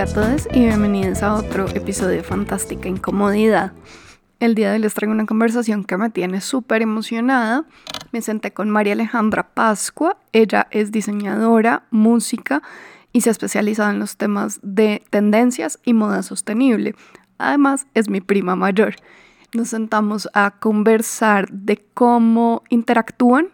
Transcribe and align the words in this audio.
Hola 0.00 0.10
a 0.10 0.14
todos 0.14 0.48
y 0.54 0.60
bienvenidos 0.60 1.22
a 1.22 1.34
otro 1.34 1.68
episodio 1.68 2.16
de 2.16 2.22
Fantástica 2.22 2.88
Incomodidad. 2.88 3.72
El 4.38 4.54
día 4.54 4.68
de 4.70 4.76
hoy 4.76 4.78
les 4.80 4.94
traigo 4.94 5.12
una 5.12 5.26
conversación 5.26 5.84
que 5.84 5.98
me 5.98 6.08
tiene 6.08 6.40
súper 6.40 6.80
emocionada. 6.80 7.66
Me 8.10 8.22
senté 8.22 8.50
con 8.54 8.70
María 8.70 8.94
Alejandra 8.94 9.50
Pascua. 9.52 10.16
Ella 10.32 10.68
es 10.70 10.90
diseñadora, 10.90 11.82
música 11.90 12.62
y 13.12 13.20
se 13.20 13.28
ha 13.28 13.32
especializado 13.32 13.90
en 13.90 13.98
los 13.98 14.16
temas 14.16 14.58
de 14.62 15.02
tendencias 15.10 15.78
y 15.84 15.92
moda 15.92 16.22
sostenible. 16.22 16.94
Además, 17.36 17.86
es 17.92 18.08
mi 18.08 18.22
prima 18.22 18.56
mayor. 18.56 18.94
Nos 19.52 19.68
sentamos 19.68 20.30
a 20.32 20.52
conversar 20.52 21.50
de 21.50 21.76
cómo 21.92 22.62
interactúan 22.70 23.48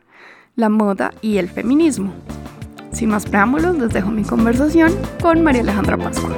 la 0.55 0.69
moda 0.69 1.13
y 1.23 1.39
el 1.39 1.49
feminismo. 1.49 2.15
Sin 2.97 3.11
más 3.11 3.27
preámbulos, 3.27 3.77
les 3.77 3.93
dejo 3.93 4.11
mi 4.11 4.23
conversación 4.23 4.91
con 5.21 5.43
María 5.43 5.61
Alejandra 5.61 5.99
Pascua. 5.99 6.35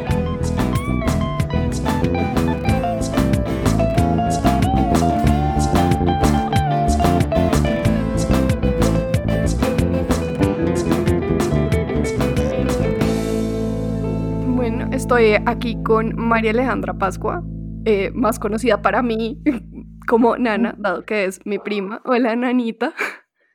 Bueno, 14.48 14.88
estoy 14.90 15.36
aquí 15.46 15.80
con 15.84 16.16
María 16.16 16.50
Alejandra 16.50 16.94
Pascua, 16.94 17.44
eh, 17.84 18.10
más 18.14 18.40
conocida 18.40 18.82
para 18.82 19.00
mí 19.00 19.40
como 20.08 20.36
Nana, 20.36 20.74
dado 20.76 21.04
que 21.04 21.26
es 21.26 21.38
mi 21.46 21.60
prima. 21.60 22.02
Hola, 22.04 22.34
Nanita. 22.34 22.94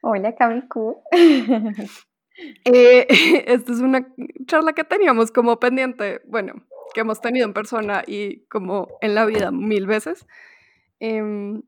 Hola, 0.01 0.33
Camicu. 0.35 1.03
Eh, 2.65 3.07
esta 3.47 3.71
es 3.71 3.79
una 3.79 4.07
charla 4.45 4.73
que 4.73 4.83
teníamos 4.83 5.31
como 5.31 5.59
pendiente, 5.59 6.21
bueno, 6.25 6.53
que 6.93 7.01
hemos 7.01 7.21
tenido 7.21 7.45
en 7.45 7.53
persona 7.53 8.03
y 8.05 8.45
como 8.45 8.87
en 9.01 9.15
la 9.15 9.25
vida 9.25 9.51
mil 9.51 9.87
veces. 9.87 10.25
Em, 10.99 11.63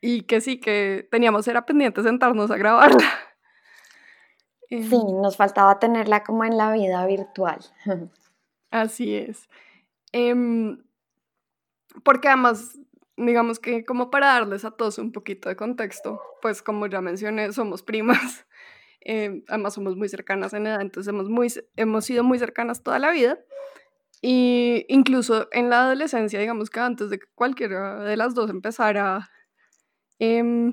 y 0.00 0.22
que 0.22 0.40
sí, 0.40 0.60
que 0.60 1.08
teníamos, 1.10 1.48
era 1.48 1.66
pendiente 1.66 2.02
sentarnos 2.02 2.50
a 2.50 2.56
grabarla. 2.56 2.98
Sí, 4.68 4.96
em. 4.96 5.22
nos 5.22 5.36
faltaba 5.36 5.78
tenerla 5.78 6.24
como 6.24 6.44
en 6.44 6.56
la 6.56 6.72
vida 6.72 7.06
virtual. 7.06 7.60
Así 8.72 9.14
es. 9.14 9.48
Em, 10.10 10.82
porque 12.02 12.26
además, 12.26 12.76
digamos 13.16 13.60
que 13.60 13.84
como 13.84 14.10
para 14.10 14.26
darles 14.26 14.64
a 14.64 14.72
todos 14.72 14.98
un 14.98 15.12
poquito 15.12 15.48
de 15.48 15.54
contexto, 15.54 16.20
pues 16.42 16.62
como 16.62 16.88
ya 16.88 17.00
mencioné, 17.00 17.52
somos 17.52 17.84
primas. 17.84 18.44
Eh, 19.08 19.44
además 19.46 19.74
somos 19.74 19.96
muy 19.96 20.08
cercanas 20.08 20.52
en 20.52 20.66
edad, 20.66 20.80
entonces 20.80 21.12
hemos, 21.12 21.28
muy, 21.28 21.46
hemos 21.76 22.04
sido 22.04 22.24
muy 22.24 22.40
cercanas 22.40 22.82
toda 22.82 22.98
la 22.98 23.12
vida. 23.12 23.38
Y 24.20 24.84
incluso 24.88 25.46
en 25.52 25.70
la 25.70 25.82
adolescencia, 25.82 26.40
digamos 26.40 26.70
que 26.70 26.80
antes 26.80 27.08
de 27.10 27.20
que 27.20 27.26
cualquiera 27.36 28.02
de 28.02 28.16
las 28.16 28.34
dos 28.34 28.50
empezara 28.50 29.30
eh, 30.18 30.72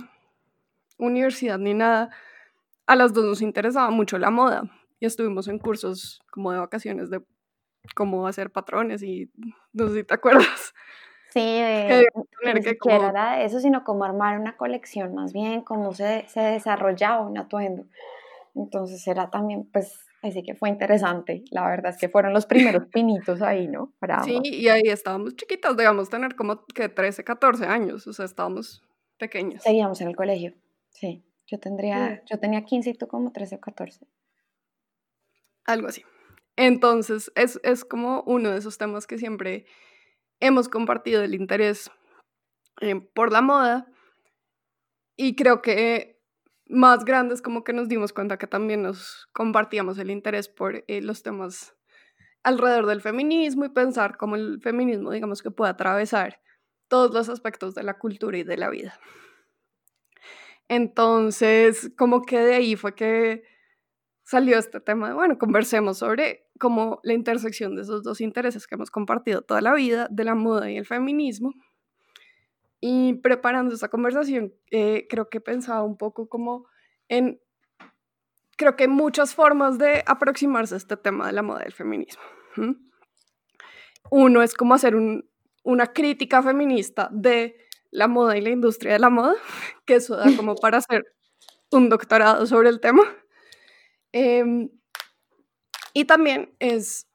universidad 0.98 1.60
ni 1.60 1.76
nada, 1.76 2.10
a 2.88 2.96
las 2.96 3.14
dos 3.14 3.26
nos 3.26 3.42
interesaba 3.44 3.92
mucho 3.92 4.18
la 4.18 4.32
moda 4.32 4.64
y 5.00 5.06
estuvimos 5.06 5.48
en 5.48 5.60
cursos 5.60 6.20
como 6.32 6.52
de 6.52 6.58
vacaciones 6.58 7.12
de 7.12 7.22
cómo 7.94 8.26
hacer 8.26 8.50
patrones 8.52 9.04
y 9.04 9.30
no 9.74 9.90
sé 9.90 9.96
si 9.96 10.04
te 10.06 10.14
acuerdas. 10.16 10.74
Sí, 11.30 11.40
de, 11.40 12.06
ni 12.54 12.62
siquiera 12.62 13.10
era 13.10 13.42
eso, 13.44 13.60
sino 13.60 13.84
cómo 13.84 14.06
armar 14.06 14.40
una 14.40 14.56
colección, 14.56 15.16
más 15.16 15.34
bien 15.34 15.62
cómo 15.62 15.94
se, 15.94 16.26
se 16.28 16.40
desarrollaba 16.40 17.22
un 17.22 17.38
atuendo. 17.38 17.86
Entonces 18.56 19.06
era 19.08 19.30
también, 19.30 19.70
pues, 19.72 20.06
así 20.22 20.44
que 20.44 20.56
fue 20.56 20.70
interesante. 20.70 21.44
La 21.52 21.68
verdad 21.68 21.92
es 21.92 21.98
que 21.98 22.10
fueron 22.10 22.34
los 22.34 22.46
primeros 22.46 22.88
pinitos 22.94 23.42
ahí, 23.42 23.68
¿no? 23.68 23.94
sí, 24.24 24.40
y 24.44 24.68
ahí 24.68 24.84
estábamos 24.86 25.36
chiquitas, 25.36 25.76
digamos, 25.76 26.10
tener 26.10 26.36
como 26.36 26.66
que 26.68 26.90
13, 26.90 27.24
14 27.24 27.66
años, 27.66 28.06
o 28.08 28.14
sea, 28.14 28.26
estábamos 28.26 28.84
pequeñas. 29.18 29.64
Seguíamos 29.64 30.00
en 30.02 30.10
el 30.10 30.16
colegio, 30.16 30.54
sí. 30.90 31.24
Yo 31.48 31.60
tendría, 31.60 32.24
yo 32.26 32.40
tenía 32.40 32.64
15 32.64 32.92
y 32.92 32.94
tú 32.94 33.08
como 33.08 33.32
13 33.32 33.56
o 33.56 33.60
14. 33.60 34.08
Algo 35.66 35.88
así. 35.88 36.04
Entonces, 36.56 37.32
es, 37.36 37.60
es 37.64 37.84
como 37.84 38.24
uno 38.26 38.52
de 38.52 38.58
esos 38.58 38.78
temas 38.78 39.08
que 39.08 39.18
siempre 39.18 39.66
hemos 40.40 40.70
compartido 40.70 41.24
el 41.24 41.36
interés 41.36 41.92
eh, 42.82 42.96
por 42.96 43.32
la 43.32 43.42
moda. 43.42 43.88
Y 45.16 45.36
creo 45.36 45.62
que 45.62 46.13
más 46.68 47.06
grandes 47.06 47.42
como 47.42 47.64
que 47.64 47.74
nos 47.74 47.90
dimos 47.90 48.14
cuenta 48.14 48.38
que 48.38 48.48
también 48.48 48.84
nos 48.84 49.28
compartíamos 49.34 49.98
el 49.98 50.12
interés 50.12 50.48
por 50.48 50.84
eh, 50.88 51.02
los 51.02 51.24
temas 51.24 51.76
alrededor 52.44 52.86
del 52.86 53.02
feminismo 53.02 53.66
y 53.66 53.70
pensar 53.70 54.18
cómo 54.18 54.36
el 54.36 54.60
feminismo, 54.62 55.12
digamos, 55.12 55.42
que 55.42 55.52
puede 55.52 55.72
atravesar 55.72 56.42
todos 56.88 57.14
los 57.14 57.30
aspectos 57.30 57.74
de 57.74 57.84
la 57.84 57.98
cultura 57.98 58.38
y 58.38 58.44
de 58.44 58.58
la 58.58 58.70
vida. 58.70 59.00
Entonces, 60.68 61.92
como 61.98 62.22
que 62.22 62.40
de 62.40 62.56
ahí 62.56 62.76
fue 62.76 62.96
que 62.96 63.44
salió 64.24 64.58
este 64.58 64.80
tema 64.80 65.10
de, 65.10 65.14
bueno, 65.14 65.38
conversemos 65.38 65.98
sobre 65.98 66.48
cómo 66.60 67.00
la 67.04 67.14
intersección 67.14 67.76
de 67.76 67.82
esos 67.82 68.04
dos 68.04 68.22
intereses 68.22 68.68
que 68.68 68.76
hemos 68.76 68.90
compartido 68.90 69.42
toda 69.42 69.62
la 69.62 69.74
vida, 69.74 70.08
de 70.10 70.24
la 70.24 70.36
moda 70.36 70.72
y 70.72 70.78
el 70.78 70.86
feminismo, 70.86 71.54
y 72.86 73.14
preparando 73.14 73.74
esta 73.74 73.88
conversación, 73.88 74.54
eh, 74.70 75.08
creo 75.10 75.30
que 75.30 75.40
pensaba 75.40 75.84
un 75.84 75.96
poco 75.96 76.28
como 76.28 76.68
en, 77.08 77.40
creo 78.58 78.76
que 78.76 78.84
hay 78.84 78.90
muchas 78.90 79.34
formas 79.34 79.78
de 79.78 80.04
aproximarse 80.06 80.74
a 80.74 80.80
este 80.80 80.98
tema 80.98 81.28
de 81.28 81.32
la 81.32 81.44
moda 81.44 81.60
del 81.60 81.72
feminismo. 81.72 82.22
Uno 84.12 84.42
es 84.42 84.54
como 84.54 84.74
hacer 84.74 84.98
una 85.64 85.94
crítica 85.94 86.44
feminista 86.44 87.08
de 87.14 87.56
la 87.90 88.10
moda 88.10 88.36
y 88.36 88.42
la 88.42 88.50
industria 88.50 88.92
de 88.92 89.00
la 89.00 89.10
moda, 89.10 89.36
que 89.86 89.96
eso 89.96 90.18
da 90.18 90.26
como 90.36 90.56
para 90.56 90.80
hacer 90.80 91.06
un 91.72 91.88
doctorado 91.88 92.46
sobre 92.48 92.68
el 92.68 92.82
tema. 92.82 93.04
Em, 94.12 94.70
y 95.94 96.04
también 96.04 96.54
es 96.60 97.08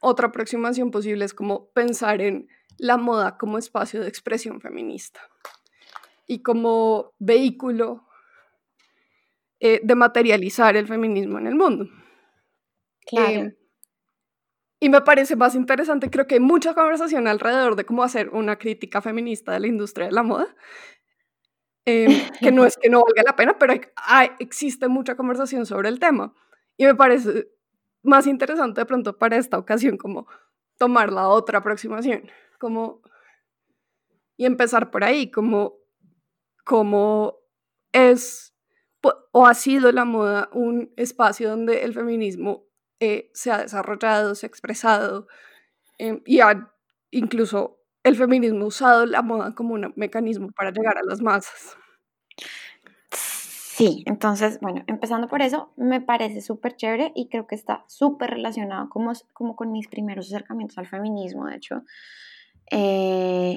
otra 0.00 0.26
aproximación 0.26 0.90
posible, 0.90 1.24
es 1.24 1.32
como 1.32 1.70
pensar 1.70 2.20
en 2.20 2.50
la 2.78 2.96
moda 2.96 3.38
como 3.38 3.58
espacio 3.58 4.00
de 4.00 4.08
expresión 4.08 4.60
feminista 4.60 5.20
y 6.26 6.42
como 6.42 7.12
vehículo 7.18 8.06
eh, 9.60 9.80
de 9.82 9.94
materializar 9.94 10.76
el 10.76 10.86
feminismo 10.86 11.38
en 11.38 11.46
el 11.46 11.54
mundo. 11.54 11.88
Claro. 13.06 13.28
Eh, 13.28 13.56
y 14.78 14.90
me 14.90 15.00
parece 15.00 15.36
más 15.36 15.54
interesante, 15.54 16.10
creo 16.10 16.26
que 16.26 16.34
hay 16.34 16.40
mucha 16.40 16.74
conversación 16.74 17.26
alrededor 17.26 17.76
de 17.76 17.86
cómo 17.86 18.02
hacer 18.02 18.28
una 18.30 18.56
crítica 18.56 19.00
feminista 19.00 19.52
de 19.52 19.60
la 19.60 19.66
industria 19.68 20.06
de 20.06 20.12
la 20.12 20.22
moda, 20.22 20.54
em, 21.86 22.06
que 22.40 22.52
no 22.52 22.66
es 22.66 22.76
que 22.76 22.90
no 22.90 23.02
valga 23.02 23.22
la 23.24 23.36
pena, 23.36 23.56
pero 23.58 23.72
hay, 23.96 24.30
existe 24.38 24.88
mucha 24.88 25.16
conversación 25.16 25.64
sobre 25.64 25.88
el 25.88 25.98
tema. 25.98 26.34
Y 26.76 26.84
me 26.84 26.94
parece 26.94 27.48
más 28.02 28.26
interesante 28.26 28.82
de 28.82 28.86
pronto 28.86 29.16
para 29.16 29.36
esta 29.36 29.58
ocasión 29.58 29.96
como 29.96 30.26
tomar 30.76 31.10
la 31.10 31.28
otra 31.28 31.58
aproximación 31.58 32.30
como, 32.58 33.02
y 34.36 34.46
empezar 34.46 34.90
por 34.90 35.04
ahí, 35.04 35.30
como, 35.30 35.74
como 36.64 37.36
es 37.92 38.52
o 39.32 39.46
ha 39.46 39.54
sido 39.54 39.92
la 39.92 40.04
moda 40.04 40.48
un 40.52 40.92
espacio 40.96 41.50
donde 41.50 41.84
el 41.84 41.92
feminismo 41.94 42.64
eh, 43.00 43.30
se 43.34 43.50
ha 43.50 43.58
desarrollado, 43.58 44.34
se 44.34 44.46
ha 44.46 44.48
expresado 44.48 45.28
em, 45.98 46.22
y 46.26 46.40
ha 46.40 46.72
incluso 47.10 47.80
el 48.02 48.16
feminismo 48.16 48.64
ha 48.64 48.68
usado 48.68 49.06
la 49.06 49.22
moda 49.22 49.54
como 49.54 49.74
un 49.74 49.92
mecanismo 49.96 50.50
para 50.52 50.70
llegar 50.70 50.96
a 50.98 51.02
las 51.04 51.20
masas. 51.20 51.76
Sí, 53.10 54.04
entonces, 54.06 54.58
bueno, 54.60 54.82
empezando 54.86 55.28
por 55.28 55.42
eso, 55.42 55.72
me 55.76 56.00
parece 56.00 56.40
súper 56.40 56.76
chévere 56.76 57.12
y 57.14 57.28
creo 57.28 57.46
que 57.46 57.54
está 57.54 57.84
súper 57.88 58.30
relacionado 58.30 58.88
como, 58.88 59.12
como 59.34 59.54
con 59.54 59.70
mis 59.70 59.86
primeros 59.88 60.28
acercamientos 60.28 60.78
al 60.78 60.86
feminismo, 60.86 61.46
de 61.46 61.56
hecho, 61.56 61.82
eh, 62.70 63.56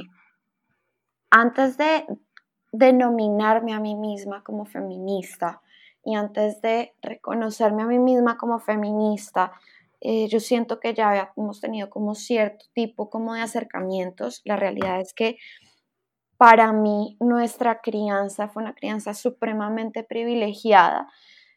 antes 1.29 1.77
de 1.77 2.05
denominarme 2.71 3.73
a 3.73 3.79
mí 3.79 3.95
misma 3.95 4.43
como 4.43 4.65
feminista 4.65 5.61
y 6.03 6.15
antes 6.15 6.61
de 6.61 6.93
reconocerme 7.01 7.83
a 7.83 7.87
mí 7.87 7.99
misma 7.99 8.37
como 8.37 8.59
feminista, 8.59 9.51
eh, 10.01 10.27
yo 10.27 10.39
siento 10.39 10.79
que 10.79 10.93
ya 10.93 11.09
habíamos 11.09 11.59
tenido 11.59 11.89
como 11.89 12.15
cierto 12.15 12.65
tipo 12.73 13.09
como 13.09 13.33
de 13.33 13.41
acercamientos. 13.41 14.41
La 14.45 14.55
realidad 14.55 15.01
es 15.01 15.13
que 15.13 15.37
para 16.37 16.71
mí 16.71 17.17
nuestra 17.19 17.81
crianza 17.81 18.47
fue 18.47 18.63
una 18.63 18.73
crianza 18.73 19.13
supremamente 19.13 20.03
privilegiada 20.03 21.09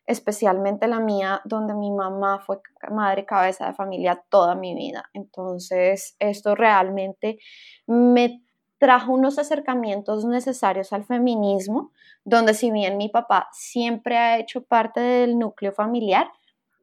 especialmente 0.06 0.86
la 0.86 1.00
mía, 1.00 1.40
donde 1.44 1.74
mi 1.74 1.90
mamá 1.90 2.40
fue 2.40 2.60
madre 2.90 3.24
cabeza 3.24 3.66
de 3.66 3.74
familia 3.74 4.22
toda 4.28 4.54
mi 4.54 4.74
vida. 4.74 5.10
Entonces, 5.14 6.16
esto 6.18 6.54
realmente 6.54 7.38
me 7.86 8.42
trajo 8.78 9.12
unos 9.12 9.38
acercamientos 9.38 10.24
necesarios 10.24 10.92
al 10.92 11.04
feminismo, 11.04 11.92
donde 12.24 12.52
si 12.54 12.72
bien 12.72 12.96
mi 12.96 13.08
papá 13.08 13.48
siempre 13.52 14.16
ha 14.16 14.38
hecho 14.38 14.64
parte 14.64 15.00
del 15.00 15.38
núcleo 15.38 15.72
familiar, 15.72 16.28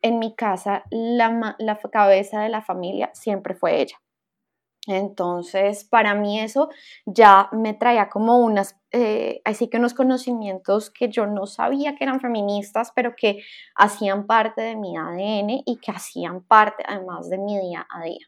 en 0.01 0.17
mi 0.17 0.33
casa 0.33 0.83
la, 0.91 1.55
la 1.59 1.77
cabeza 1.91 2.39
de 2.39 2.49
la 2.49 2.61
familia 2.61 3.09
siempre 3.13 3.53
fue 3.53 3.81
ella. 3.81 3.97
Entonces, 4.89 5.83
para 5.83 6.15
mí 6.15 6.39
eso 6.39 6.69
ya 7.05 7.47
me 7.51 7.75
traía 7.75 8.09
como 8.09 8.39
unas, 8.39 8.79
eh, 8.91 9.39
así 9.45 9.69
que 9.69 9.77
unos 9.77 9.93
conocimientos 9.93 10.89
que 10.89 11.09
yo 11.09 11.27
no 11.27 11.45
sabía 11.45 11.95
que 11.95 12.03
eran 12.05 12.19
feministas, 12.19 12.91
pero 12.95 13.15
que 13.15 13.43
hacían 13.75 14.25
parte 14.25 14.61
de 14.61 14.75
mi 14.75 14.97
ADN 14.97 15.61
y 15.63 15.77
que 15.77 15.91
hacían 15.91 16.41
parte 16.41 16.83
además 16.87 17.29
de 17.29 17.37
mi 17.37 17.59
día 17.59 17.85
a 17.87 18.03
día. 18.03 18.25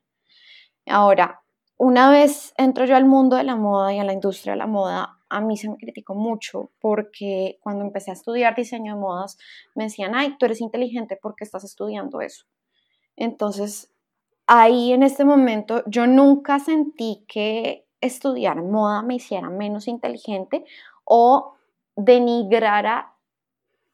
Ahora, 0.85 1.41
una 1.77 2.11
vez 2.11 2.53
entro 2.57 2.85
yo 2.85 2.95
al 2.95 3.05
mundo 3.05 3.37
de 3.37 3.43
la 3.43 3.55
moda 3.55 3.91
y 3.91 3.97
a 3.97 4.03
la 4.03 4.13
industria 4.13 4.53
de 4.53 4.59
la 4.59 4.67
moda, 4.67 5.17
a 5.29 5.41
mí 5.41 5.57
se 5.57 5.67
me 5.67 5.77
criticó 5.77 6.13
mucho 6.13 6.71
porque 6.79 7.57
cuando 7.61 7.83
empecé 7.83 8.11
a 8.11 8.13
estudiar 8.13 8.55
diseño 8.55 8.93
de 8.93 9.01
modas 9.01 9.37
me 9.73 9.85
decían, 9.85 10.13
ay, 10.13 10.35
tú 10.37 10.45
eres 10.45 10.61
inteligente 10.61 11.17
porque 11.19 11.43
estás 11.43 11.63
estudiando 11.63 12.21
eso. 12.21 12.45
Entonces, 13.15 13.90
ahí 14.53 14.91
en 14.91 15.01
este 15.01 15.23
momento 15.23 15.81
yo 15.85 16.07
nunca 16.07 16.59
sentí 16.59 17.23
que 17.25 17.87
estudiar 18.01 18.61
moda 18.61 19.01
me 19.01 19.15
hiciera 19.15 19.49
menos 19.49 19.87
inteligente 19.87 20.65
o 21.05 21.55
denigrara 21.95 23.13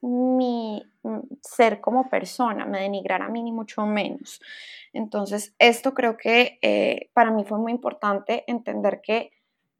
mi 0.01 0.83
mm, 1.03 1.19
ser 1.41 1.79
como 1.79 2.09
persona, 2.09 2.65
me 2.65 2.79
denigrara 2.79 3.25
a 3.25 3.29
mí 3.29 3.43
ni 3.43 3.51
mucho 3.51 3.85
menos. 3.85 4.41
Entonces, 4.93 5.53
esto 5.59 5.93
creo 5.93 6.17
que 6.17 6.57
eh, 6.63 7.11
para 7.13 7.29
mí 7.29 7.43
fue 7.45 7.59
muy 7.59 7.71
importante 7.71 8.43
entender 8.47 9.01
que 9.01 9.31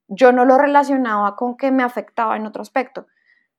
yo 0.07 0.31
no 0.31 0.45
lo 0.45 0.59
relacionaba 0.59 1.35
con 1.35 1.57
que 1.57 1.71
me 1.71 1.81
afectaba 1.81 2.38
en 2.38 2.45
otro 2.45 2.62
aspecto. 2.62 3.07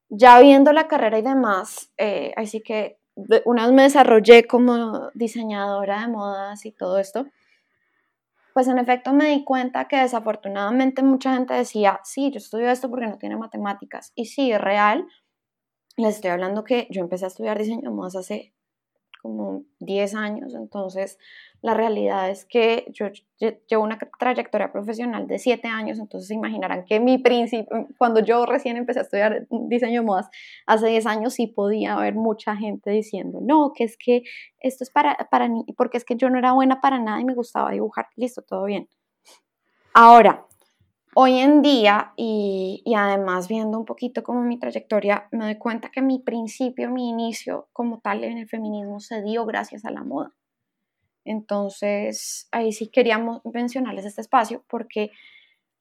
Ya 0.09 0.39
viendo 0.39 0.73
la 0.73 0.87
carrera 0.87 1.19
y 1.19 1.23
demás, 1.23 1.93
eh, 1.99 2.33
así 2.37 2.61
que 2.61 3.01
una 3.45 3.67
vez 3.67 3.75
me 3.75 3.83
desarrollé 3.83 4.47
como 4.47 5.11
diseñadora 5.15 6.03
de 6.03 6.09
modas 6.09 6.65
y 6.67 6.73
todo 6.73 6.99
esto, 6.99 7.27
pues 8.55 8.69
en 8.69 8.79
efecto 8.79 9.13
me 9.13 9.27
di 9.31 9.45
cuenta 9.45 9.87
que 9.87 9.97
desafortunadamente 9.97 11.03
mucha 11.03 11.35
gente 11.35 11.55
decía, 11.55 12.01
sí, 12.05 12.31
yo 12.31 12.39
estudio 12.39 12.71
esto 12.71 12.91
porque 12.91 13.07
no 13.07 13.19
tiene 13.19 13.37
matemáticas. 13.37 14.13
Y 14.15 14.27
sí, 14.27 14.51
es 14.51 14.61
real. 14.61 15.07
Les 15.97 16.17
estoy 16.17 16.31
hablando 16.31 16.65
que 16.65 16.89
yo 16.91 17.01
empecé 17.01 17.25
a 17.25 17.29
estudiar 17.29 17.59
diseño 17.59 17.83
de 17.83 17.91
modas 17.91 18.17
hace 18.17 18.55
como 19.21 19.65
10 19.81 20.15
años, 20.15 20.55
entonces 20.55 21.19
la 21.61 21.75
realidad 21.75 22.31
es 22.31 22.45
que 22.45 22.87
yo 22.93 23.07
llevo 23.69 23.83
una 23.83 23.99
trayectoria 24.19 24.73
profesional 24.73 25.27
de 25.27 25.39
7 25.39 25.69
años, 25.69 25.99
entonces 25.99 26.29
se 26.29 26.35
imaginarán 26.35 26.85
que 26.85 27.01
mi 27.01 27.19
principio, 27.19 27.89
cuando 27.99 28.21
yo 28.21 28.47
recién 28.47 28.77
empecé 28.77 29.01
a 29.01 29.03
estudiar 29.03 29.47
diseño 29.51 30.01
de 30.01 30.07
modas 30.07 30.29
hace 30.67 30.89
10 30.89 31.07
años, 31.07 31.35
sí 31.35 31.47
podía 31.47 31.95
haber 31.95 32.15
mucha 32.15 32.57
gente 32.57 32.91
diciendo, 32.91 33.41
no, 33.43 33.73
que 33.75 33.85
es 33.85 33.97
que 33.97 34.23
esto 34.61 34.85
es 34.85 34.91
para, 34.91 35.17
para 35.31 35.49
mí, 35.49 35.65
porque 35.77 35.99
es 35.99 36.05
que 36.05 36.17
yo 36.17 36.31
no 36.31 36.39
era 36.39 36.53
buena 36.53 36.81
para 36.81 36.99
nada 36.99 37.21
y 37.21 37.25
me 37.25 37.35
gustaba 37.35 37.71
dibujar, 37.71 38.07
listo, 38.17 38.43
todo 38.43 38.65
bien. 38.65 38.89
Ahora, 39.95 40.47
hoy 41.21 41.41
en 41.41 41.63
día, 41.63 42.13
y, 42.15 42.81
además 42.97 43.49
viendo 43.49 43.77
un 43.77 43.85
poquito 43.85 44.23
como 44.23 44.41
mi 44.43 44.57
trayectoria, 44.57 45.27
me 45.33 45.47
doy 45.47 45.59
cuenta 45.59 45.91
que 45.91 46.01
mi 46.01 46.21
principio, 46.21 46.91
mi 46.91 47.09
inicio 47.09 47.69
como 47.73 47.99
tal 47.99 48.23
en 48.23 48.39
el 48.39 48.49
feminismo 48.49 49.01
se 49.01 49.21
dio 49.23 49.45
gracias 49.45 49.85
a 49.85 49.91
la 49.91 50.05
moda. 50.05 50.33
Entonces, 51.25 52.47
ahí 52.53 52.71
sí 52.71 52.87
queríamos 52.87 53.41
mencionarles 53.45 54.05
este 54.05 54.21
espacio 54.21 54.63
porque 54.69 55.11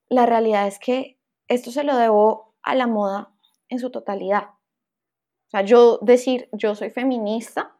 la 0.08 0.26
realidad 0.26 0.66
es 0.66 0.80
que 0.80 1.20
esto 1.46 1.70
se 1.70 1.84
lo 1.84 1.96
debo 1.96 2.56
a 2.64 2.74
la 2.74 2.88
moda 2.88 3.32
en 3.68 3.78
su 3.78 3.92
totalidad. 3.92 4.48
O 4.48 5.50
sea, 5.52 5.62
yo 5.62 5.98
decir 6.02 6.48
yo 6.50 6.74
soy 6.74 6.90
feminista 6.90 7.76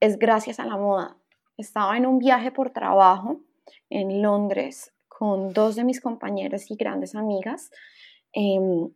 es 0.00 0.18
gracias 0.18 0.58
a 0.58 0.66
la 0.66 0.76
moda. 0.76 1.16
Estaba 1.56 1.96
en 1.96 2.06
un 2.06 2.18
viaje 2.18 2.50
por 2.50 2.70
trabajo 2.70 3.40
en 3.88 4.20
Londres 4.20 4.92
con 5.18 5.52
dos 5.52 5.74
de 5.74 5.82
mis 5.82 6.00
compañeras 6.00 6.70
y 6.70 6.76
grandes 6.76 7.16
amigas. 7.16 7.70
Em, 8.32 8.90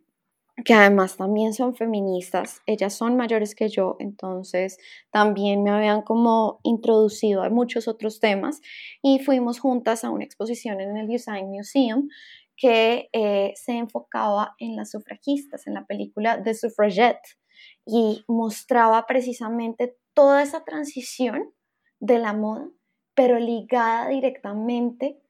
que 0.63 0.73
además 0.75 1.17
también 1.17 1.53
son 1.53 1.75
feministas, 1.75 2.61
ellas 2.67 2.93
son 2.93 3.17
mayores 3.17 3.55
que 3.55 3.69
yo, 3.69 3.95
entonces 3.99 4.77
también 5.09 5.63
me 5.63 5.71
habían 5.71 6.03
como 6.03 6.59
introducido 6.61 7.41
a 7.41 7.49
muchos 7.49 7.87
otros 7.87 8.19
temas 8.19 8.61
y 9.01 9.17
fuimos 9.17 9.59
juntas 9.59 10.03
a 10.03 10.11
una 10.11 10.25
exposición 10.25 10.79
en 10.79 10.95
el 10.95 11.07
Design 11.07 11.49
Museum 11.49 12.07
que 12.55 13.09
eh, 13.13 13.53
se 13.55 13.73
enfocaba 13.73 14.53
en 14.59 14.75
las 14.75 14.91
sufragistas, 14.91 15.65
en 15.65 15.73
la 15.73 15.85
película 15.87 16.43
The 16.43 16.53
Suffragette 16.53 17.35
y 17.83 18.23
mostraba 18.27 19.07
precisamente 19.07 19.97
toda 20.13 20.43
esa 20.43 20.63
transición 20.63 21.51
de 21.99 22.19
la 22.19 22.33
moda, 22.33 22.69
pero 23.15 23.39
ligada 23.39 24.07
directamente 24.09 25.22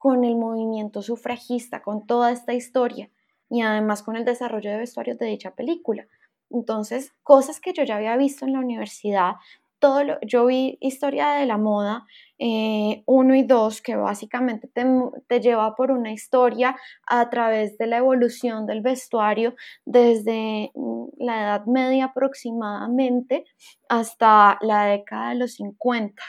con 0.00 0.24
el 0.24 0.34
movimiento 0.34 1.02
sufragista, 1.02 1.82
con 1.82 2.06
toda 2.06 2.32
esta 2.32 2.54
historia 2.54 3.10
y 3.50 3.60
además 3.60 4.02
con 4.02 4.16
el 4.16 4.24
desarrollo 4.24 4.70
de 4.70 4.78
vestuarios 4.78 5.18
de 5.18 5.26
dicha 5.26 5.50
película. 5.50 6.06
Entonces, 6.48 7.12
cosas 7.22 7.60
que 7.60 7.74
yo 7.74 7.84
ya 7.84 7.96
había 7.96 8.16
visto 8.16 8.46
en 8.46 8.54
la 8.54 8.60
universidad, 8.60 9.34
todo 9.78 10.02
lo, 10.02 10.18
yo 10.22 10.46
vi 10.46 10.78
historia 10.80 11.32
de 11.32 11.44
la 11.44 11.58
moda 11.58 12.06
1 12.38 13.34
eh, 13.34 13.36
y 13.36 13.42
2, 13.42 13.82
que 13.82 13.96
básicamente 13.96 14.68
te, 14.68 14.86
te, 15.28 15.40
lleva 15.40 15.76
por 15.76 15.90
una 15.90 16.12
historia 16.12 16.76
a 17.06 17.28
través 17.28 17.76
de 17.76 17.86
la 17.86 17.98
evolución 17.98 18.64
del 18.64 18.80
vestuario 18.80 19.54
desde 19.84 20.72
mm, 20.74 21.04
la 21.18 21.42
Edad 21.42 21.66
Media 21.66 22.06
aproximadamente 22.06 23.44
hasta 23.90 24.56
la 24.62 24.84
década 24.86 25.28
de 25.28 25.34
los 25.34 25.52
50 25.56 26.22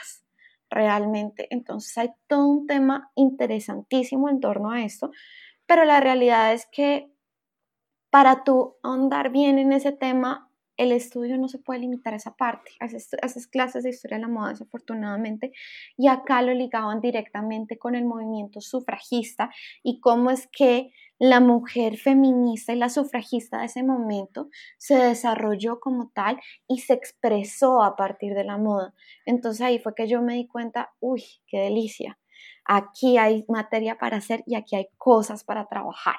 realmente. 0.72 1.46
Entonces 1.50 1.96
hay 1.98 2.10
todo 2.26 2.46
un 2.48 2.66
tema 2.66 3.10
interesantísimo 3.14 4.28
en 4.28 4.40
torno 4.40 4.72
a 4.72 4.82
esto, 4.82 5.10
pero 5.66 5.84
la 5.84 6.00
realidad 6.00 6.52
es 6.52 6.66
que 6.66 7.12
para 8.10 8.44
tú 8.44 8.76
andar 8.82 9.30
bien 9.30 9.58
en 9.58 9.72
ese 9.72 9.92
tema, 9.92 10.51
el 10.76 10.92
estudio 10.92 11.38
no 11.38 11.48
se 11.48 11.58
puede 11.58 11.80
limitar 11.80 12.14
a 12.14 12.16
esa 12.16 12.36
parte, 12.36 12.72
a 12.80 12.86
esas, 12.86 13.46
clases 13.46 13.84
de 13.84 13.90
historia 13.90 14.16
de 14.16 14.22
la 14.22 14.28
moda, 14.28 14.50
desafortunadamente, 14.50 15.52
y 15.96 16.08
acá 16.08 16.42
lo 16.42 16.54
ligaban 16.54 17.00
directamente 17.00 17.78
con 17.78 17.94
el 17.94 18.04
movimiento 18.04 18.60
sufragista 18.60 19.50
y 19.82 20.00
cómo 20.00 20.30
es 20.30 20.48
que 20.48 20.92
la 21.18 21.40
mujer 21.40 21.98
feminista 21.98 22.72
y 22.72 22.76
la 22.76 22.88
sufragista 22.88 23.60
de 23.60 23.66
ese 23.66 23.82
momento 23.82 24.48
se 24.78 24.96
desarrolló 24.96 25.78
como 25.78 26.10
tal 26.12 26.40
y 26.66 26.80
se 26.80 26.94
expresó 26.94 27.82
a 27.82 27.94
partir 27.94 28.34
de 28.34 28.44
la 28.44 28.58
moda. 28.58 28.94
Entonces 29.24 29.60
ahí 29.60 29.78
fue 29.78 29.94
que 29.94 30.08
yo 30.08 30.20
me 30.20 30.34
di 30.34 30.48
cuenta, 30.48 30.92
uy, 31.00 31.22
qué 31.46 31.60
delicia, 31.60 32.18
aquí 32.64 33.18
hay 33.18 33.44
materia 33.48 33.98
para 33.98 34.16
hacer 34.16 34.42
y 34.46 34.56
aquí 34.56 34.76
hay 34.76 34.88
cosas 34.96 35.44
para 35.44 35.68
trabajar. 35.68 36.16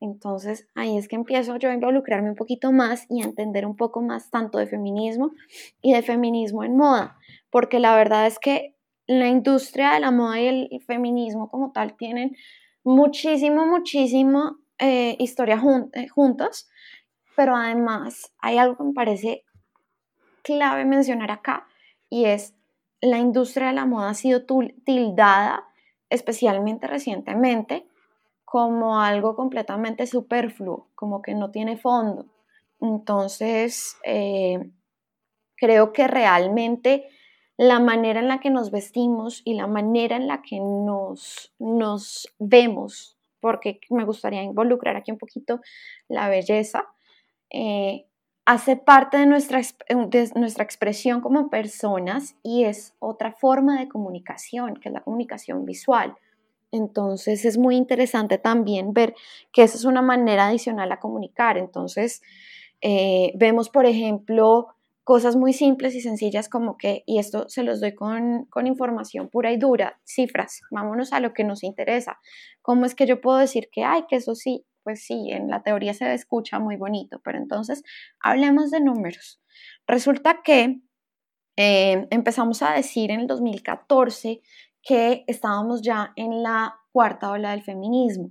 Entonces 0.00 0.68
ahí 0.74 0.98
es 0.98 1.08
que 1.08 1.16
empiezo 1.16 1.56
yo 1.56 1.70
a 1.70 1.74
involucrarme 1.74 2.30
un 2.30 2.36
poquito 2.36 2.72
más 2.72 3.06
y 3.08 3.22
a 3.22 3.24
entender 3.24 3.66
un 3.66 3.76
poco 3.76 4.02
más 4.02 4.30
tanto 4.30 4.58
de 4.58 4.66
feminismo 4.66 5.32
y 5.80 5.94
de 5.94 6.02
feminismo 6.02 6.64
en 6.64 6.76
moda, 6.76 7.16
porque 7.50 7.80
la 7.80 7.96
verdad 7.96 8.26
es 8.26 8.38
que 8.38 8.76
la 9.06 9.28
industria 9.28 9.92
de 9.92 10.00
la 10.00 10.10
moda 10.10 10.40
y 10.40 10.46
el 10.48 10.82
feminismo 10.86 11.48
como 11.48 11.72
tal 11.72 11.96
tienen 11.96 12.36
muchísimo, 12.84 13.66
muchísimo 13.66 14.58
eh, 14.78 15.16
historia 15.18 15.60
eh, 15.94 16.08
juntas, 16.08 16.68
pero 17.34 17.56
además 17.56 18.32
hay 18.38 18.58
algo 18.58 18.76
que 18.76 18.84
me 18.84 18.92
parece 18.92 19.44
clave 20.42 20.84
mencionar 20.84 21.30
acá 21.30 21.66
y 22.10 22.26
es 22.26 22.54
la 23.00 23.18
industria 23.18 23.68
de 23.68 23.72
la 23.72 23.86
moda 23.86 24.10
ha 24.10 24.14
sido 24.14 24.44
tildada 24.84 25.64
especialmente 26.10 26.86
recientemente 26.86 27.86
como 28.46 29.00
algo 29.00 29.34
completamente 29.34 30.06
superfluo, 30.06 30.86
como 30.94 31.20
que 31.20 31.34
no 31.34 31.50
tiene 31.50 31.76
fondo. 31.76 32.26
Entonces, 32.80 33.96
eh, 34.04 34.70
creo 35.56 35.92
que 35.92 36.06
realmente 36.06 37.08
la 37.58 37.80
manera 37.80 38.20
en 38.20 38.28
la 38.28 38.38
que 38.38 38.50
nos 38.50 38.70
vestimos 38.70 39.42
y 39.44 39.54
la 39.54 39.66
manera 39.66 40.14
en 40.16 40.28
la 40.28 40.42
que 40.42 40.60
nos, 40.60 41.52
nos 41.58 42.32
vemos, 42.38 43.18
porque 43.40 43.80
me 43.90 44.04
gustaría 44.04 44.44
involucrar 44.44 44.96
aquí 44.96 45.10
un 45.10 45.18
poquito 45.18 45.60
la 46.06 46.28
belleza, 46.28 46.86
eh, 47.50 48.06
hace 48.44 48.76
parte 48.76 49.16
de 49.16 49.26
nuestra, 49.26 49.60
de 49.88 50.30
nuestra 50.36 50.62
expresión 50.62 51.20
como 51.20 51.50
personas 51.50 52.36
y 52.44 52.62
es 52.62 52.94
otra 53.00 53.32
forma 53.32 53.80
de 53.80 53.88
comunicación, 53.88 54.76
que 54.76 54.88
es 54.88 54.92
la 54.92 55.02
comunicación 55.02 55.64
visual. 55.64 56.16
Entonces 56.72 57.44
es 57.44 57.58
muy 57.58 57.76
interesante 57.76 58.38
también 58.38 58.92
ver 58.92 59.14
que 59.52 59.62
esa 59.62 59.76
es 59.76 59.84
una 59.84 60.02
manera 60.02 60.46
adicional 60.46 60.90
a 60.92 61.00
comunicar. 61.00 61.58
Entonces 61.58 62.22
eh, 62.80 63.32
vemos, 63.36 63.70
por 63.70 63.86
ejemplo, 63.86 64.68
cosas 65.04 65.36
muy 65.36 65.52
simples 65.52 65.94
y 65.94 66.00
sencillas 66.00 66.48
como 66.48 66.76
que, 66.76 67.04
y 67.06 67.18
esto 67.18 67.48
se 67.48 67.62
los 67.62 67.80
doy 67.80 67.94
con, 67.94 68.46
con, 68.46 68.66
información 68.66 69.28
pura 69.28 69.52
y 69.52 69.56
dura, 69.56 70.00
cifras, 70.04 70.62
vámonos 70.72 71.12
a 71.12 71.20
lo 71.20 71.32
que 71.32 71.44
nos 71.44 71.62
interesa. 71.62 72.18
¿Cómo 72.60 72.86
es 72.86 72.96
que 72.96 73.06
yo 73.06 73.20
puedo 73.20 73.38
decir 73.38 73.68
que, 73.70 73.84
ay, 73.84 74.04
que 74.08 74.16
eso 74.16 74.34
sí, 74.34 74.66
pues 74.82 75.04
sí, 75.04 75.30
en 75.30 75.48
la 75.48 75.62
teoría 75.62 75.94
se 75.94 76.12
escucha 76.12 76.58
muy 76.58 76.76
bonito, 76.76 77.20
pero 77.24 77.38
entonces 77.38 77.84
hablemos 78.20 78.72
de 78.72 78.80
números. 78.80 79.40
Resulta 79.86 80.42
que 80.42 80.80
eh, 81.56 82.06
empezamos 82.10 82.62
a 82.62 82.72
decir 82.72 83.10
en 83.10 83.20
el 83.20 83.26
2014 83.26 84.42
que 84.86 85.24
estábamos 85.26 85.82
ya 85.82 86.12
en 86.16 86.42
la 86.42 86.76
cuarta 86.92 87.30
ola 87.30 87.50
del 87.50 87.62
feminismo 87.62 88.30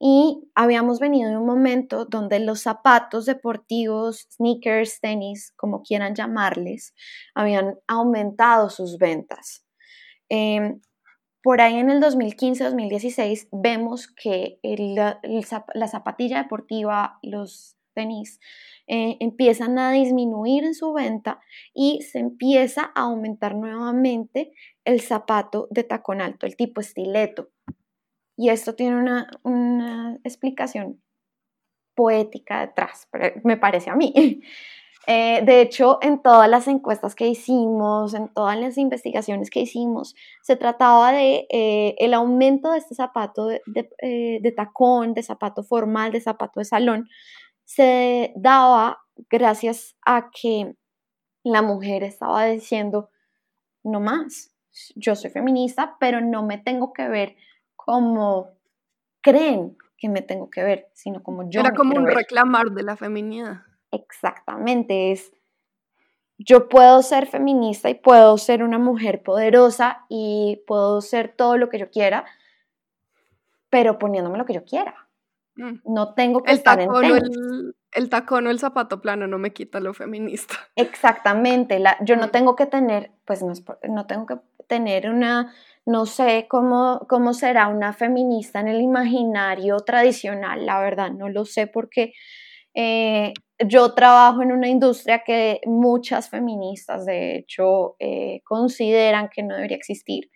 y 0.00 0.48
habíamos 0.54 1.00
venido 1.00 1.28
de 1.28 1.36
un 1.36 1.46
momento 1.46 2.04
donde 2.04 2.38
los 2.38 2.60
zapatos 2.60 3.26
deportivos, 3.26 4.28
sneakers, 4.30 5.00
tenis, 5.00 5.52
como 5.56 5.82
quieran 5.82 6.14
llamarles, 6.14 6.94
habían 7.34 7.78
aumentado 7.88 8.70
sus 8.70 8.98
ventas. 8.98 9.66
Em, 10.28 10.80
por 11.42 11.60
ahí 11.60 11.76
en 11.76 11.90
el 11.90 12.00
2015-2016 12.00 13.48
vemos 13.50 14.06
que 14.06 14.60
la 14.62 15.88
zapatilla 15.88 16.42
deportiva, 16.42 17.18
los 17.22 17.77
tenis, 17.98 18.38
eh, 18.86 19.16
empiezan 19.18 19.76
a 19.78 19.90
disminuir 19.90 20.64
en 20.64 20.74
su 20.74 20.92
venta 20.92 21.40
y 21.74 22.02
se 22.02 22.20
empieza 22.20 22.92
a 22.94 23.02
aumentar 23.02 23.56
nuevamente 23.56 24.52
el 24.84 25.00
zapato 25.00 25.66
de 25.70 25.82
tacón 25.82 26.20
alto, 26.20 26.46
el 26.46 26.56
tipo 26.56 26.80
estileto. 26.80 27.50
Y 28.36 28.50
esto 28.50 28.76
tiene 28.76 28.96
una, 29.42 30.18
explicación 30.22 31.02
poética 31.96 32.60
detrás, 32.60 33.08
me 33.42 33.56
parece 33.56 33.90
a 33.90 33.96
mí. 33.96 34.12
Eh, 35.10 35.40
de 35.42 35.62
hecho, 35.62 35.98
en 36.02 36.20
todas 36.20 36.50
las 36.50 36.68
encuestas 36.68 37.14
que 37.14 37.28
hicimos, 37.28 38.12
en 38.12 38.28
todas 38.28 38.58
las 38.60 38.76
investigaciones 38.76 39.48
que 39.48 39.60
hicimos, 39.60 40.14
se 40.42 40.54
trataba 40.54 41.12
de 41.12 41.46
eh, 41.48 41.94
el 41.98 42.12
aumento 42.12 42.72
de 42.72 42.78
este 42.78 42.94
zapato 42.94 43.46
de, 43.46 44.52
tacón, 44.54 45.14
de 45.14 45.22
zapato 45.22 45.62
formal, 45.62 46.12
de 46.12 46.20
zapato 46.20 46.60
de 46.60 46.66
salón, 46.66 47.08
se 47.68 48.32
daba 48.34 49.04
gracias 49.28 49.94
a 50.06 50.30
que 50.30 50.74
la 51.44 51.60
mujer 51.60 52.02
estaba 52.02 52.46
diciendo, 52.46 53.10
no 53.84 54.00
más, 54.00 54.54
yo 54.94 55.14
soy 55.14 55.28
feminista, 55.28 55.98
pero 56.00 56.22
no 56.22 56.42
me 56.42 56.56
tengo 56.56 56.94
que 56.94 57.06
ver 57.08 57.36
como 57.76 58.48
creen 59.20 59.76
que 59.98 60.08
me 60.08 60.22
tengo 60.22 60.48
que 60.48 60.62
ver, 60.62 60.88
sino 60.94 61.22
como 61.22 61.50
yo. 61.50 61.60
Era 61.60 61.72
como 61.72 61.94
un 61.94 62.06
reclamar 62.06 62.70
de 62.70 62.84
la 62.84 62.96
feminidad. 62.96 63.64
Exactamente, 63.90 65.12
es 65.12 65.30
yo 66.38 66.70
puedo 66.70 67.02
ser 67.02 67.26
feminista 67.26 67.90
y 67.90 67.94
puedo 67.94 68.38
ser 68.38 68.62
una 68.62 68.78
mujer 68.78 69.22
poderosa 69.22 70.06
y 70.08 70.62
puedo 70.66 71.02
ser 71.02 71.34
todo 71.36 71.58
lo 71.58 71.68
que 71.68 71.80
yo 71.80 71.90
quiera, 71.90 72.24
pero 73.68 73.98
poniéndome 73.98 74.38
lo 74.38 74.46
que 74.46 74.54
yo 74.54 74.64
quiera. 74.64 75.07
Mm. 75.58 75.80
No 75.84 76.14
tengo 76.14 76.42
que 76.42 76.52
estar 76.52 76.80
en 76.80 76.88
el, 76.94 77.74
el, 77.92 78.08
tacón 78.08 78.46
o 78.46 78.50
el 78.50 78.58
zapato 78.58 79.00
plano 79.00 79.26
no 79.26 79.38
me 79.38 79.52
quita 79.52 79.80
lo 79.80 79.92
feminista. 79.92 80.54
Exactamente, 80.76 81.78
la, 81.78 81.96
yo 82.00 82.16
no 82.16 82.28
mm. 82.28 82.30
tengo 82.30 82.56
que 82.56 82.66
tener, 82.66 83.10
pues 83.24 83.42
no, 83.42 83.52
no 83.88 84.06
tengo 84.06 84.26
que 84.26 84.36
tener 84.68 85.10
una 85.10 85.52
no 85.84 86.04
sé 86.04 86.46
cómo, 86.50 87.06
cómo 87.08 87.32
será 87.32 87.68
una 87.68 87.94
feminista 87.94 88.60
en 88.60 88.68
el 88.68 88.82
imaginario 88.82 89.78
tradicional, 89.80 90.66
la 90.66 90.80
verdad, 90.80 91.10
no 91.10 91.30
lo 91.30 91.46
sé 91.46 91.66
porque 91.66 92.12
eh, 92.74 93.32
yo 93.66 93.94
trabajo 93.94 94.42
en 94.42 94.52
una 94.52 94.68
industria 94.68 95.24
que 95.24 95.60
muchas 95.64 96.28
feministas, 96.28 97.06
de 97.06 97.38
hecho, 97.38 97.96
eh, 98.00 98.42
consideran 98.44 99.30
que 99.30 99.42
no 99.42 99.54
debería 99.54 99.78
existir. 99.78 100.30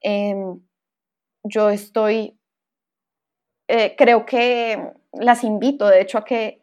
Em, 0.00 0.60
yo 1.44 1.70
estoy, 1.70 2.39
eh, 3.72 3.94
creo 3.96 4.26
que 4.26 4.94
las 5.12 5.44
invito, 5.44 5.86
de 5.86 6.00
hecho, 6.00 6.18
a 6.18 6.24
que 6.24 6.60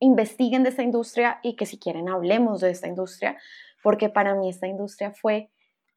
investiguen 0.00 0.62
de 0.62 0.70
esta 0.70 0.82
industria 0.82 1.40
y 1.42 1.56
que 1.56 1.66
si 1.66 1.78
quieren 1.78 2.08
hablemos 2.08 2.60
de 2.60 2.70
esta 2.70 2.88
industria, 2.88 3.36
porque 3.82 4.08
para 4.08 4.34
mí 4.34 4.48
esta 4.48 4.66
industria 4.66 5.12
fue 5.12 5.50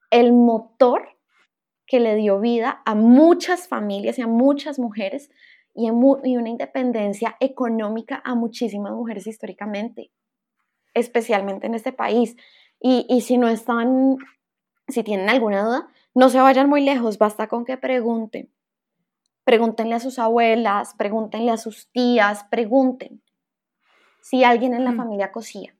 el 0.10 0.34
motor 0.34 1.08
que 1.88 2.01
le 2.01 2.15
dio 2.15 2.41
vida 2.41 2.81
a 2.86 2.96
muchas 2.96 3.70
familias 3.70 4.20
y 4.20 4.24
a 4.24 4.27
muchas 4.27 4.77
mujeres 4.77 5.29
y, 5.74 5.89
una 5.89 6.50
independencia 6.50 7.38
económica 7.39 8.22
a 8.25 8.36
muchísimas 8.36 8.91
mujeres 8.91 9.27
históricamente, 9.27 10.12
especialmente 10.93 11.67
en 11.67 11.75
este 11.75 11.93
país. 11.93 12.36
Y, 12.77 13.22
si 13.22 13.38
no 13.38 13.48
están, 13.48 14.17
si 14.89 15.01
tienen 15.03 15.29
alguna 15.29 15.63
duda, 15.63 15.88
no 16.13 16.27
se 16.29 16.41
vayan 16.41 16.67
muy 16.67 16.81
lejos, 16.84 17.17
basta 17.17 17.48
con 17.48 17.63
que 17.63 17.77
pregunten. 17.77 18.51
Pregúntenle 19.51 19.96
a 19.96 20.00
sus 20.00 20.17
abuelas, 20.17 20.93
pregúntenle 20.93 21.51
a 21.51 21.58
sus 21.58 21.91
tías, 21.91 22.46
pregunten 22.46 23.22
si 24.22 24.46
alguien 24.46 24.74
en 24.74 24.86
la 24.86 24.93
familia 24.93 25.34
cosía. 25.34 25.75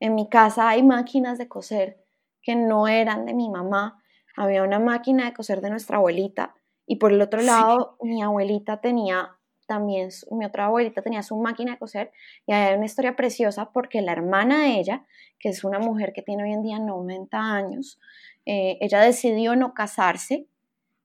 En 0.00 0.14
mi 0.14 0.30
casa 0.30 0.70
hay 0.70 0.82
máquinas 0.82 1.36
de 1.36 1.46
coser 1.46 2.02
que 2.40 2.56
no 2.56 2.88
eran 2.88 3.26
de 3.26 3.34
mi 3.34 3.50
mamá, 3.50 4.02
había 4.34 4.62
una 4.62 4.78
máquina 4.78 5.26
de 5.26 5.34
coser 5.34 5.60
de 5.60 5.68
nuestra 5.68 5.98
abuelita 5.98 6.54
y 6.86 6.96
por 6.96 7.12
el 7.12 7.20
otro 7.20 7.42
lado 7.42 7.98
mi 8.00 8.22
abuelita 8.22 8.80
tenía 8.80 9.36
también, 9.66 10.08
mi 10.30 10.46
otra 10.46 10.64
abuelita 10.64 11.02
tenía 11.02 11.22
su 11.22 11.36
máquina 11.36 11.72
de 11.72 11.78
coser 11.78 12.12
y 12.46 12.54
hay 12.54 12.74
una 12.76 12.86
historia 12.86 13.14
preciosa 13.14 13.72
porque 13.72 14.00
la 14.00 14.12
hermana 14.12 14.62
de 14.62 14.78
ella, 14.80 15.04
que 15.38 15.50
es 15.50 15.64
una 15.64 15.80
mujer 15.80 16.14
que 16.14 16.22
tiene 16.22 16.44
hoy 16.44 16.54
en 16.54 16.62
día 16.62 16.78
90 16.78 17.38
años, 17.38 18.00
eh, 18.46 18.78
ella 18.80 19.00
decidió 19.00 19.54
no 19.54 19.74
casarse 19.74 20.48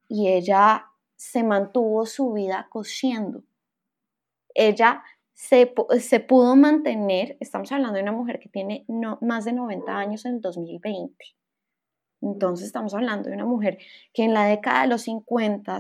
y 0.08 0.30
ella 0.30 0.89
se 1.20 1.44
mantuvo 1.44 2.06
su 2.06 2.32
vida 2.32 2.68
cosiendo. 2.70 3.44
Ella 4.56 5.04
se, 5.34 5.74
se, 6.00 6.20
pudo 6.22 6.56
mantener, 6.56 7.36
estamos 7.42 7.74
hablando 7.74 7.98
de 7.98 8.04
una 8.04 8.14
mujer 8.14 8.40
que 8.40 8.48
tiene 8.48 8.86
no, 8.88 9.18
más 9.20 9.44
de 9.44 9.52
90 9.52 9.98
años 9.98 10.26
en 10.26 10.36
el 10.36 10.42
2020. 10.42 11.14
Entonces 12.22 12.68
estamos 12.68 12.94
hablando 12.94 13.28
de 13.28 13.36
una 13.36 13.44
mujer 13.46 13.80
que 14.14 14.24
en 14.24 14.34
la 14.34 14.46
década 14.46 14.84
de 14.84 14.88
los 14.88 15.02
50, 15.02 15.80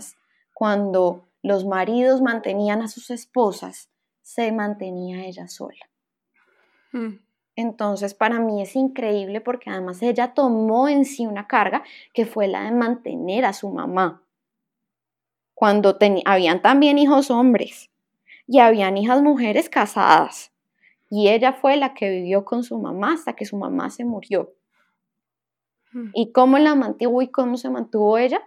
cuando 0.54 1.30
los 1.42 1.66
maridos 1.66 2.22
mantenían 2.22 2.82
a 2.82 2.90
sus 2.90 3.10
esposas, 3.10 3.90
se 4.22 4.52
mantenía 4.52 5.26
ella 5.26 5.48
sola. 5.48 5.90
Mm. 6.92 7.16
Entonces, 7.56 8.14
para 8.14 8.40
mí 8.40 8.62
es 8.62 8.76
increíble 8.76 9.40
porque 9.40 9.70
además 9.70 10.02
ella 10.02 10.34
tomó 10.34 10.90
en 10.90 11.06
sí 11.06 11.26
una 11.26 11.48
carga 11.48 11.84
que 12.14 12.26
fue 12.26 12.50
la 12.50 12.64
de 12.66 12.72
mantener 12.72 13.46
a 13.46 13.54
su 13.54 13.70
mamá. 13.70 14.22
Cuando 15.60 15.98
habían 16.24 16.62
también 16.62 16.98
hijos 16.98 17.30
hombres 17.30 17.90
y 18.48 18.60
habían 18.60 18.96
hijas 18.96 19.22
mujeres 19.22 19.68
casadas. 19.68 20.54
Y 21.10 21.28
ella 21.28 21.52
fue 21.52 21.76
la 21.76 21.94
que 21.94 22.10
vivió 22.10 22.46
con 22.46 22.64
su 22.64 22.78
mamá 22.78 23.12
hasta 23.12 23.34
que 23.34 23.44
su 23.44 23.58
mamá 23.58 23.90
se 23.90 24.06
murió. 24.06 24.54
¿Y 26.14 26.32
cómo 26.32 26.60
la 26.60 26.76
mantuvo 26.76 27.22
y 27.22 27.28
cómo 27.28 27.58
se 27.58 27.70
mantuvo 27.70 28.18
ella? 28.18 28.42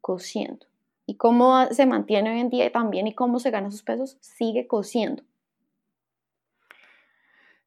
Cosiendo. 0.00 0.66
¿Y 1.06 1.14
cómo 1.14 1.64
se 1.70 1.86
mantiene 1.86 2.32
hoy 2.32 2.40
en 2.40 2.50
día 2.50 2.72
también 2.72 3.06
y 3.06 3.14
cómo 3.14 3.38
se 3.38 3.52
gana 3.52 3.70
sus 3.70 3.84
pesos? 3.84 4.16
Sigue 4.20 4.66
cosiendo. 4.66 5.22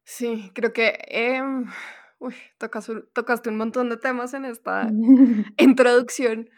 Sí, 0.04 0.50
creo 0.54 0.74
que 0.74 0.98
em, 1.06 1.64
tocaste, 2.58 3.48
un 3.48 3.56
montón 3.56 3.88
de 3.88 3.96
temas 3.96 4.34
en 4.34 4.44
esta 4.44 4.90
introducción, 5.56 6.50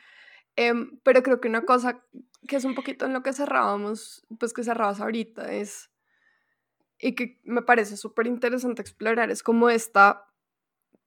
em, 0.56 0.99
pero 1.02 1.23
creo 1.23 1.40
que 1.40 1.49
una 1.49 1.64
cosa 1.64 2.04
que 2.46 2.56
es 2.56 2.64
un 2.64 2.75
poquito 2.75 3.06
en 3.06 3.12
lo 3.12 3.23
que 3.23 3.32
cerrábamos, 3.32 4.26
pues 4.38 4.52
que 4.52 4.64
cerrabas 4.64 5.00
ahorita, 5.00 5.52
es, 5.52 5.90
y 6.99 7.14
que 7.14 7.40
me 7.44 7.62
parece 7.62 7.96
súper 7.96 8.26
interesante 8.26 8.82
explorar, 8.82 9.30
es 9.30 9.42
como 9.42 9.70
esta 9.70 10.26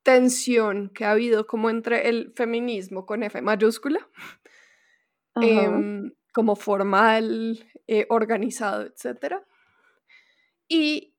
tensión 0.04 0.90
que 0.90 1.06
ha 1.06 1.12
habido 1.12 1.48
como 1.48 1.70
entre 1.70 2.08
el 2.10 2.32
feminismo 2.36 3.06
con 3.06 3.24
F 3.24 3.42
mayúscula, 3.42 4.08
em, 5.42 6.14
como 6.34 6.56
formal, 6.56 7.60
eh, 7.88 8.06
organizado, 8.10 8.84
etc. 8.84 9.44
Y 10.68 11.16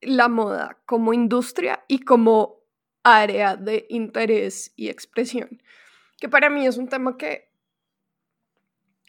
la 0.00 0.28
moda 0.28 0.80
como 0.84 1.12
industria 1.12 1.84
y 1.88 2.00
como 2.00 2.58
área 3.02 3.56
de 3.56 3.86
interés 3.88 4.72
y 4.76 4.88
expresión, 4.88 5.62
que 6.20 6.28
para 6.28 6.50
mí 6.50 6.66
es 6.66 6.76
un 6.76 6.88
tema 6.88 7.16
que, 7.16 7.47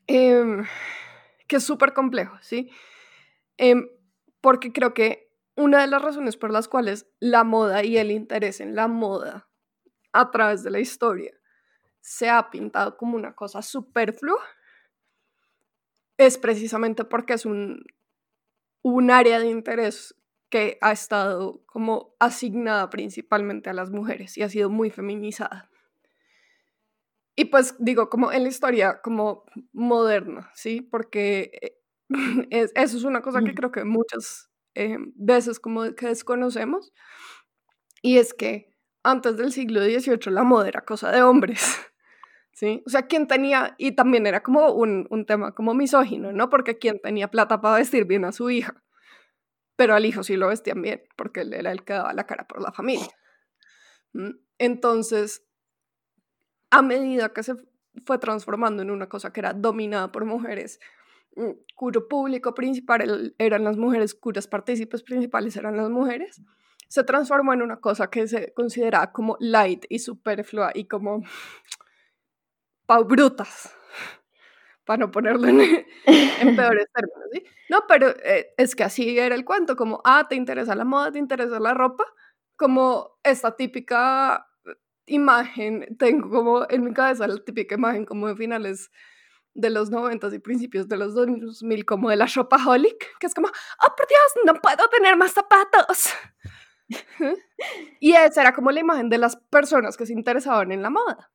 em, 0.09 0.65
que 1.47 1.57
es 1.57 1.63
súper 1.63 1.93
complejo, 1.93 2.35
¿sí? 2.41 2.71
Em, 3.57 3.87
porque 4.41 4.73
creo 4.73 4.93
que 4.93 5.31
una 5.55 5.81
de 5.81 5.87
las 5.87 6.01
razones 6.01 6.35
por 6.35 6.51
las 6.51 6.67
cuales 6.67 7.07
la 7.19 7.43
moda 7.43 7.83
y 7.83 7.97
el 7.97 8.11
interés 8.11 8.59
en 8.59 8.75
la 8.75 8.87
moda 8.87 9.47
a 10.11 10.31
través 10.31 10.63
de 10.63 10.71
la 10.71 10.79
historia 10.79 11.33
se 12.01 12.29
ha 12.29 12.49
pintado 12.49 12.97
como 12.97 13.17
una 13.17 13.35
cosa 13.35 13.61
superflua 13.61 14.41
es 16.17 16.37
precisamente 16.37 17.05
porque 17.05 17.33
es 17.33 17.45
un, 17.45 17.85
un 18.81 19.11
área 19.11 19.39
de 19.39 19.47
interés 19.47 20.15
que 20.49 20.79
ha 20.81 20.91
estado 20.91 21.61
como 21.67 22.15
asignada 22.19 22.89
principalmente 22.89 23.69
a 23.69 23.73
las 23.73 23.91
mujeres 23.91 24.37
y 24.37 24.41
ha 24.41 24.49
sido 24.49 24.69
muy 24.69 24.89
feminizada. 24.89 25.68
Y 27.39 27.45
pues 27.45 27.73
digo, 27.79 28.09
como 28.09 28.33
en 28.33 28.43
la 28.43 28.49
historia 28.49 28.99
como 29.01 29.45
moderna, 29.71 30.51
¿sí? 30.55 30.81
Porque 30.81 31.79
eso 32.49 32.97
es 32.97 33.03
una 33.05 33.21
cosa 33.21 33.41
que 33.41 33.55
creo 33.55 33.71
que 33.71 33.85
muchas 33.85 34.49
eh, 34.75 34.97
veces 35.15 35.57
como 35.57 35.95
que 35.95 36.07
desconocemos. 36.07 36.91
Y 38.01 38.17
es 38.17 38.33
que 38.33 38.75
antes 39.03 39.37
del 39.37 39.53
siglo 39.53 39.81
XVIII 39.81 40.33
la 40.33 40.43
moda 40.43 40.67
era 40.67 40.83
cosa 40.83 41.13
de 41.13 41.23
hombres. 41.23 41.61
¿Sí? 42.51 42.83
O 42.85 42.89
sea, 42.89 43.03
¿quién 43.03 43.25
tenía, 43.25 43.73
y 43.77 43.93
también 43.93 44.27
era 44.27 44.43
como 44.43 44.73
un, 44.73 45.07
un 45.09 45.25
tema 45.25 45.55
como 45.55 45.73
misógino, 45.73 46.33
¿no? 46.33 46.49
Porque 46.49 46.77
¿quién 46.77 46.99
tenía 46.99 47.29
plata 47.29 47.61
para 47.61 47.77
vestir 47.77 48.03
bien 48.03 48.25
a 48.25 48.33
su 48.33 48.49
hija? 48.49 48.83
Pero 49.77 49.95
al 49.95 50.05
hijo 50.05 50.23
sí 50.23 50.35
lo 50.35 50.49
vestían 50.49 50.81
bien, 50.81 51.03
porque 51.15 51.39
él 51.39 51.53
era 51.53 51.71
el 51.71 51.85
que 51.85 51.93
daba 51.93 52.11
la 52.11 52.25
cara 52.25 52.49
por 52.49 52.61
la 52.61 52.73
familia. 52.73 53.07
Entonces, 54.57 55.48
a 56.71 56.81
medida 56.81 57.33
que 57.33 57.43
se 57.43 57.55
fue 58.05 58.17
transformando 58.17 58.81
en 58.83 58.91
una 58.91 59.09
cosa 59.09 59.33
que 59.33 59.39
era 59.39 59.53
dominada 59.53 60.11
por 60.11 60.25
mujeres, 60.25 60.79
mm, 61.35 61.51
cuyo 61.75 62.07
público 62.07 62.53
principal 62.53 63.35
eran 63.37 63.63
las 63.63 63.77
mujeres, 63.77 64.13
cuyas 64.13 64.47
partícipes 64.47 65.03
principales 65.03 65.55
eran 65.57 65.77
las 65.77 65.89
mujeres, 65.89 66.41
se 66.87 67.03
transformó 67.03 67.53
en 67.53 67.61
una 67.61 67.77
cosa 67.79 68.09
que 68.09 68.27
se 68.27 68.53
consideraba 68.53 69.11
como 69.11 69.37
light 69.39 69.85
y 69.89 69.99
superflua 69.99 70.71
y 70.73 70.85
como 70.85 71.23
pau 72.85 73.05
brutas, 73.05 73.71
para 74.85 74.97
no 74.97 75.11
ponerlo 75.11 75.47
en, 75.47 75.85
peores 76.55 76.87
términos, 76.93 77.29
¿sí? 77.31 77.43
No, 77.69 77.85
pero 77.87 78.09
eh, 78.23 78.53
es 78.57 78.75
que 78.75 78.83
así 78.83 79.19
era 79.19 79.35
el 79.35 79.45
cuento, 79.45 79.75
como, 79.75 80.01
ah, 80.03 80.25
¿te 80.27 80.35
interesa 80.35 80.73
la 80.73 80.85
moda? 80.85 81.11
¿Te 81.11 81.19
interesa 81.19 81.59
la 81.59 81.75
ropa? 81.75 82.03
Como 82.55 83.19
esta 83.23 83.55
típica 83.55 84.48
imagen, 85.09 85.97
tengo 85.97 86.29
como 86.29 86.65
en 86.69 86.83
mi 86.83 86.93
cabeza 86.93 87.27
la 87.27 87.37
típica 87.43 87.75
imagen 87.75 88.05
como 88.05 88.27
de 88.27 88.35
finales 88.35 88.91
de 89.53 89.69
los 89.69 89.89
90 89.89 90.33
y 90.33 90.39
principios 90.39 90.87
de 90.87 90.97
los 90.97 91.13
2000, 91.13 91.85
como 91.85 92.09
de 92.09 92.15
la 92.15 92.25
shopaholic, 92.25 93.17
que 93.19 93.27
es 93.27 93.33
como, 93.33 93.47
oh, 93.47 93.95
por 93.95 94.07
Dios, 94.07 94.45
no 94.45 94.53
puedo 94.61 94.87
tener 94.89 95.17
más 95.17 95.33
zapatos. 95.33 96.09
y 97.99 98.13
esa 98.13 98.41
era 98.41 98.53
como 98.53 98.71
la 98.71 98.79
imagen 98.79 99.09
de 99.09 99.17
las 99.17 99.35
personas 99.35 99.97
que 99.97 100.05
se 100.05 100.13
interesaban 100.13 100.71
en 100.71 100.81
la 100.81 100.89
moda. 100.89 101.31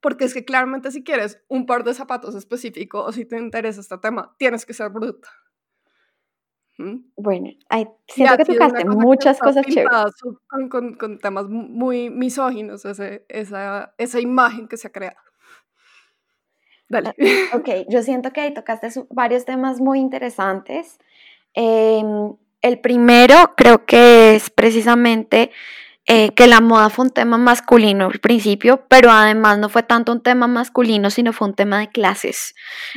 Porque 0.00 0.24
es 0.24 0.34
que 0.34 0.44
claramente 0.44 0.90
si 0.90 1.02
quieres 1.02 1.40
un 1.48 1.66
par 1.66 1.84
de 1.84 1.94
zapatos 1.94 2.34
específico 2.34 3.02
o 3.02 3.12
si 3.12 3.24
te 3.24 3.38
interesa 3.38 3.80
este 3.80 3.98
tema, 3.98 4.34
tienes 4.38 4.66
que 4.66 4.74
ser 4.74 4.90
bruta. 4.90 5.28
Bueno, 6.76 7.50
hay, 7.68 7.86
siento 8.08 8.36
que 8.36 8.44
tocaste 8.44 8.84
muchas 8.84 9.38
cosas 9.38 9.64
chéveres. 9.66 10.14
Con, 10.68 10.94
con, 10.94 11.18
temas 11.18 11.46
muy 11.48 12.10
misóginos, 12.10 12.84
ese, 12.84 13.24
esa, 13.28 13.94
esa 13.96 14.20
imagen 14.20 14.66
que 14.66 14.76
se 14.76 14.88
ha 14.88 14.92
creado. 14.92 15.16
Dale. 16.88 17.14
Ok, 17.54 17.68
yo 17.88 18.02
siento 18.02 18.32
que 18.32 18.40
ahí 18.40 18.54
tocaste 18.54 18.88
varios 19.10 19.44
temas 19.44 19.80
muy 19.80 20.00
interesantes. 20.00 20.98
Em, 21.54 22.34
el 22.60 22.80
primero 22.80 23.54
creo 23.56 23.86
que 23.86 24.34
es 24.34 24.50
precisamente 24.50 25.50
eh, 26.06 26.30
que 26.34 26.46
la 26.46 26.60
moda 26.60 26.90
fue 26.90 27.06
un 27.06 27.10
tema 27.10 27.38
masculino 27.38 28.06
al 28.06 28.20
principio, 28.20 28.84
pero 28.88 29.10
además 29.10 29.58
no 29.58 29.70
fue 29.70 29.82
tanto 29.82 30.12
un 30.12 30.22
tema 30.22 30.46
masculino, 30.46 31.10
sino 31.10 31.32
fue 31.32 31.48
un 31.48 31.54
tema 31.54 31.78
de 31.80 31.88
clases. 31.88 32.54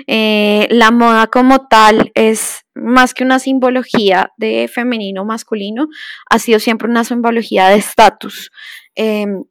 Eh, 0.08 0.68
la 0.72 0.92
moda 0.92 1.28
como 1.28 1.68
tal 1.68 2.12
es 2.16 2.66
más 2.76 3.14
que 3.14 3.24
una 3.24 3.40
simbología 3.40 4.34
de 4.38 4.70
femenino 4.72 5.24
masculino, 5.24 5.88
ha 6.30 6.40
sido 6.40 6.60
siempre 6.60 6.90
una 6.90 7.04
simbología 7.04 7.70
de 7.70 7.78
estatus. 7.78 8.52
Em, 8.96 9.44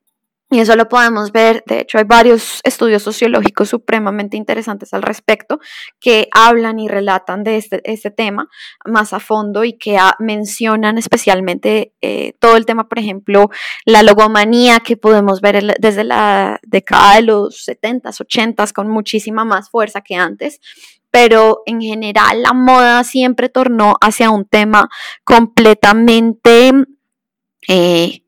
y 0.48 0.60
eso 0.60 0.76
lo 0.76 0.88
podemos 0.88 1.32
ver, 1.32 1.64
de 1.66 1.80
hecho 1.80 1.98
hay 1.98 2.04
varios 2.04 2.60
estudios 2.62 3.02
sociológicos 3.02 3.68
supremamente 3.68 4.36
interesantes 4.36 4.94
al 4.94 5.02
respecto 5.02 5.58
que 5.98 6.28
hablan 6.30 6.78
y 6.78 6.86
relatan 6.86 7.42
de 7.42 7.56
este, 7.56 7.80
este 7.84 8.12
tema 8.12 8.48
más 8.84 9.12
a 9.12 9.18
fondo 9.18 9.64
y 9.64 9.72
que 9.72 9.98
mencionan 10.20 10.98
especialmente 10.98 11.94
eh, 12.00 12.34
todo 12.38 12.56
el 12.56 12.64
tema, 12.64 12.88
por 12.88 13.00
ejemplo, 13.00 13.50
la 13.84 14.04
logomanía 14.04 14.78
que 14.78 14.96
podemos 14.96 15.40
ver 15.40 15.76
desde 15.80 16.04
la 16.04 16.60
década 16.62 17.16
de 17.16 17.22
los 17.22 17.66
70s, 17.66 18.24
80s 18.24 18.72
con 18.72 18.88
muchísima 18.88 19.44
más 19.44 19.68
fuerza 19.68 20.00
que 20.00 20.14
antes 20.14 20.60
pero 21.10 21.62
en 21.64 21.80
general 21.80 22.42
la 22.42 22.52
moda 22.52 23.02
siempre 23.02 23.48
tornó 23.48 23.94
hacia 24.02 24.28
un 24.30 24.44
tema 24.44 24.90
completamente 25.24 26.72
eh, 27.68 28.25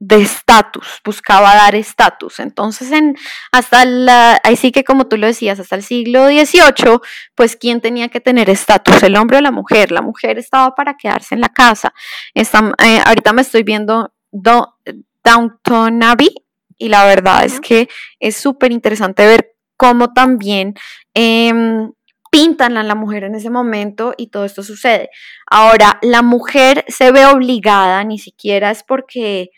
de 0.00 0.22
estatus, 0.22 1.00
buscaba 1.04 1.54
dar 1.54 1.74
estatus. 1.74 2.38
Entonces, 2.38 2.92
en, 2.92 3.16
hasta 3.50 3.84
la, 3.84 4.38
ahí 4.44 4.56
sí 4.56 4.70
que 4.70 4.84
como 4.84 5.06
tú 5.06 5.16
lo 5.16 5.26
decías, 5.26 5.58
hasta 5.58 5.76
el 5.76 5.82
siglo 5.82 6.26
XVIII, 6.26 7.00
pues 7.34 7.56
¿quién 7.56 7.80
tenía 7.80 8.08
que 8.08 8.20
tener 8.20 8.48
estatus? 8.48 9.02
¿El 9.02 9.16
hombre 9.16 9.38
o 9.38 9.40
la 9.40 9.50
mujer? 9.50 9.90
La 9.90 10.02
mujer 10.02 10.38
estaba 10.38 10.74
para 10.74 10.96
quedarse 10.96 11.34
en 11.34 11.40
la 11.40 11.48
casa. 11.48 11.92
Está, 12.34 12.72
eh, 12.84 13.00
ahorita 13.04 13.32
me 13.32 13.42
estoy 13.42 13.64
viendo 13.64 14.14
Downton 14.30 16.02
Abbey 16.02 16.32
y 16.78 16.88
la 16.88 17.04
verdad 17.04 17.44
es 17.44 17.60
que 17.60 17.88
es 18.20 18.36
súper 18.36 18.72
interesante 18.72 19.26
ver 19.26 19.56
cómo 19.76 20.12
también... 20.12 20.74
Em, 21.14 21.90
pintan 22.30 22.76
a 22.76 22.82
la 22.82 22.94
mujer 22.94 23.24
en 23.24 23.34
ese 23.34 23.48
momento 23.48 24.14
y 24.16 24.26
todo 24.26 24.44
esto 24.44 24.62
sucede. 24.62 25.08
Ahora, 25.46 25.98
la 26.02 26.20
mujer 26.20 26.84
se 26.88 27.10
ve 27.10 27.24
obligada, 27.24 28.04
ni 28.04 28.18
siquiera 28.18 28.70
es 28.70 28.82
porque 28.82 29.50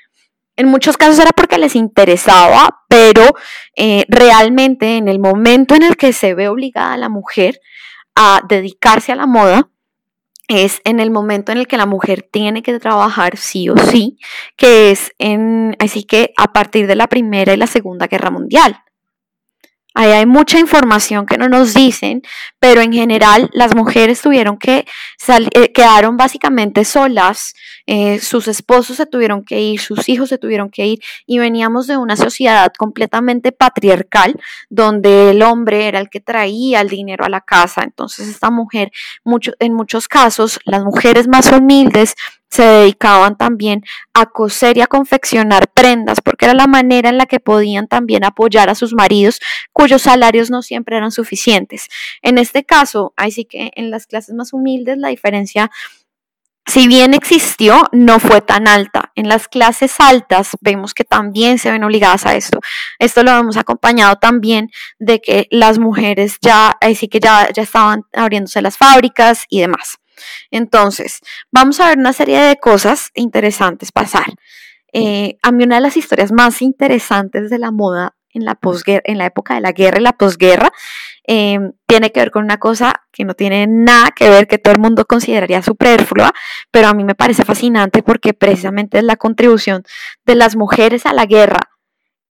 en 0.60 0.68
muchos 0.68 0.96
casos 0.96 1.18
era 1.18 1.30
porque 1.32 1.58
les 1.58 1.74
interesaba, 1.74 2.84
pero 2.88 3.22
eh, 3.76 4.04
realmente 4.08 4.98
en 4.98 5.08
el 5.08 5.18
momento 5.18 5.74
en 5.74 5.82
el 5.82 5.96
que 5.96 6.12
se 6.12 6.34
ve 6.34 6.48
obligada 6.48 6.96
la 6.98 7.08
mujer 7.08 7.60
a 8.14 8.42
dedicarse 8.46 9.10
a 9.10 9.16
la 9.16 9.26
moda, 9.26 9.70
es 10.48 10.82
en 10.84 11.00
el 11.00 11.10
momento 11.10 11.52
en 11.52 11.58
el 11.58 11.66
que 11.66 11.78
la 11.78 11.86
mujer 11.86 12.28
tiene 12.30 12.62
que 12.62 12.78
trabajar 12.78 13.38
sí 13.38 13.70
o 13.70 13.76
sí, 13.76 14.18
que 14.56 14.90
es 14.90 15.12
en, 15.18 15.76
así 15.78 16.04
que 16.04 16.34
a 16.36 16.52
partir 16.52 16.86
de 16.86 16.96
la 16.96 17.06
Primera 17.06 17.54
y 17.54 17.56
la 17.56 17.66
Segunda 17.66 18.06
Guerra 18.06 18.30
Mundial. 18.30 18.82
Ahí 19.94 20.10
hay 20.10 20.26
mucha 20.26 20.58
información 20.58 21.26
que 21.26 21.36
no 21.36 21.48
nos 21.48 21.74
dicen, 21.74 22.22
pero 22.60 22.80
en 22.80 22.92
general 22.92 23.50
las 23.52 23.74
mujeres 23.74 24.20
tuvieron 24.22 24.56
que 24.56 24.86
eh, 25.28 25.72
quedaron 25.72 26.16
básicamente 26.16 26.84
solas, 26.84 27.54
eh, 27.92 28.20
sus 28.20 28.46
esposos 28.46 28.98
se 28.98 29.06
tuvieron 29.06 29.42
que 29.42 29.60
ir, 29.60 29.80
sus 29.80 30.08
hijos 30.08 30.28
se 30.28 30.38
tuvieron 30.38 30.70
que 30.70 30.86
ir 30.86 31.00
y 31.26 31.40
veníamos 31.40 31.88
de 31.88 31.96
una 31.96 32.14
sociedad 32.14 32.72
completamente 32.78 33.50
patriarcal 33.50 34.40
donde 34.68 35.32
el 35.32 35.42
hombre 35.42 35.88
era 35.88 35.98
el 35.98 36.08
que 36.08 36.20
traía 36.20 36.82
el 36.82 36.88
dinero 36.88 37.24
a 37.24 37.28
la 37.28 37.40
casa. 37.40 37.82
Entonces 37.82 38.28
esta 38.28 38.48
mujer, 38.48 38.92
mucho, 39.24 39.54
en 39.58 39.74
muchos 39.74 40.06
casos, 40.06 40.60
las 40.66 40.84
mujeres 40.84 41.26
más 41.26 41.50
humildes 41.50 42.14
se 42.48 42.62
dedicaban 42.62 43.36
también 43.36 43.82
a 44.14 44.26
coser 44.26 44.76
y 44.76 44.82
a 44.82 44.86
confeccionar 44.86 45.66
prendas, 45.72 46.20
porque 46.20 46.44
era 46.44 46.54
la 46.54 46.68
manera 46.68 47.08
en 47.08 47.18
la 47.18 47.26
que 47.26 47.40
podían 47.40 47.88
también 47.88 48.22
apoyar 48.24 48.70
a 48.70 48.76
sus 48.76 48.94
maridos, 48.94 49.40
cuyos 49.72 50.02
salarios 50.02 50.48
no 50.48 50.62
siempre 50.62 50.96
eran 50.96 51.10
suficientes. 51.10 51.88
En 52.22 52.38
este 52.38 52.62
caso, 52.62 53.14
ahí 53.16 53.32
sí 53.32 53.46
que 53.46 53.72
en 53.74 53.90
las 53.90 54.06
clases 54.06 54.36
más 54.36 54.52
humildes 54.52 54.96
la 54.96 55.08
diferencia 55.08 55.72
si 56.70 56.86
bien 56.86 57.14
existió, 57.14 57.82
no 57.90 58.20
fue 58.20 58.40
tan 58.40 58.68
alta. 58.68 59.10
En 59.16 59.28
las 59.28 59.48
clases 59.48 59.98
altas 59.98 60.56
vemos 60.60 60.94
que 60.94 61.02
también 61.02 61.58
se 61.58 61.70
ven 61.70 61.82
obligadas 61.82 62.26
a 62.26 62.36
esto. 62.36 62.60
Esto 63.00 63.24
lo 63.24 63.32
hemos 63.32 63.56
acompañado 63.56 64.16
también 64.16 64.70
de 65.00 65.20
que 65.20 65.48
las 65.50 65.80
mujeres 65.80 66.38
ya, 66.40 66.76
ahí 66.80 66.94
sí 66.94 67.08
que 67.08 67.18
ya, 67.18 67.48
ya 67.52 67.64
estaban 67.64 68.04
abriéndose 68.12 68.62
las 68.62 68.78
fábricas 68.78 69.46
y 69.48 69.60
demás. 69.60 69.98
Entonces, 70.52 71.18
vamos 71.50 71.80
a 71.80 71.88
ver 71.88 71.98
una 71.98 72.12
serie 72.12 72.38
de 72.40 72.56
cosas 72.56 73.10
interesantes 73.14 73.90
pasar. 73.90 74.26
Eh, 74.92 75.38
a 75.42 75.50
mí 75.50 75.64
una 75.64 75.74
de 75.76 75.80
las 75.80 75.96
historias 75.96 76.30
más 76.30 76.62
interesantes 76.62 77.50
de 77.50 77.58
la 77.58 77.72
moda 77.72 78.14
en 78.32 78.44
la, 78.44 78.58
en 78.86 79.18
la 79.18 79.26
época 79.26 79.54
de 79.54 79.60
la 79.60 79.72
guerra 79.72 79.98
y 79.98 80.02
la 80.02 80.12
posguerra 80.12 80.72
eh, 81.26 81.58
tiene 81.86 82.12
que 82.12 82.20
ver 82.20 82.30
con 82.30 82.44
una 82.44 82.58
cosa 82.58 82.92
que 83.12 83.24
no 83.24 83.34
tiene 83.34 83.66
nada 83.68 84.10
que 84.14 84.28
ver, 84.28 84.46
que 84.46 84.58
todo 84.58 84.72
el 84.72 84.80
mundo 84.80 85.04
consideraría 85.04 85.62
superflua, 85.62 86.32
pero 86.70 86.88
a 86.88 86.94
mí 86.94 87.04
me 87.04 87.14
parece 87.14 87.44
fascinante 87.44 88.02
porque 88.02 88.34
precisamente 88.34 88.98
es 88.98 89.04
la 89.04 89.16
contribución 89.16 89.84
de 90.24 90.34
las 90.34 90.56
mujeres 90.56 91.06
a 91.06 91.12
la 91.12 91.26
guerra, 91.26 91.60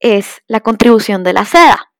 es 0.01 0.43
la 0.47 0.61
contribución 0.61 1.23
de 1.23 1.33
la 1.33 1.45
seda. 1.45 1.91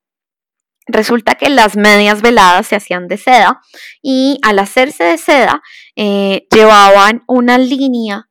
Resulta 0.87 1.37
que 1.37 1.51
las 1.51 1.77
medias 1.77 2.21
veladas 2.21 2.67
se 2.67 2.77
hacían 2.77 3.07
de 3.07 3.17
seda 3.17 3.61
y 4.03 4.39
al 4.43 4.59
hacerse 4.59 5.05
de 5.05 5.19
seda 5.19 5.63
eh, 5.95 6.47
llevaban 6.51 7.23
una 7.29 7.59
línea 7.59 8.29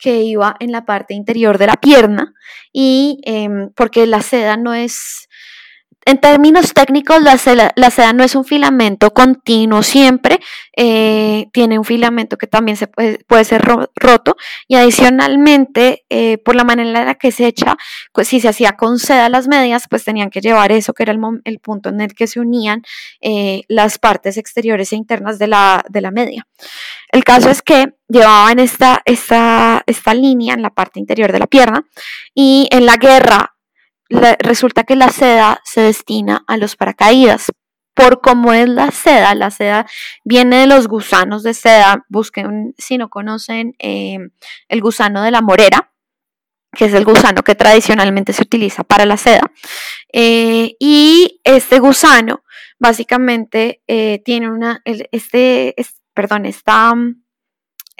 que 0.00 0.22
iba 0.22 0.56
en 0.58 0.72
la 0.72 0.84
parte 0.84 1.14
interior 1.14 1.58
de 1.58 1.66
la 1.66 1.76
pierna 1.76 2.32
y 2.72 3.20
em, 3.24 3.70
porque 3.76 4.06
la 4.06 4.22
seda 4.22 4.56
no 4.56 4.74
es 4.74 5.28
en 6.06 6.18
términos 6.18 6.72
técnicos, 6.72 7.22
la 7.22 7.36
seda, 7.36 8.12
no 8.12 8.24
es 8.24 8.34
un 8.34 8.44
filamento 8.44 9.12
continuo 9.12 9.82
siempre, 9.82 10.40
eh, 10.76 11.48
tiene 11.52 11.78
un 11.78 11.84
filamento 11.84 12.38
que 12.38 12.46
también 12.46 12.76
se 12.76 12.86
puede, 12.86 13.44
ser 13.44 13.62
roto 13.94 14.36
y 14.66 14.76
adicionalmente, 14.76 16.04
eh, 16.08 16.38
por 16.38 16.56
la 16.56 16.64
manera 16.64 17.00
en 17.00 17.06
la 17.06 17.14
que 17.16 17.32
se 17.32 17.46
echa, 17.46 17.76
pues 18.12 18.28
si 18.28 18.40
se 18.40 18.48
hacía 18.48 18.72
con 18.72 18.98
seda 18.98 19.28
las 19.28 19.46
medias, 19.46 19.86
pues 19.88 20.04
tenían 20.04 20.30
que 20.30 20.40
llevar 20.40 20.72
eso, 20.72 20.94
que 20.94 21.02
era 21.02 21.12
el, 21.12 21.58
punto 21.58 21.90
en 21.90 22.00
el 22.00 22.14
que 22.14 22.26
se 22.26 22.40
unían 22.40 22.82
eh, 23.20 23.62
las 23.68 23.98
partes 23.98 24.38
exteriores 24.38 24.92
e 24.92 24.96
internas 24.96 25.38
de 25.38 25.48
la, 25.48 25.82
media. 26.12 26.46
El 27.12 27.24
caso 27.24 27.50
es 27.50 27.62
que 27.62 27.94
llevaban 28.08 28.58
esta, 28.58 29.02
esta 29.04 30.14
línea 30.14 30.54
en 30.54 30.62
la 30.62 30.70
parte 30.70 30.98
interior 30.98 31.30
de 31.30 31.38
la 31.38 31.46
pierna 31.46 31.84
y 32.34 32.68
en 32.72 32.86
la 32.86 32.96
guerra 32.96 33.54
resulta 34.10 34.84
que 34.84 34.96
la 34.96 35.10
seda 35.10 35.60
se 35.64 35.82
destina 35.82 36.44
a 36.46 36.56
los 36.56 36.76
paracaídas. 36.76 37.52
Por 37.94 38.20
cómo 38.20 38.52
es 38.52 38.68
la 38.68 38.90
seda, 38.90 39.34
la 39.34 39.50
seda 39.50 39.86
viene 40.24 40.58
de 40.58 40.66
los 40.66 40.88
gusanos 40.88 41.42
de 41.42 41.54
seda. 41.54 42.04
Busquen 42.08 42.74
si 42.78 42.98
no 42.98 43.08
conocen 43.08 43.74
em, 43.78 44.30
el 44.68 44.80
gusano 44.80 45.22
de 45.22 45.30
la 45.30 45.42
morera, 45.42 45.92
que 46.72 46.86
es 46.86 46.94
el 46.94 47.04
gusano 47.04 47.42
que 47.42 47.54
tradicionalmente 47.54 48.32
se 48.32 48.42
utiliza 48.42 48.84
para 48.84 49.06
la 49.06 49.16
seda. 49.16 49.52
Eh, 50.12 50.76
y 50.78 51.40
este 51.44 51.78
gusano 51.78 52.42
básicamente 52.78 53.82
eh, 53.86 54.22
tiene 54.24 54.50
una, 54.50 54.80
este, 54.84 55.74
perdón, 56.14 56.46
está 56.46 56.94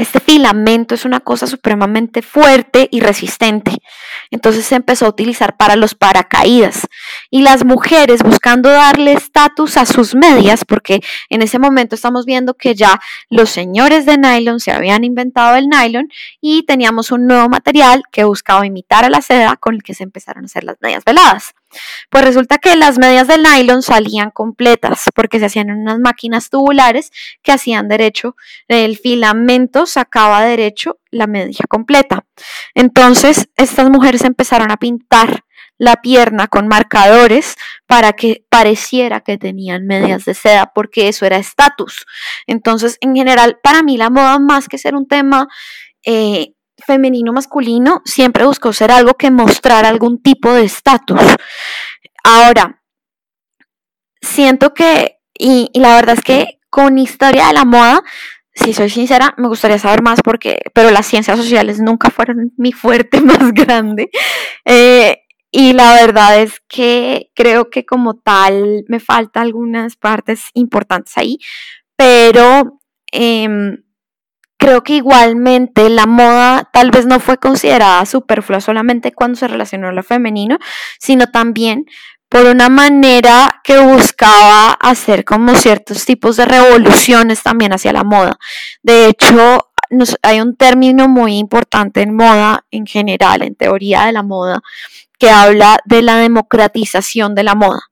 este 0.01 0.21
filamento 0.21 0.95
es 0.95 1.05
una 1.05 1.21
cosa 1.21 1.47
supremamente 1.47 2.23
fuerte 2.23 2.89
y 2.91 3.01
resistente. 3.01 3.73
Entonces 4.31 4.65
se 4.65 4.77
empezó 4.77 5.07
a 5.07 5.11
utilizar 5.11 5.57
para 5.57 5.77
los 5.77 5.95
paracaídas. 5.95 6.87
Y 7.31 7.43
las 7.43 7.65
mujeres 7.65 8.23
buscando 8.23 8.69
darle 8.69 9.13
estatus 9.13 9.77
a 9.77 9.87
sus 9.87 10.15
medias, 10.15 10.65
porque 10.65 11.01
en 11.29 11.43
ese 11.43 11.59
momento 11.59 11.95
estamos 11.95 12.27
viendo 12.27 12.55
que 12.55 12.75
ya 12.75 13.01
los 13.29 13.51
señores 13.51 14.05
de 14.05 14.19
nylon 14.19 14.61
se 14.61 14.73
habían 14.73 15.05
inventado 15.05 15.57
el 15.57 15.69
nylon 15.69 16.09
y 16.41 16.65
teníamos 16.65 17.13
un 17.13 17.27
nuevo 17.27 17.49
material 17.49 18.03
que 18.11 18.25
buscaba 18.25 18.67
imitar 18.67 19.05
a 19.05 19.11
la 19.11 19.23
seda 19.23 19.57
con 19.57 19.75
el 19.75 19.83
que 19.83 19.95
se 19.95 20.03
empezaron 20.03 20.45
a 20.45 20.47
hacer 20.47 20.65
las 20.65 20.77
medias 20.81 21.05
veladas. 21.05 21.55
Pues 22.11 22.25
resulta 22.25 22.59
que 22.59 22.75
las 22.75 22.99
medias 22.99 23.29
de 23.29 23.39
nylon 23.39 23.83
salían 23.83 24.31
completas 24.31 25.05
porque 25.15 25.39
se 25.39 25.47
hacían 25.47 25.71
en 25.71 25.79
unas 25.79 26.01
máquinas 26.01 26.51
tubulares 26.51 27.13
que 27.43 27.53
hacían 27.53 27.89
derecho, 27.89 28.35
el 28.67 28.99
filamento 28.99 29.87
sacaba 29.87 30.43
derecho 30.43 30.99
la 31.11 31.27
media 31.27 31.65
completa. 31.69 32.25
Entonces, 32.75 33.49
estas 33.57 33.91
mujeres 33.91 34.25
empezaron 34.25 34.71
a 34.71 34.77
pintar 34.77 35.45
la 35.81 35.97
pierna 35.97 36.47
con 36.47 36.69
marcadores 36.69 37.57
para 37.87 38.13
que 38.13 38.45
pareciera 38.51 39.23
que 39.23 39.39
tenían 39.39 39.87
medias 39.87 40.27
de 40.27 40.35
seda, 40.35 40.73
porque 40.75 41.09
eso 41.09 41.25
era 41.25 41.39
estatus. 41.39 42.05
Entonces, 42.47 42.99
en 43.01 43.17
general, 43.17 43.59
para 43.63 43.83
mí 43.83 43.97
la 43.97 44.11
moda, 44.11 44.39
más 44.39 44.69
que 44.69 44.77
ser 44.77 44.95
un 44.95 45.09
tema 45.09 45.49
eh, 46.05 46.53
femenino 46.87 47.33
masculino 47.33 48.03
siempre 48.05 48.45
buscó 48.45 48.75
ser 48.75 48.91
algo 48.91 49.15
que 49.15 49.31
mostrara 49.31 49.89
algún 49.89 50.21
tipo 50.21 50.53
de 50.53 50.65
estatus. 50.65 51.19
Ahora, 52.25 52.83
siento 54.21 54.75
que, 54.75 55.17
y, 55.33 55.71
la 55.73 55.95
verdad 55.95 56.17
es 56.19 56.23
que 56.23 56.59
con 56.69 56.99
historia 56.99 57.47
de 57.47 57.55
la 57.55 57.65
moda, 57.65 58.03
si 58.53 58.75
soy 58.75 58.91
sincera, 58.91 59.33
me 59.39 59.49
gustaría 59.49 59.79
saber 59.79 60.03
más 60.03 60.21
porque, 60.23 60.61
pero 60.75 60.91
las 60.91 61.07
ciencias 61.07 61.39
sociales 61.39 61.81
nunca 61.81 62.11
fueron 62.11 62.53
mi 62.59 62.73
fuerte 62.73 63.19
más 63.23 63.55
grande. 63.55 64.11
Eh, 64.67 65.23
y 65.51 65.73
la 65.73 65.95
verdad 65.95 66.41
es 66.41 66.61
que 66.69 67.31
creo 67.35 67.71
que 67.71 67.85
como 67.85 68.15
tal 68.15 68.85
me 68.89 69.01
falta 69.01 69.41
algunas 69.41 69.97
partes 69.97 70.47
importantes 70.55 71.17
ahí, 71.17 71.39
pero 71.97 72.81
em, 73.13 73.83
creo 74.59 74.83
que 74.83 74.95
igualmente 74.95 75.89
la 75.89 76.07
moda 76.07 76.69
tal 76.73 76.91
vez 76.91 77.07
no 77.07 77.19
fue 77.19 77.39
considerada 77.39 78.07
superflua 78.07 78.61
solamente 78.61 79.13
cuando 79.13 79.39
se 79.39 79.49
relacionó 79.49 79.89
a 79.89 79.93
lo 79.93 80.03
femenino, 80.03 80.59
sino 80.99 81.27
también 81.29 81.87
por 82.29 82.47
una 82.47 82.69
manera 82.69 83.61
que 83.65 83.79
buscaba 83.81 84.73
hacer 84.75 85.25
como 85.25 85.55
ciertos 85.57 86.05
tipos 86.05 86.37
de 86.37 86.45
revoluciones 86.45 87.43
también 87.43 87.73
hacia 87.73 87.93
la 87.93 88.05
moda. 88.05 88.39
De 88.83 89.09
hecho, 89.09 89.73
hay 90.23 90.41
un 90.41 90.57
término 90.57 91.09
muy 91.09 91.39
importante 91.39 92.03
en 92.03 92.15
moda 92.15 92.65
en 92.71 92.87
general, 92.87 93.43
en 93.43 93.57
teoría 93.57 94.07
de 94.07 94.13
la 94.13 94.23
moda, 94.23 94.63
que 95.21 95.31
habla 95.31 95.79
de 95.85 96.03
la 96.03 96.17
democratización 96.17 97.37
de 97.37 97.45
la 97.45 97.55
moda. 97.55 97.83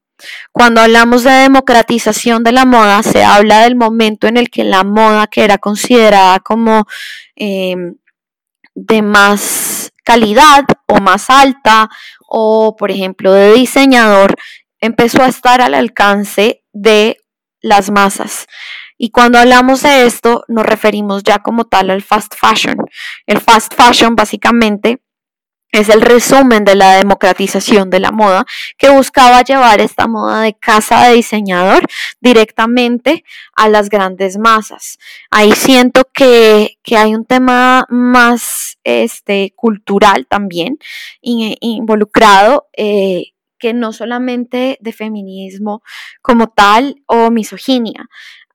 Cuando 0.50 0.80
hablamos 0.80 1.22
de 1.22 1.30
democratización 1.30 2.42
de 2.42 2.52
la 2.52 2.64
moda, 2.64 3.02
se 3.04 3.22
habla 3.22 3.60
del 3.60 3.76
momento 3.76 4.26
en 4.26 4.36
el 4.36 4.50
que 4.50 4.64
la 4.64 4.82
moda, 4.82 5.28
que 5.28 5.44
era 5.44 5.58
considerada 5.58 6.40
como 6.40 6.86
em, 7.36 7.94
de 8.74 9.02
más 9.02 9.92
calidad 10.04 10.64
o 10.86 11.00
más 11.00 11.30
alta, 11.30 11.88
o 12.26 12.74
por 12.76 12.90
ejemplo 12.90 13.32
de 13.32 13.52
diseñador, 13.52 14.34
empezó 14.80 15.22
a 15.22 15.28
estar 15.28 15.60
al 15.60 15.74
alcance 15.74 16.64
de 16.72 17.18
las 17.60 17.90
masas. 17.90 18.46
Y 18.96 19.10
cuando 19.10 19.38
hablamos 19.38 19.82
de 19.82 20.06
esto, 20.06 20.44
nos 20.48 20.66
referimos 20.66 21.22
ya 21.22 21.38
como 21.38 21.64
tal 21.64 21.90
al 21.90 22.02
fast 22.02 22.34
fashion. 22.34 22.76
El 23.26 23.40
fast 23.40 23.74
fashion 23.74 24.16
básicamente 24.16 25.00
es 25.72 25.88
el 25.88 26.00
resumen 26.00 26.64
de 26.64 26.74
la 26.74 26.96
democratización 26.96 27.90
de 27.90 28.00
la 28.00 28.11
moda 28.11 28.46
que 28.78 28.90
buscaba 28.90 29.42
llevar 29.42 29.81
esta 29.81 30.07
moda 30.07 30.42
de 30.42 30.54
casa 30.54 31.09
de 31.09 31.14
diseñador 31.14 31.87
directamente 32.20 33.24
a 33.54 33.68
las 33.68 33.90
grandes 33.90 34.38
masas. 34.38 34.98
Ahí 35.31 35.52
siento 35.52 36.09
que, 36.12 36.78
hay 36.96 37.14
un 37.14 37.26
tema 37.26 37.85
más 37.90 38.78
este, 38.83 39.52
cultural 39.57 40.26
también 40.26 40.78
involucrado. 41.20 42.68
Eh, 42.76 43.33
que 43.61 43.74
no 43.74 43.92
solamente 43.92 44.78
de 44.81 44.92
feminismo 44.92 45.83
como 46.22 46.46
tal 46.46 47.02
o 47.07 47.28
misoginia. 47.31 48.09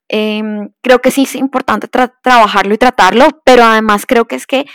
Em, 0.08 0.69
creo 0.82 0.99
que 1.02 1.12
sí 1.12 1.23
es 1.23 1.36
importante 1.36 1.88
trabajarlo 1.88 2.73
y 2.73 2.78
tratarlo, 2.78 3.28
pero 3.43 3.63
además 3.63 4.06
creo 4.06 4.26
que 4.26 4.36
es 4.36 4.47
que 4.47 4.65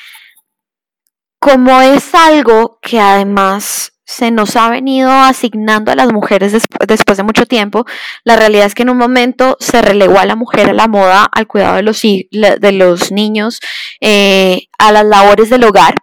como 1.38 1.80
es 1.80 2.14
algo 2.14 2.78
que 2.82 3.00
además 3.00 3.92
se 4.08 4.30
nos 4.30 4.56
ha 4.56 4.70
venido 4.70 5.10
asignando 5.10 5.92
a 5.92 5.94
las 5.94 6.10
mujeres 6.10 6.52
después 6.88 7.18
de 7.18 7.22
mucho 7.22 7.44
tiempo, 7.44 7.84
la 8.24 8.36
realidad 8.36 8.64
es 8.64 8.74
que 8.74 8.82
en 8.82 8.88
un 8.88 8.96
momento 8.96 9.58
se 9.60 9.82
relegó 9.82 10.18
a 10.18 10.24
la 10.24 10.34
mujer 10.34 10.70
a 10.70 10.72
la 10.72 10.88
moda, 10.88 11.28
al 11.30 11.46
cuidado 11.46 11.76
de 11.76 11.82
los, 11.82 12.00
de 12.00 12.72
los 12.72 13.12
niños, 13.12 13.60
eh, 14.00 14.68
a 14.78 14.92
las 14.92 15.04
labores 15.04 15.50
del 15.50 15.64
hogar. 15.64 15.94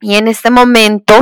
Y 0.00 0.16
en 0.16 0.26
este 0.26 0.50
momento 0.50 1.14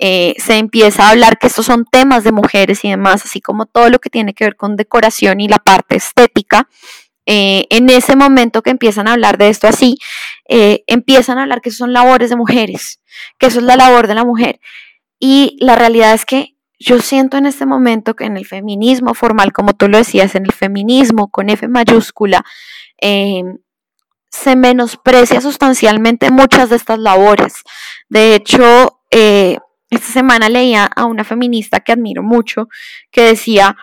eh, 0.00 0.34
se 0.38 0.58
empieza 0.58 1.04
a 1.04 1.10
hablar 1.10 1.38
que 1.38 1.46
estos 1.46 1.66
son 1.66 1.84
temas 1.84 2.24
de 2.24 2.32
mujeres 2.32 2.84
y 2.84 2.90
demás, 2.90 3.24
así 3.24 3.40
como 3.40 3.66
todo 3.66 3.90
lo 3.90 4.00
que 4.00 4.10
tiene 4.10 4.34
que 4.34 4.44
ver 4.44 4.56
con 4.56 4.74
decoración 4.74 5.38
y 5.38 5.46
la 5.46 5.58
parte 5.58 5.94
estética. 5.94 6.68
Eh, 7.26 7.66
en 7.70 7.88
ese 7.88 8.16
momento 8.16 8.60
que 8.60 8.70
empiezan 8.70 9.06
a 9.06 9.12
hablar 9.12 9.38
de 9.38 9.50
esto 9.50 9.68
así, 9.68 9.98
eh, 10.48 10.84
empiezan 10.86 11.38
a 11.38 11.42
hablar 11.42 11.60
que 11.60 11.70
son 11.70 11.92
labores 11.92 12.30
de 12.30 12.36
mujeres, 12.36 13.00
que 13.38 13.46
eso 13.46 13.58
es 13.60 13.64
la 13.64 13.76
labor 13.76 14.08
de 14.08 14.14
la 14.14 14.24
mujer. 14.24 14.60
Y 15.18 15.56
la 15.60 15.76
realidad 15.76 16.12
es 16.14 16.24
que 16.26 16.54
yo 16.78 17.00
siento 17.00 17.36
en 17.36 17.46
este 17.46 17.66
momento 17.66 18.14
que 18.14 18.24
en 18.24 18.36
el 18.36 18.46
feminismo 18.46 19.14
formal, 19.14 19.52
como 19.52 19.72
tú 19.74 19.88
lo 19.88 19.98
decías, 19.98 20.34
en 20.34 20.44
el 20.44 20.52
feminismo 20.52 21.30
con 21.30 21.48
F 21.48 21.66
mayúscula, 21.68 22.44
em, 22.98 23.58
se 24.30 24.56
menosprecia 24.56 25.40
sustancialmente 25.40 26.30
muchas 26.30 26.70
de 26.70 26.76
estas 26.76 26.98
labores. 26.98 27.62
De 28.08 28.34
hecho, 28.34 29.00
eh, 29.10 29.58
esta 29.90 30.12
semana 30.12 30.48
leía 30.48 30.86
a 30.86 31.04
una 31.04 31.24
feminista 31.24 31.80
que 31.80 31.92
admiro 31.92 32.22
mucho, 32.22 32.68
que 33.12 33.22
decía 33.22 33.76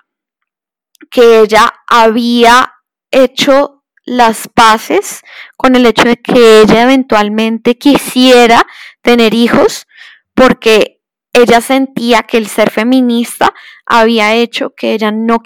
que 1.09 1.39
ella 1.39 1.71
había 1.87 2.73
hecho 3.11 3.80
las 4.03 4.47
paces 4.47 5.21
con 5.57 5.75
el 5.75 5.85
hecho 5.85 6.03
de 6.03 6.17
que 6.17 6.61
ella 6.61 6.83
eventualmente 6.83 7.77
quisiera 7.77 8.65
tener 9.01 9.33
hijos 9.33 9.87
porque 10.33 11.01
ella 11.33 11.61
sentía 11.61 12.23
que 12.23 12.37
el 12.37 12.47
ser 12.47 12.71
feminista 12.71 13.53
había 13.85 14.33
hecho 14.33 14.73
que 14.75 14.93
ella 14.93 15.11
no 15.11 15.41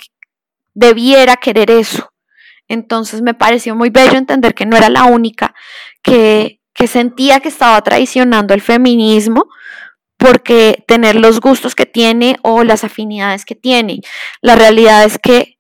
debiera 0.74 1.36
querer 1.36 1.72
eso. 1.72 2.12
Entonces 2.68 3.22
me 3.22 3.34
pareció 3.34 3.76
muy 3.76 3.90
bello 3.90 4.18
entender 4.18 4.56
que 4.56 4.66
no 4.66 4.76
era 4.76 4.90
la 4.90 5.06
única 5.06 5.54
que, 6.02 6.62
que 6.74 6.88
sentía 6.88 7.40
que 7.40 7.50
estaba 7.50 7.80
traicionando 7.82 8.54
el 8.54 8.62
feminismo 8.62 9.48
porque 10.18 10.84
tener 10.88 11.16
los 11.16 11.40
gustos 11.40 11.76
que 11.76 11.86
tiene 11.86 12.38
o 12.42 12.64
las 12.64 12.84
afinidades 12.84 13.46
que 13.46 13.56
tiene. 13.56 14.02
La 14.42 14.56
realidad 14.56 15.04
es 15.04 15.20
que 15.20 15.55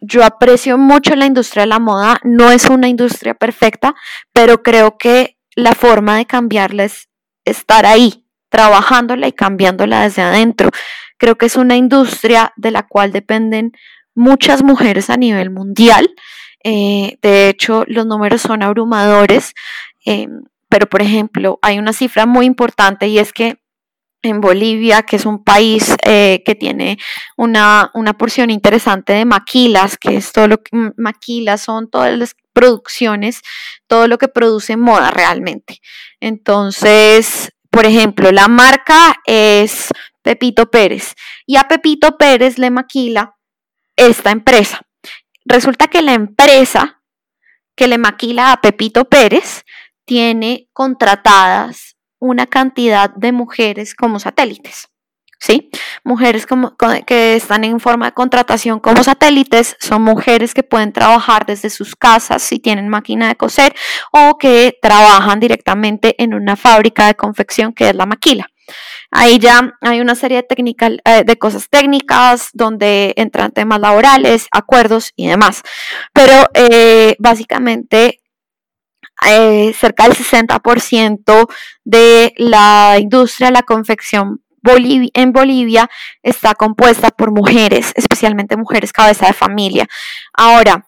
yo 0.00 0.24
aprecio 0.24 0.78
mucho 0.78 1.14
la 1.16 1.26
industria 1.26 1.62
de 1.62 1.68
la 1.68 1.78
moda, 1.78 2.20
no 2.24 2.50
es 2.50 2.66
una 2.66 2.88
industria 2.88 3.34
perfecta, 3.34 3.94
pero 4.32 4.62
creo 4.62 4.96
que 4.98 5.36
la 5.54 5.72
forma 5.72 6.16
de 6.16 6.26
cambiarla 6.26 6.84
es 6.84 7.08
estar 7.44 7.86
ahí, 7.86 8.24
trabajándola 8.48 9.28
y 9.28 9.32
cambiándola 9.32 10.02
desde 10.02 10.22
adentro. 10.22 10.70
Creo 11.16 11.36
que 11.36 11.46
es 11.46 11.56
una 11.56 11.76
industria 11.76 12.52
de 12.56 12.70
la 12.70 12.84
cual 12.86 13.12
dependen 13.12 13.72
muchas 14.14 14.62
mujeres 14.62 15.10
a 15.10 15.16
nivel 15.16 15.50
mundial. 15.50 16.08
Eh, 16.64 17.18
de 17.22 17.48
hecho, 17.48 17.84
los 17.86 18.06
números 18.06 18.42
son 18.42 18.62
abrumadores. 18.62 19.54
Em, 20.04 20.42
pero, 20.68 20.86
por 20.86 21.02
ejemplo, 21.02 21.58
hay 21.62 21.78
una 21.78 21.92
cifra 21.92 22.26
muy 22.26 22.46
importante 22.46 23.08
y 23.08 23.18
es 23.18 23.32
que 23.32 23.58
en 24.22 24.40
Bolivia, 24.40 25.02
que 25.02 25.16
es 25.16 25.26
un 25.26 25.44
país 25.44 25.94
eh, 26.04 26.42
que 26.44 26.54
tiene 26.54 26.98
una, 27.36 27.90
porción 28.18 28.50
interesante 28.50 29.12
de 29.12 29.24
maquilas, 29.24 29.96
que 29.96 30.16
es 30.16 30.32
todo 30.32 30.48
lo 30.48 30.62
que 30.62 30.92
maquilas 30.96 31.60
son 31.60 31.88
todas 31.88 32.16
las 32.16 32.34
producciones, 32.52 33.42
todo 33.86 34.08
lo 34.08 34.18
que 34.18 34.28
produce 34.28 34.76
moda 34.76 35.10
realmente. 35.10 35.80
Entonces, 36.20 37.52
por 37.70 37.86
ejemplo, 37.86 38.32
la 38.32 38.48
marca 38.48 39.16
es 39.24 39.88
Pepito 40.22 40.70
Pérez 40.70 41.14
y 41.46 41.56
a 41.56 41.68
Pepito 41.68 42.16
Pérez 42.18 42.58
le 42.58 42.70
maquila 42.70 43.36
esta 43.96 44.30
empresa. 44.30 44.82
Resulta 45.44 45.86
que 45.86 46.02
la 46.02 46.14
empresa 46.14 47.02
que 47.76 47.86
le 47.86 47.98
maquila 47.98 48.52
a 48.52 48.60
Pepito 48.60 49.04
Pérez 49.04 49.62
tiene 50.04 50.68
contratadas 50.72 51.97
una 52.18 52.46
cantidad 52.46 53.10
de 53.10 53.32
mujeres 53.32 53.94
como 53.94 54.18
satélites. 54.18 54.88
¿Sí? 55.40 55.70
Mujeres 56.02 56.46
como, 56.48 56.76
que 57.06 57.36
están 57.36 57.62
en 57.62 57.78
forma 57.78 58.06
de 58.06 58.12
contratación 58.12 58.80
como 58.80 59.04
satélites 59.04 59.76
son 59.78 60.02
mujeres 60.02 60.52
que 60.52 60.64
pueden 60.64 60.92
trabajar 60.92 61.46
desde 61.46 61.70
sus 61.70 61.94
casas 61.94 62.42
si 62.42 62.58
tienen 62.58 62.88
máquina 62.88 63.28
de 63.28 63.36
coser 63.36 63.72
o 64.10 64.36
que 64.36 64.76
trabajan 64.82 65.38
directamente 65.38 66.20
en 66.20 66.34
una 66.34 66.56
fábrica 66.56 67.06
de 67.06 67.14
confección 67.14 67.72
que 67.72 67.90
es 67.90 67.94
la 67.94 68.04
maquila. 68.04 68.48
Ahí 69.10 69.38
ya 69.38 69.78
hay 69.80 70.00
una 70.00 70.14
serie 70.14 70.44
de, 70.48 71.00
eh, 71.04 71.24
de 71.24 71.38
cosas 71.38 71.68
técnicas 71.70 72.50
donde 72.52 73.14
entran 73.16 73.52
temas 73.52 73.80
laborales, 73.80 74.48
acuerdos 74.50 75.12
y 75.16 75.28
demás. 75.28 75.62
Pero 76.12 76.46
eh, 76.54 77.16
básicamente 77.18 78.20
eh, 79.26 79.72
cerca 79.72 80.04
del 80.04 80.16
60% 80.16 81.48
de 81.84 82.34
la 82.36 82.96
industria 82.98 83.48
de 83.48 83.52
la 83.52 83.62
confección 83.62 84.42
en 84.64 85.32
Bolivia 85.32 85.88
está 86.22 86.54
compuesta 86.54 87.10
por 87.10 87.32
mujeres, 87.32 87.92
especialmente 87.94 88.56
mujeres 88.56 88.92
cabeza 88.92 89.26
de 89.26 89.32
familia. 89.32 89.88
Ahora, 90.32 90.84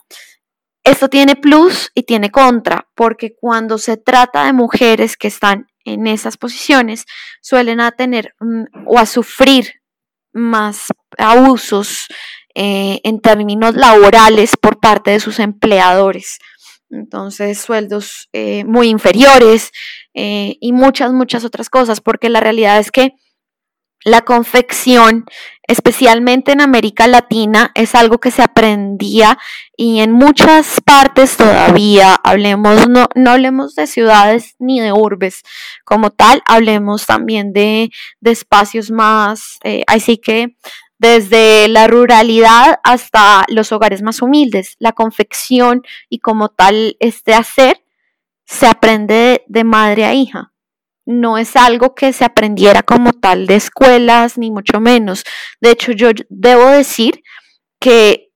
esto 0.84 1.08
tiene 1.08 1.36
plus 1.36 1.90
y 1.94 2.02
tiene 2.02 2.30
contra, 2.30 2.88
porque 2.94 3.34
cuando 3.38 3.78
se 3.78 3.96
trata 3.96 4.44
de 4.44 4.52
mujeres 4.52 5.16
que 5.16 5.28
están 5.28 5.66
en 5.84 6.06
esas 6.06 6.36
posiciones, 6.36 7.04
suelen 7.40 7.80
a 7.80 7.92
tener 7.92 8.34
mm, 8.40 8.64
o 8.86 8.98
a 8.98 9.06
sufrir 9.06 9.82
más 10.32 10.88
abusos 11.18 12.06
eh, 12.54 13.00
en 13.04 13.20
términos 13.20 13.74
laborales 13.74 14.56
por 14.56 14.78
parte 14.80 15.12
de 15.12 15.20
sus 15.20 15.38
empleadores 15.38 16.38
entonces 16.90 17.60
sueldos 17.60 18.28
eh, 18.32 18.64
muy 18.64 18.88
inferiores 18.88 19.70
eh, 20.14 20.56
y 20.60 20.72
muchas, 20.72 21.12
muchas 21.12 21.44
otras 21.44 21.70
cosas, 21.70 22.00
porque 22.00 22.28
la 22.28 22.40
realidad 22.40 22.78
es 22.78 22.90
que 22.90 23.14
la 24.02 24.22
confección, 24.22 25.26
especialmente 25.66 26.52
en 26.52 26.62
América 26.62 27.06
Latina, 27.06 27.70
es 27.74 27.94
algo 27.94 28.18
que 28.18 28.30
se 28.30 28.42
aprendía 28.42 29.38
y 29.76 30.00
en 30.00 30.12
muchas 30.12 30.80
partes 30.80 31.36
todavía, 31.36 32.14
hablemos, 32.24 32.88
no, 32.88 33.08
no 33.14 33.30
hablemos 33.30 33.74
de 33.74 33.86
ciudades 33.86 34.54
ni 34.58 34.80
de 34.80 34.92
urbes 34.92 35.42
como 35.84 36.10
tal, 36.10 36.42
hablemos 36.46 37.04
también 37.04 37.52
de, 37.52 37.90
espacios 38.22 38.90
más, 38.90 39.58
eh, 39.64 39.84
así 39.86 40.16
que 40.16 40.56
desde 41.00 41.66
la 41.68 41.86
ruralidad 41.86 42.78
hasta 42.84 43.46
los 43.48 43.72
hogares 43.72 44.02
más 44.02 44.20
humildes. 44.20 44.76
La 44.78 44.92
confección 44.92 45.82
y 46.10 46.18
como 46.18 46.50
tal 46.50 46.98
este 47.00 47.32
hacer 47.32 47.82
se 48.44 48.66
aprende 48.66 49.42
de, 49.48 49.64
madre 49.64 50.04
a 50.04 50.12
hija. 50.12 50.52
No 51.06 51.38
es 51.38 51.56
algo 51.56 51.94
que 51.94 52.12
se 52.12 52.26
aprendiera 52.26 52.82
como 52.82 53.14
tal 53.14 53.46
de 53.46 53.56
escuelas, 53.56 54.36
ni 54.36 54.50
mucho 54.50 54.78
menos. 54.78 55.24
De 55.62 55.70
hecho, 55.70 55.92
yo 55.92 56.10
debo 56.28 56.66
decir 56.66 57.22
que 57.80 58.32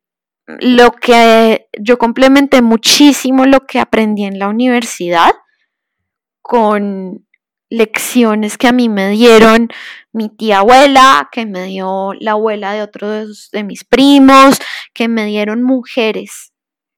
lo 0.46 0.92
que 0.92 1.68
yo 1.78 1.98
complementé 1.98 2.62
muchísimo 2.62 3.44
lo 3.44 3.66
que 3.66 3.78
aprendí 3.78 4.24
en 4.24 4.38
la 4.38 4.48
universidad 4.48 5.34
con 6.40 7.26
lecciones 7.68 8.56
que 8.56 8.68
a 8.68 8.72
mí 8.72 8.88
me 8.88 9.10
dieron 9.10 9.68
mi 10.14 10.30
tía 10.30 10.60
abuela, 10.60 11.28
que 11.30 11.44
me 11.44 11.64
dio 11.64 12.14
la 12.20 12.32
abuela 12.32 12.72
de 12.72 12.82
otros 12.82 13.50
de 13.52 13.64
mis 13.64 13.84
primos, 13.84 14.58
que 14.94 15.08
me 15.08 15.26
dieron 15.26 15.62
mujeres 15.62 16.52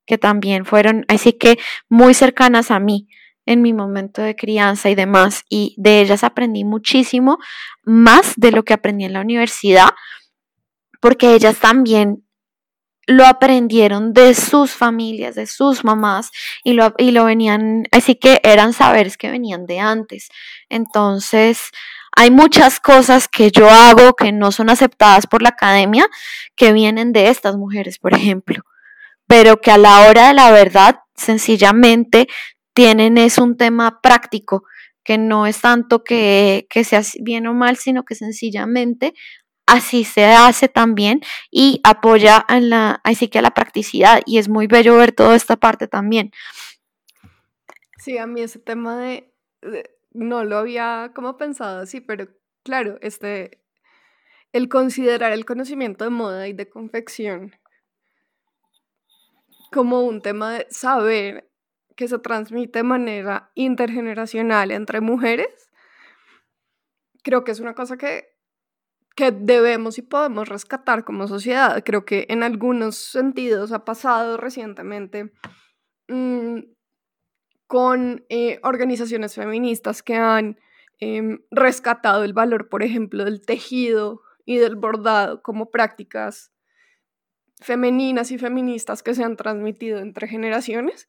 que 0.06 0.18
también 0.18 0.64
fueron, 0.64 1.04
así 1.08 1.32
que 1.32 1.58
muy 1.88 2.14
cercanas 2.14 2.70
a 2.70 2.78
mí 2.78 3.08
en 3.44 3.62
mi 3.62 3.72
momento 3.72 4.22
de 4.22 4.36
crianza 4.36 4.88
y 4.88 4.94
demás. 4.94 5.42
Y 5.48 5.74
de 5.78 6.00
ellas 6.00 6.24
aprendí 6.24 6.64
muchísimo 6.64 7.38
más 7.84 8.34
de 8.36 8.52
lo 8.52 8.64
que 8.64 8.74
aprendí 8.74 9.04
en 9.04 9.12
la 9.12 9.20
universidad, 9.20 9.90
porque 11.00 11.34
ellas 11.34 11.58
también 11.58 12.22
lo 13.08 13.24
aprendieron 13.24 14.12
de 14.12 14.34
sus 14.34 14.72
familias, 14.72 15.36
de 15.36 15.46
sus 15.46 15.84
mamás, 15.84 16.30
y 16.64 16.72
lo, 16.72 16.92
y 16.98 17.12
lo 17.12 17.24
venían, 17.24 17.84
así 17.92 18.16
que 18.16 18.40
eran 18.42 18.72
saberes 18.72 19.16
que 19.16 19.30
venían 19.30 19.66
de 19.66 19.78
antes. 19.78 20.28
Entonces, 20.68 21.70
hay 22.16 22.30
muchas 22.30 22.80
cosas 22.80 23.28
que 23.28 23.50
yo 23.50 23.70
hago 23.70 24.14
que 24.14 24.32
no 24.32 24.50
son 24.50 24.70
aceptadas 24.70 25.26
por 25.26 25.42
la 25.42 25.50
academia, 25.50 26.08
que 26.56 26.72
vienen 26.72 27.12
de 27.12 27.28
estas 27.28 27.56
mujeres, 27.56 27.98
por 27.98 28.14
ejemplo, 28.14 28.64
pero 29.26 29.60
que 29.60 29.70
a 29.70 29.78
la 29.78 30.08
hora 30.08 30.28
de 30.28 30.34
la 30.34 30.50
verdad, 30.50 31.00
sencillamente, 31.14 32.26
tienen 32.72 33.18
es 33.18 33.36
un 33.38 33.56
tema 33.56 34.00
práctico, 34.00 34.64
que 35.04 35.18
no 35.18 35.46
es 35.46 35.60
tanto 35.60 36.02
que, 36.02 36.66
que 36.70 36.84
sea 36.84 37.02
bien 37.20 37.46
o 37.46 37.54
mal, 37.54 37.76
sino 37.76 38.04
que 38.04 38.14
sencillamente 38.14 39.14
así 39.66 40.04
se 40.04 40.24
hace 40.24 40.68
también 40.68 41.20
y 41.50 41.80
apoya 41.84 42.44
en 42.48 42.70
la, 42.70 43.00
así 43.04 43.28
que 43.28 43.40
a 43.40 43.42
la 43.42 43.52
practicidad 43.52 44.22
y 44.24 44.38
es 44.38 44.48
muy 44.48 44.68
bello 44.68 44.96
ver 44.96 45.12
toda 45.12 45.36
esta 45.36 45.56
parte 45.56 45.86
también. 45.86 46.30
Sí, 47.98 48.16
a 48.16 48.26
mí 48.26 48.40
ese 48.40 48.58
tema 48.58 48.96
de, 48.96 49.32
no 50.16 50.44
lo 50.44 50.58
había 50.58 51.12
como 51.14 51.36
pensado 51.36 51.80
así, 51.80 52.00
pero 52.00 52.28
claro, 52.64 52.98
este, 53.00 53.62
el 54.52 54.68
considerar 54.68 55.32
el 55.32 55.44
conocimiento 55.44 56.04
de 56.04 56.10
moda 56.10 56.48
y 56.48 56.52
de 56.52 56.68
confección 56.68 57.52
como 59.72 60.02
un 60.02 60.22
tema 60.22 60.52
de 60.52 60.66
saber 60.70 61.50
que 61.96 62.08
se 62.08 62.18
transmite 62.18 62.80
de 62.80 62.82
manera 62.82 63.50
intergeneracional 63.54 64.70
entre 64.70 65.00
mujeres, 65.00 65.70
creo 67.22 67.44
que 67.44 67.52
es 67.52 67.60
una 67.60 67.74
cosa 67.74 67.96
que 67.96 68.36
que 69.16 69.32
debemos 69.32 69.96
y 69.98 70.02
podemos 70.02 70.48
rescatar 70.48 71.04
como 71.04 71.26
sociedad. 71.26 71.82
Creo 71.84 72.04
que 72.04 72.26
en 72.28 72.42
algunos 72.42 72.96
sentidos 72.96 73.72
ha 73.72 73.84
pasado 73.84 74.36
recientemente 74.36 75.32
mm, 76.06 76.58
con 77.66 78.24
eh, 78.28 78.60
organizaciones 78.62 79.34
feministas 79.34 80.02
que 80.02 80.14
han 80.14 80.58
em, 80.98 81.40
rescatado 81.50 82.24
el 82.24 82.32
valor, 82.32 82.68
por 82.68 82.82
ejemplo, 82.82 83.24
del 83.24 83.44
tejido 83.44 84.22
y 84.44 84.56
del 84.58 84.76
bordado 84.76 85.42
como 85.42 85.70
prácticas 85.70 86.52
femeninas 87.60 88.30
y 88.30 88.38
feministas 88.38 89.02
que 89.02 89.14
se 89.14 89.24
han 89.24 89.36
transmitido 89.36 89.98
entre 89.98 90.28
generaciones. 90.28 91.08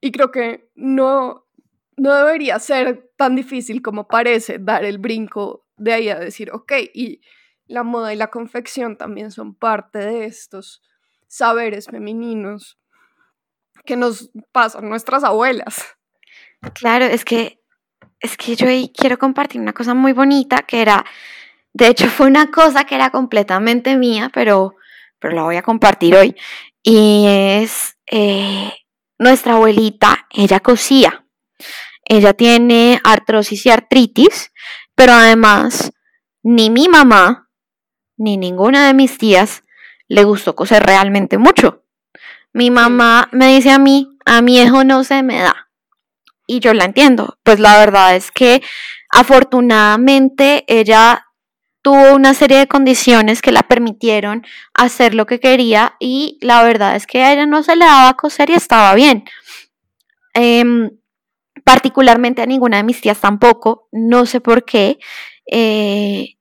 Y 0.00 0.12
creo 0.12 0.30
que 0.30 0.70
no, 0.74 1.46
no 1.96 2.14
debería 2.14 2.58
ser 2.58 3.10
tan 3.16 3.36
difícil 3.36 3.82
como 3.82 4.08
parece 4.08 4.58
dar 4.58 4.84
el 4.84 4.98
brinco 4.98 5.66
de 5.76 5.92
ahí 5.92 6.08
a 6.08 6.18
decir, 6.18 6.50
ok, 6.52 6.72
y 6.92 7.20
la 7.66 7.82
moda 7.82 8.12
y 8.12 8.16
la 8.16 8.28
confección 8.28 8.96
también 8.96 9.30
son 9.30 9.54
parte 9.54 9.98
de 9.98 10.24
estos 10.24 10.82
saberes 11.28 11.86
femeninos 11.86 12.80
que 13.88 13.96
nos 13.96 14.30
pasan 14.52 14.86
nuestras 14.86 15.24
abuelas. 15.24 15.82
Claro, 16.74 17.06
es 17.06 17.24
que 17.24 17.62
es 18.20 18.36
que 18.36 18.54
yo 18.54 18.66
quiero 18.94 19.18
compartir 19.18 19.60
una 19.62 19.72
cosa 19.72 19.94
muy 19.94 20.12
bonita 20.12 20.58
que 20.58 20.82
era, 20.82 21.06
de 21.72 21.86
hecho 21.86 22.08
fue 22.08 22.26
una 22.26 22.50
cosa 22.50 22.84
que 22.84 22.96
era 22.96 23.08
completamente 23.10 23.96
mía, 23.96 24.30
pero, 24.34 24.74
pero 25.18 25.34
la 25.34 25.44
voy 25.44 25.56
a 25.56 25.62
compartir 25.62 26.16
hoy. 26.16 26.36
Y 26.82 27.24
es 27.26 27.96
eh, 28.10 28.72
nuestra 29.18 29.54
abuelita, 29.54 30.26
ella 30.30 30.60
cosía. 30.60 31.24
Ella 32.04 32.34
tiene 32.34 33.00
artrosis 33.04 33.64
y 33.64 33.70
artritis, 33.70 34.52
pero 34.94 35.12
además, 35.12 35.92
ni 36.42 36.68
mi 36.68 36.88
mamá, 36.88 37.48
ni 38.18 38.36
ninguna 38.36 38.86
de 38.86 38.94
mis 38.94 39.16
tías 39.16 39.62
le 40.08 40.24
gustó 40.24 40.54
coser 40.54 40.82
realmente 40.82 41.38
mucho. 41.38 41.84
Mi 42.52 42.70
mamá 42.70 43.28
me 43.32 43.54
dice 43.54 43.70
a 43.70 43.78
mí, 43.78 44.16
a 44.24 44.42
mi 44.42 44.60
hijo 44.60 44.84
no 44.84 45.04
se 45.04 45.22
me 45.22 45.40
da. 45.40 45.68
Y 46.46 46.60
yo 46.60 46.74
la 46.74 46.84
entiendo. 46.84 47.38
Pues 47.42 47.60
la 47.60 47.78
verdad 47.78 48.16
es 48.16 48.30
que 48.30 48.62
afortunadamente 49.10 50.64
ella 50.66 51.26
tuvo 51.82 52.14
una 52.14 52.34
serie 52.34 52.58
de 52.58 52.68
condiciones 52.68 53.40
que 53.40 53.52
la 53.52 53.62
permitieron 53.62 54.44
hacer 54.74 55.14
lo 55.14 55.26
que 55.26 55.40
quería 55.40 55.94
y 55.98 56.38
la 56.40 56.62
verdad 56.62 56.96
es 56.96 57.06
que 57.06 57.22
a 57.22 57.32
ella 57.32 57.46
no 57.46 57.62
se 57.62 57.76
le 57.76 57.84
daba 57.84 58.10
a 58.10 58.16
coser 58.16 58.50
y 58.50 58.54
estaba 58.54 58.94
bien. 58.94 59.24
Em, 60.34 60.90
particularmente 61.64 62.42
a 62.42 62.46
ninguna 62.46 62.78
de 62.78 62.82
mis 62.82 63.00
tías 63.00 63.20
tampoco, 63.20 63.88
no 63.92 64.26
sé 64.26 64.40
por 64.40 64.64
qué, 64.64 64.98
eh, 65.50 66.36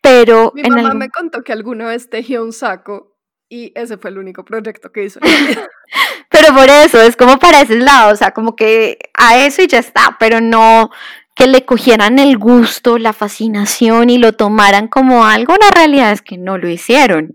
pero... 0.00 0.52
Mi 0.54 0.62
mamá 0.62 0.94
me 0.94 1.10
contó 1.10 1.42
que 1.42 1.52
alguna 1.52 1.86
vez 1.86 2.10
tejió 2.10 2.42
un 2.42 2.52
saco 2.52 3.11
y 3.52 3.70
ese 3.74 3.98
fue 3.98 4.08
el 4.08 4.16
único 4.16 4.46
proyecto 4.46 4.90
que 4.90 5.04
hizo. 5.04 5.20
pero 6.30 6.54
por 6.54 6.70
eso, 6.70 7.02
es 7.02 7.16
como 7.16 7.38
para 7.38 7.60
ese 7.60 7.76
lado, 7.76 8.10
o 8.10 8.16
sea, 8.16 8.30
como 8.30 8.56
que 8.56 8.98
a 9.12 9.44
eso 9.44 9.60
y 9.60 9.66
ya 9.66 9.78
está, 9.78 10.16
pero 10.18 10.40
no 10.40 10.90
que 11.34 11.46
le 11.46 11.66
cogieran 11.66 12.18
el 12.18 12.38
gusto, 12.38 12.96
la 12.96 13.12
fascinación 13.12 14.08
y 14.08 14.16
lo 14.16 14.32
tomaran 14.32 14.88
como 14.88 15.26
algo, 15.26 15.54
la 15.60 15.68
realidad 15.70 16.12
es 16.12 16.22
que 16.22 16.38
no 16.38 16.56
lo 16.56 16.66
hicieron. 16.66 17.34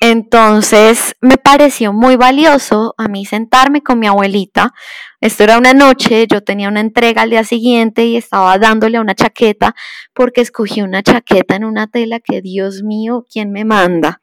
Entonces 0.00 1.16
me 1.20 1.36
pareció 1.36 1.92
muy 1.92 2.16
valioso 2.16 2.94
a 2.96 3.06
mí 3.06 3.26
sentarme 3.26 3.82
con 3.82 3.98
mi 3.98 4.06
abuelita. 4.06 4.72
Esto 5.20 5.44
era 5.44 5.58
una 5.58 5.74
noche, 5.74 6.26
yo 6.26 6.42
tenía 6.44 6.68
una 6.68 6.80
entrega 6.80 7.22
al 7.22 7.30
día 7.30 7.44
siguiente 7.44 8.06
y 8.06 8.16
estaba 8.16 8.58
dándole 8.58 9.00
una 9.00 9.14
chaqueta 9.14 9.74
porque 10.14 10.40
escogí 10.40 10.80
una 10.80 11.02
chaqueta 11.02 11.56
en 11.56 11.64
una 11.64 11.88
tela 11.88 12.20
que 12.20 12.40
Dios 12.40 12.82
mío, 12.82 13.26
¿quién 13.30 13.52
me 13.52 13.66
manda? 13.66 14.22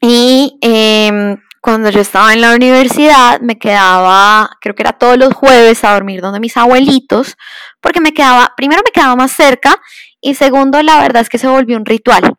Y 0.00 0.58
em, 0.60 1.38
cuando 1.60 1.90
yo 1.90 2.00
estaba 2.00 2.32
en 2.32 2.40
la 2.40 2.54
universidad 2.54 3.40
me 3.40 3.58
quedaba, 3.58 4.50
creo 4.60 4.74
que 4.74 4.82
era 4.82 4.92
todos 4.92 5.16
los 5.18 5.34
jueves 5.34 5.82
a 5.84 5.94
dormir 5.94 6.20
donde 6.20 6.40
mis 6.40 6.56
abuelitos, 6.56 7.36
porque 7.80 8.00
me 8.00 8.12
quedaba, 8.12 8.52
primero 8.56 8.82
me 8.84 8.92
quedaba 8.92 9.16
más 9.16 9.32
cerca 9.32 9.80
y 10.20 10.34
segundo, 10.34 10.82
la 10.82 11.00
verdad 11.00 11.22
es 11.22 11.28
que 11.28 11.38
se 11.38 11.48
volvió 11.48 11.76
un 11.76 11.86
ritual 11.86 12.36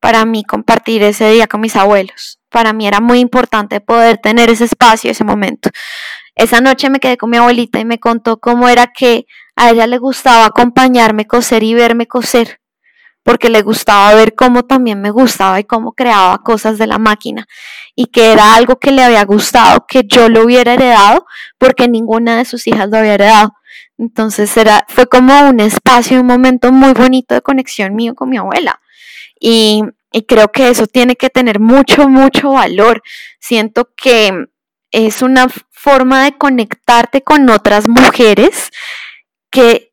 para 0.00 0.24
mí 0.24 0.44
compartir 0.44 1.02
ese 1.02 1.30
día 1.30 1.46
con 1.46 1.60
mis 1.60 1.76
abuelos. 1.76 2.38
Para 2.50 2.72
mí 2.72 2.86
era 2.86 3.00
muy 3.00 3.18
importante 3.18 3.80
poder 3.80 4.18
tener 4.18 4.50
ese 4.50 4.64
espacio, 4.64 5.10
ese 5.10 5.24
momento. 5.24 5.70
Esa 6.34 6.60
noche 6.60 6.90
me 6.90 7.00
quedé 7.00 7.16
con 7.16 7.30
mi 7.30 7.38
abuelita 7.38 7.80
y 7.80 7.84
me 7.84 7.98
contó 7.98 8.38
cómo 8.38 8.68
era 8.68 8.86
que 8.88 9.26
a 9.56 9.70
ella 9.70 9.86
le 9.86 9.98
gustaba 9.98 10.46
acompañarme 10.46 11.26
coser 11.26 11.62
y 11.62 11.74
verme 11.74 12.06
coser, 12.06 12.60
porque 13.26 13.50
le 13.50 13.62
gustaba 13.62 14.14
ver 14.14 14.36
cómo 14.36 14.62
también 14.62 15.02
me 15.02 15.10
gustaba 15.10 15.58
y 15.58 15.64
cómo 15.64 15.92
creaba 15.92 16.38
cosas 16.38 16.78
de 16.78 16.86
la 16.86 16.98
máquina, 16.98 17.48
y 17.96 18.06
que 18.06 18.30
era 18.32 18.54
algo 18.54 18.78
que 18.78 18.92
le 18.92 19.02
había 19.02 19.24
gustado 19.24 19.84
que 19.88 20.04
yo 20.06 20.28
lo 20.28 20.44
hubiera 20.44 20.74
heredado, 20.74 21.26
porque 21.58 21.88
ninguna 21.88 22.36
de 22.36 22.44
sus 22.44 22.68
hijas 22.68 22.88
lo 22.88 22.98
había 22.98 23.14
heredado. 23.14 23.54
Entonces 23.98 24.56
era, 24.56 24.86
fue 24.88 25.06
como 25.06 25.48
un 25.48 25.58
espacio, 25.58 26.20
un 26.20 26.26
momento 26.26 26.70
muy 26.70 26.92
bonito 26.92 27.34
de 27.34 27.42
conexión 27.42 27.96
mío 27.96 28.14
con 28.14 28.30
mi 28.30 28.36
abuela. 28.36 28.80
Y 29.40 29.82
y 30.16 30.22
creo 30.22 30.50
que 30.50 30.70
eso 30.70 30.86
tiene 30.86 31.16
que 31.16 31.28
tener 31.28 31.60
mucho, 31.60 32.08
mucho 32.08 32.52
valor. 32.52 33.02
Siento 33.38 33.90
que 33.94 34.46
es 34.90 35.20
una 35.20 35.46
forma 35.70 36.24
de 36.24 36.38
conectarte 36.38 37.20
con 37.20 37.50
otras 37.50 37.86
mujeres 37.86 38.70
que 39.50 39.92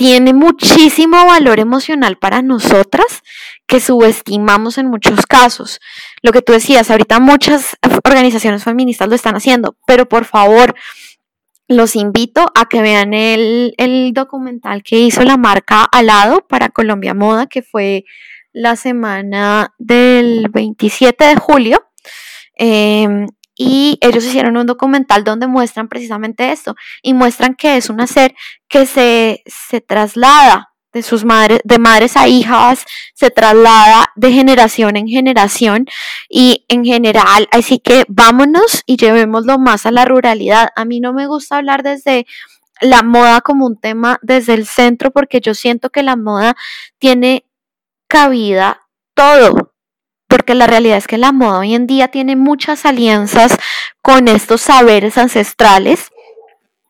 tiene 0.00 0.32
muchísimo 0.32 1.26
valor 1.26 1.60
emocional 1.60 2.16
para 2.16 2.40
nosotras 2.40 3.22
que 3.66 3.80
subestimamos 3.80 4.78
en 4.78 4.86
muchos 4.86 5.26
casos. 5.26 5.78
Lo 6.22 6.32
que 6.32 6.40
tú 6.40 6.54
decías, 6.54 6.90
ahorita 6.90 7.20
muchas 7.20 7.76
organizaciones 8.02 8.64
feministas 8.64 9.10
lo 9.10 9.14
están 9.14 9.36
haciendo, 9.36 9.76
pero 9.86 10.08
por 10.08 10.24
favor, 10.24 10.74
los 11.68 11.96
invito 11.96 12.50
a 12.54 12.66
que 12.66 12.80
vean 12.80 13.12
el, 13.12 13.74
el 13.76 14.14
documental 14.14 14.82
que 14.82 15.00
hizo 15.00 15.22
la 15.22 15.36
marca 15.36 15.84
Alado 15.92 16.46
para 16.48 16.70
Colombia 16.70 17.12
Moda, 17.12 17.46
que 17.46 17.60
fue 17.60 18.06
la 18.54 18.76
semana 18.76 19.74
del 19.76 20.48
27 20.48 21.26
de 21.26 21.36
julio. 21.36 21.90
Em, 22.54 23.26
y 23.62 23.98
ellos 24.00 24.24
hicieron 24.24 24.56
un 24.56 24.64
documental 24.64 25.22
donde 25.22 25.46
muestran 25.46 25.86
precisamente 25.86 26.50
esto 26.50 26.76
y 27.02 27.12
muestran 27.12 27.54
que 27.54 27.76
es 27.76 27.90
un 27.90 28.00
hacer 28.00 28.34
que 28.68 28.86
se, 28.86 29.42
se 29.44 29.82
traslada 29.82 30.72
de 30.94 31.02
sus 31.02 31.26
madres, 31.26 31.60
de 31.64 31.78
madres 31.78 32.16
a 32.16 32.26
hijas, 32.26 32.86
se 33.12 33.30
traslada 33.30 34.12
de 34.16 34.32
generación 34.32 34.96
en 34.96 35.08
generación 35.08 35.84
y 36.30 36.64
en 36.68 36.86
general, 36.86 37.48
así 37.52 37.78
que 37.80 38.06
vámonos 38.08 38.82
y 38.86 38.96
llevémoslo 38.96 39.58
más 39.58 39.84
a 39.84 39.90
la 39.90 40.06
ruralidad. 40.06 40.70
A 40.74 40.86
mí 40.86 41.00
no 41.00 41.12
me 41.12 41.26
gusta 41.26 41.58
hablar 41.58 41.82
desde 41.82 42.26
la 42.80 43.02
moda 43.02 43.42
como 43.42 43.66
un 43.66 43.78
tema 43.78 44.18
desde 44.22 44.54
el 44.54 44.64
centro 44.64 45.10
porque 45.10 45.42
yo 45.42 45.52
siento 45.52 45.90
que 45.90 46.02
la 46.02 46.16
moda 46.16 46.56
tiene 46.98 47.44
cabida 48.08 48.88
todo, 49.12 49.69
porque 50.30 50.54
la 50.54 50.68
realidad 50.68 50.96
es 50.96 51.08
que 51.08 51.18
la 51.18 51.32
moda 51.32 51.58
hoy 51.58 51.74
en 51.74 51.86
día 51.86 52.08
tiene 52.08 52.36
muchas 52.36 52.86
alianzas 52.86 53.58
con 54.00 54.28
estos 54.28 54.62
saberes 54.62 55.18
ancestrales. 55.18 56.10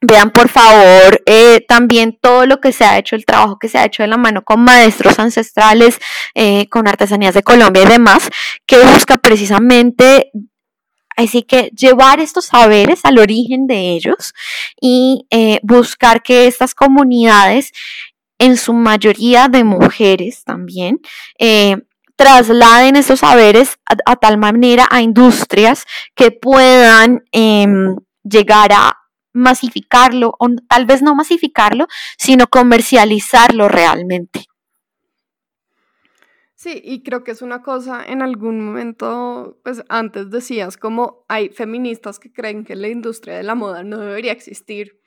Vean 0.02 0.30
por 0.30 0.48
favor 0.48 1.22
eh, 1.26 1.64
también 1.66 2.18
todo 2.20 2.46
lo 2.46 2.60
que 2.60 2.72
se 2.72 2.84
ha 2.84 2.98
hecho, 2.98 3.16
el 3.16 3.24
trabajo 3.24 3.58
que 3.58 3.68
se 3.68 3.78
ha 3.78 3.84
hecho 3.84 4.02
de 4.02 4.08
la 4.08 4.16
mano 4.16 4.42
con 4.42 4.62
maestros 4.62 5.18
ancestrales, 5.18 5.98
eh, 6.34 6.68
con 6.68 6.86
artesanías 6.86 7.34
de 7.34 7.42
Colombia 7.42 7.82
y 7.82 7.88
demás, 7.88 8.30
que 8.66 8.78
busca 8.78 9.16
precisamente 9.16 10.30
Así 11.16 11.42
que 11.42 11.70
llevar 11.76 12.18
estos 12.18 12.46
saberes 12.46 13.00
al 13.04 13.18
origen 13.18 13.66
de 13.66 13.90
ellos 13.90 14.32
y 14.80 15.26
eh, 15.28 15.60
buscar 15.62 16.22
que 16.22 16.46
estas 16.46 16.74
comunidades 16.74 17.72
en 18.38 18.56
su 18.56 18.72
mayoría 18.72 19.48
de 19.48 19.64
mujeres 19.64 20.44
también, 20.44 21.00
trasladen 22.20 22.96
esos 22.96 23.20
saberes 23.20 23.78
a, 24.04 24.14
tal 24.16 24.36
manera 24.36 24.86
a 24.90 25.00
industrias 25.00 25.86
que 26.14 26.30
puedan 26.30 27.24
em, 27.32 27.96
llegar 28.22 28.72
a 28.74 28.98
masificarlo, 29.32 30.34
o 30.38 30.48
tal 30.68 30.84
vez 30.84 31.00
no 31.00 31.14
masificarlo, 31.14 31.86
sino 32.18 32.46
comercializarlo 32.46 33.68
realmente. 33.68 34.44
Sí, 36.56 36.78
y 36.84 37.02
creo 37.02 37.24
que 37.24 37.30
es 37.30 37.40
una 37.40 37.62
cosa, 37.62 38.04
en 38.06 38.20
algún 38.20 38.62
momento, 38.62 39.58
pues 39.64 39.82
antes 39.88 40.28
decías, 40.28 40.76
como 40.76 41.24
hay 41.26 41.48
feministas 41.48 42.18
que 42.18 42.30
creen 42.30 42.66
que 42.66 42.76
la 42.76 42.88
industria 42.88 43.34
de 43.38 43.44
la 43.44 43.54
moda 43.54 43.82
no 43.82 43.96
debería 43.96 44.32
existir. 44.32 45.00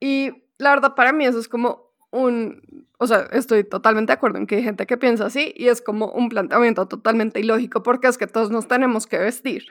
Y 0.00 0.30
la 0.56 0.70
verdad 0.70 0.94
para 0.94 1.12
mí 1.12 1.26
eso 1.26 1.38
es 1.38 1.48
como 1.48 1.83
un, 2.14 2.86
o 2.98 3.06
sea, 3.06 3.28
estoy 3.32 3.64
totalmente 3.64 4.12
de 4.12 4.14
acuerdo 4.14 4.38
en 4.38 4.46
que 4.46 4.56
hay 4.56 4.62
gente 4.62 4.86
que 4.86 4.96
piensa 4.96 5.26
así 5.26 5.52
y 5.56 5.68
es 5.68 5.82
como 5.82 6.12
un 6.12 6.28
planteamiento 6.28 6.86
totalmente 6.86 7.40
ilógico 7.40 7.82
porque 7.82 8.06
es 8.06 8.18
que 8.18 8.26
todos 8.26 8.50
nos 8.50 8.68
tenemos 8.68 9.06
que 9.06 9.18
vestir. 9.18 9.66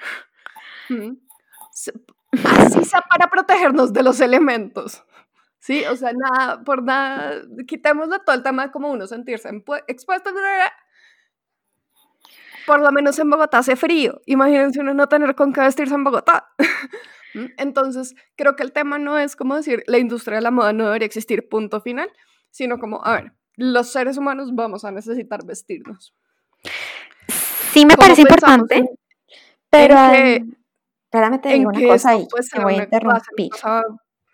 Así 0.89 2.83
sea 2.83 3.01
para 3.09 3.29
protegernos 3.29 3.93
de 3.93 4.03
los 4.03 4.19
elementos. 4.19 5.03
Sí, 5.59 5.85
o 5.85 5.95
sea, 5.95 6.11
nada, 6.11 6.61
por 6.65 6.83
nada, 6.83 7.41
quitémosle 7.65 8.19
todo 8.25 8.35
el 8.35 8.43
tema 8.43 8.65
de 8.65 8.71
como 8.71 8.91
uno 8.91 9.07
sentirse 9.07 9.49
expuesto. 9.87 10.31
Por 12.65 12.81
lo 12.81 12.91
menos 12.91 13.17
en 13.19 13.29
Bogotá 13.29 13.59
hace 13.59 13.77
frío. 13.77 14.21
Imagínense 14.25 14.81
uno 14.81 14.93
no 14.93 15.07
tener 15.07 15.35
con 15.35 15.53
qué 15.53 15.61
vestirse 15.61 15.95
en 15.95 16.03
Bogotá. 16.03 16.49
Entonces, 17.57 18.15
creo 18.35 18.57
que 18.57 18.63
el 18.63 18.73
tema 18.73 18.99
no 18.99 19.17
es 19.17 19.37
como 19.37 19.55
decir 19.55 19.83
la 19.87 19.97
industria 19.97 20.35
de 20.35 20.41
la 20.41 20.51
moda 20.51 20.73
no 20.73 20.85
debería 20.85 21.05
existir, 21.05 21.47
punto 21.47 21.79
final, 21.79 22.11
sino 22.53 22.77
como, 22.77 23.03
a 23.03 23.13
ver, 23.13 23.33
los 23.55 23.91
seres 23.91 24.15
humanos 24.17 24.53
vamos 24.53 24.85
a 24.85 24.91
necesitar 24.91 25.43
vestirnos. 25.43 26.13
Sí, 27.73 27.83
me 27.85 27.97
parece 27.97 28.21
importante, 28.21 28.85
pero 29.71 29.95
espérame, 29.97 31.41
te 31.41 31.49
digo 31.49 31.71
una 31.71 31.87
cosa 31.87 32.09
ahí, 32.11 32.27
te 32.51 32.61
voy 32.61 32.75
a 32.75 32.83
interrumpir. 32.83 33.49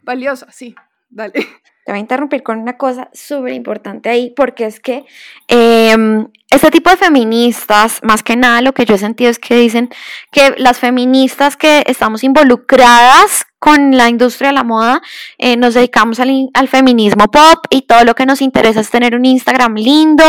valiosa, 0.02 0.52
sí, 0.52 0.76
dale. 1.10 1.34
Te 1.86 1.94
voy 1.94 1.98
a 1.98 2.02
interrumpir 2.02 2.44
con 2.44 2.60
una 2.60 2.78
cosa 2.78 3.10
súper 3.14 3.54
importante 3.54 4.10
ahí, 4.10 4.32
porque 4.36 4.68
es 4.68 4.80
que 4.80 5.06
em, 5.48 6.28
este 6.52 6.70
tipo 6.70 6.92
de 6.92 6.98
feministas, 6.98 8.00
más 8.04 8.22
que 8.22 8.36
nada 8.36 8.62
lo 8.62 8.74
que 8.74 8.86
yo 8.86 8.94
he 8.94 9.00
sentido 9.00 9.32
es 9.32 9.40
que 9.40 9.56
dicen 9.56 9.90
que 10.32 10.54
las 10.58 10.78
feministas 10.78 11.58
que 11.58 11.84
estamos 11.88 12.24
involucradas 12.24 13.48
con 13.60 13.96
la 13.98 14.10
industria 14.10 14.50
de 14.50 14.56
la 14.56 14.64
moda, 14.64 15.02
eh, 15.38 15.58
nos 15.58 15.74
dedicamos 15.74 16.20
al, 16.20 16.50
al, 16.54 16.68
feminismo 16.68 17.30
pop 17.30 17.66
y 17.70 17.82
todo 17.84 18.06
lo 18.06 18.16
que 18.16 18.26
nos 18.26 18.42
interesa 18.42 18.80
es 18.80 18.90
tener 18.90 19.16
un 19.16 19.26
Instagram 19.26 19.76
lindo 19.76 20.24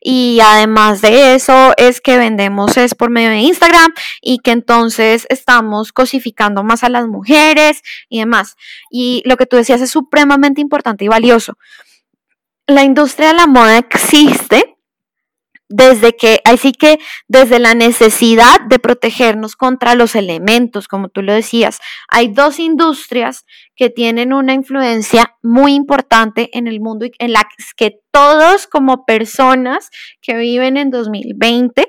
y 0.00 0.38
además 0.42 1.02
de 1.02 1.34
eso 1.34 1.72
es 1.76 2.00
que 2.00 2.16
vendemos 2.16 2.76
es 2.76 2.94
por 2.94 3.10
medio 3.10 3.30
de 3.30 3.38
Instagram 3.38 3.92
y 4.20 4.38
que 4.38 4.52
entonces 4.52 5.26
estamos 5.28 5.92
cosificando 5.92 6.62
más 6.62 6.84
a 6.84 6.88
las 6.88 7.06
mujeres 7.08 7.82
y 8.08 8.20
demás. 8.20 8.56
Y 8.90 9.22
lo 9.26 9.36
que 9.36 9.46
tú 9.46 9.56
decías 9.56 9.80
es 9.80 9.90
supremamente 9.90 10.60
importante 10.60 11.04
y 11.04 11.08
valioso. 11.08 11.58
La 12.66 12.84
industria 12.84 13.28
de 13.28 13.34
la 13.34 13.46
moda 13.46 13.78
existe 13.78 14.75
desde 15.68 16.16
que, 16.16 16.40
así 16.44 16.72
que 16.72 16.98
desde 17.28 17.58
la 17.58 17.74
necesidad 17.74 18.60
de 18.68 18.78
protegernos 18.78 19.56
contra 19.56 19.94
los 19.94 20.14
elementos, 20.14 20.88
como 20.88 21.08
tú 21.08 21.22
lo 21.22 21.32
decías, 21.32 21.78
hay 22.08 22.28
dos 22.28 22.58
industrias 22.58 23.44
que 23.74 23.90
tienen 23.90 24.32
una 24.32 24.54
influencia 24.54 25.36
muy 25.42 25.74
importante 25.74 26.56
en 26.56 26.66
el 26.68 26.80
mundo 26.80 27.06
y 27.06 27.12
en 27.18 27.32
las 27.32 27.44
que 27.76 28.00
todos 28.12 28.66
como 28.66 29.04
personas 29.04 29.90
que 30.22 30.36
viven 30.36 30.76
en 30.76 30.90
2020 30.90 31.88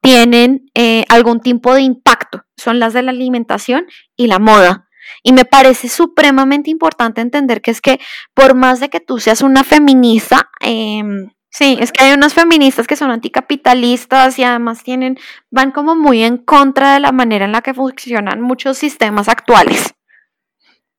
tienen 0.00 0.70
eh, 0.74 1.04
algún 1.08 1.40
tipo 1.40 1.74
de 1.74 1.82
impacto, 1.82 2.44
son 2.56 2.78
las 2.78 2.94
de 2.94 3.02
la 3.02 3.10
alimentación 3.10 3.86
y 4.16 4.28
la 4.28 4.38
moda. 4.38 4.86
Y 5.22 5.32
me 5.32 5.44
parece 5.44 5.88
supremamente 5.88 6.70
importante 6.70 7.20
entender 7.20 7.60
que 7.60 7.70
es 7.70 7.80
que 7.80 8.00
por 8.32 8.54
más 8.54 8.80
de 8.80 8.88
que 8.88 9.00
tú 9.00 9.18
seas 9.18 9.42
una 9.42 9.64
feminista, 9.64 10.48
eh, 10.60 11.02
Sí, 11.50 11.76
es 11.80 11.90
que 11.90 12.04
hay 12.04 12.12
unas 12.12 12.32
feministas 12.32 12.86
que 12.86 12.94
son 12.94 13.10
anticapitalistas 13.10 14.38
y 14.38 14.44
además 14.44 14.84
tienen, 14.84 15.18
van 15.50 15.72
como 15.72 15.96
muy 15.96 16.22
en 16.22 16.38
contra 16.38 16.94
de 16.94 17.00
la 17.00 17.10
manera 17.10 17.44
en 17.44 17.52
la 17.52 17.60
que 17.60 17.74
funcionan 17.74 18.40
muchos 18.40 18.78
sistemas 18.78 19.28
actuales. 19.28 19.94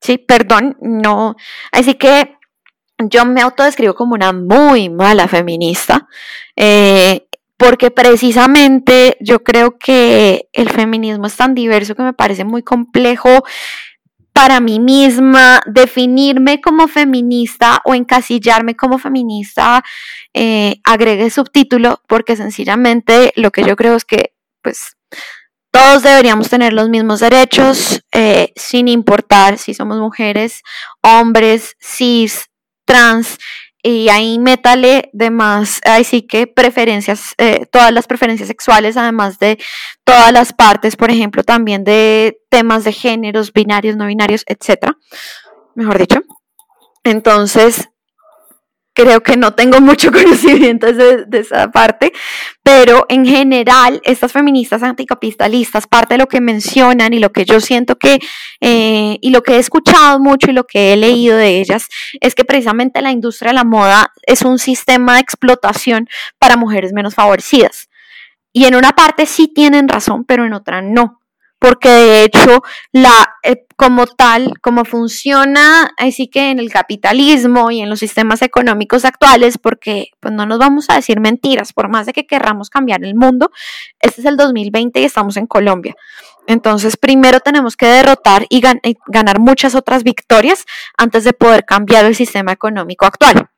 Sí, 0.02 0.18
perdón, 0.18 0.78
no. 0.82 1.36
Así 1.72 1.94
que 1.94 2.38
yo 2.98 3.26
me 3.26 3.42
autodescribo 3.42 3.96
como 3.96 4.14
una 4.16 4.34
muy 4.34 4.90
mala 4.90 5.28
feminista, 5.28 6.08
eh, 6.56 7.28
porque 7.56 7.92
precisamente 7.92 9.18
yo 9.22 9.44
creo 9.44 9.78
que 9.78 10.50
el 10.52 10.70
feminismo 10.70 11.28
es 11.28 11.36
tan 11.38 11.56
diverso 11.56 11.96
que 11.96 12.04
me 12.04 12.14
parece 12.14 12.44
muy 12.44 12.64
complejo 12.64 13.44
para 14.34 14.60
mí 14.60 14.80
misma, 14.80 15.62
definirme 15.66 16.62
como 16.62 16.88
feminista 16.88 17.82
o 17.86 17.94
encasillarme 17.94 18.76
como 18.76 18.98
feminista, 18.98 19.84
eh, 20.34 20.78
agregue 20.84 21.30
subtítulo, 21.30 22.02
porque 22.08 22.36
sencillamente 22.36 23.34
lo 23.36 23.52
que 23.52 23.64
yo 23.64 23.76
creo 23.76 23.96
es 23.96 24.06
que, 24.06 24.34
pues, 24.62 24.96
todos 25.72 26.04
deberíamos 26.04 26.50
tener 26.50 26.74
los 26.74 26.90
mismos 26.90 27.22
derechos, 27.22 28.04
eh, 28.12 28.52
sin 28.56 28.88
importar 28.88 29.58
si 29.58 29.74
somos 29.74 30.00
mujeres, 30.00 30.64
hombres, 31.02 31.76
cis, 31.80 32.50
trans, 32.86 33.38
y 33.84 34.10
ahí 34.10 34.40
métale 34.40 35.10
de 35.14 35.32
más, 35.32 35.82
ahí 35.86 36.04
sí 36.04 36.22
que 36.22 36.48
preferencias, 36.48 37.34
eh, 37.38 37.66
todas 37.72 37.92
las 37.92 38.08
preferencias 38.08 38.48
sexuales, 38.48 38.98
además 38.98 39.40
de 39.40 39.58
todas 40.04 40.32
las 40.32 40.54
partes, 40.54 40.96
por 40.96 41.12
ejemplo, 41.12 41.44
también 41.44 41.84
de 41.84 42.40
temas 42.50 42.84
de 42.84 42.92
géneros, 42.92 43.54
binarios, 43.54 43.96
no 43.96 44.06
binarios, 44.06 44.44
etcétera, 44.48 44.98
mejor 45.76 45.98
dicho. 45.98 46.22
Entonces, 47.04 47.90
creo 49.04 49.22
que 49.22 49.38
no 49.38 49.54
tengo 49.54 49.82
mucho 49.82 50.12
conocimiento 50.14 50.92
de, 50.94 51.26
esa 51.32 51.72
parte, 51.72 52.12
pero 52.64 53.06
en 53.10 53.26
general 53.26 54.02
estas 54.04 54.32
feministas 54.32 54.84
anticapitalistas, 54.84 55.88
parte 55.88 56.16
de 56.16 56.20
lo 56.20 56.28
que 56.28 56.42
mencionan 56.42 57.14
y 57.14 57.20
lo 57.20 57.32
que 57.32 57.46
yo 57.46 57.60
siento 57.60 57.98
que, 57.98 58.20
eh, 58.60 59.18
y 59.22 59.30
lo 59.30 59.42
que 59.44 59.56
he 59.56 59.60
escuchado 59.60 60.20
mucho 60.20 60.52
y 60.52 60.54
lo 60.54 60.66
que 60.66 60.94
he 60.94 60.98
leído 60.98 61.38
de 61.38 61.60
ellas, 61.60 61.88
es 62.20 62.36
que 62.36 62.46
precisamente 62.46 63.02
la 63.02 63.12
industria 63.12 63.52
de 63.52 63.56
la 63.56 63.64
moda 63.64 64.12
es 64.24 64.42
un 64.42 64.60
sistema 64.60 65.16
de 65.16 65.22
explotación 65.22 66.08
para 66.40 66.58
mujeres 66.58 66.94
menos 66.94 67.16
favorecidas. 67.16 67.90
Y 68.54 68.66
en 68.66 68.76
una 68.76 68.92
parte 68.92 69.26
sí 69.26 69.48
tienen 69.48 69.88
razón, 69.88 70.26
pero 70.26 70.46
en 70.46 70.54
otra 70.54 70.82
no 70.82 71.21
porque 71.62 71.90
de 71.90 72.24
hecho 72.24 72.64
la 72.92 73.36
eh, 73.44 73.68
como 73.76 74.08
tal, 74.08 74.60
como 74.62 74.84
funciona 74.84 75.92
así 75.98 76.28
que 76.28 76.50
en 76.50 76.58
el 76.58 76.72
capitalismo 76.72 77.70
y 77.70 77.82
en 77.82 77.90
los 77.90 78.00
sistemas 78.00 78.42
económicos 78.42 79.06
actuales, 79.06 79.60
porque 79.60 80.08
pues 80.20 80.34
no 80.34 80.48
nos 80.48 80.58
vamos 80.58 80.90
a 80.90 80.96
decir 80.96 81.20
mentiras, 81.20 81.72
por 81.72 81.88
más 81.88 82.08
de 82.08 82.14
que 82.14 82.26
querramos 82.26 82.72
cambiar 82.72 83.04
el 83.04 83.14
mundo, 83.14 83.52
este 84.00 84.22
es 84.22 84.26
el 84.26 84.38
2020 84.38 85.02
y 85.02 85.04
estamos 85.04 85.38
en 85.38 85.46
Colombia. 85.46 85.96
Entonces, 86.48 86.98
primero 86.98 87.42
tenemos 87.42 87.78
que 87.78 87.86
derrotar 87.86 88.48
y 88.50 88.64
ganar 89.08 89.40
muchas 89.40 89.76
otras 89.76 90.04
victorias 90.04 90.66
antes 90.98 91.24
de 91.24 91.34
poder 91.34 91.64
cambiar 91.66 92.06
el 92.06 92.16
sistema 92.16 92.52
económico 92.52 93.06
actual. 93.06 93.52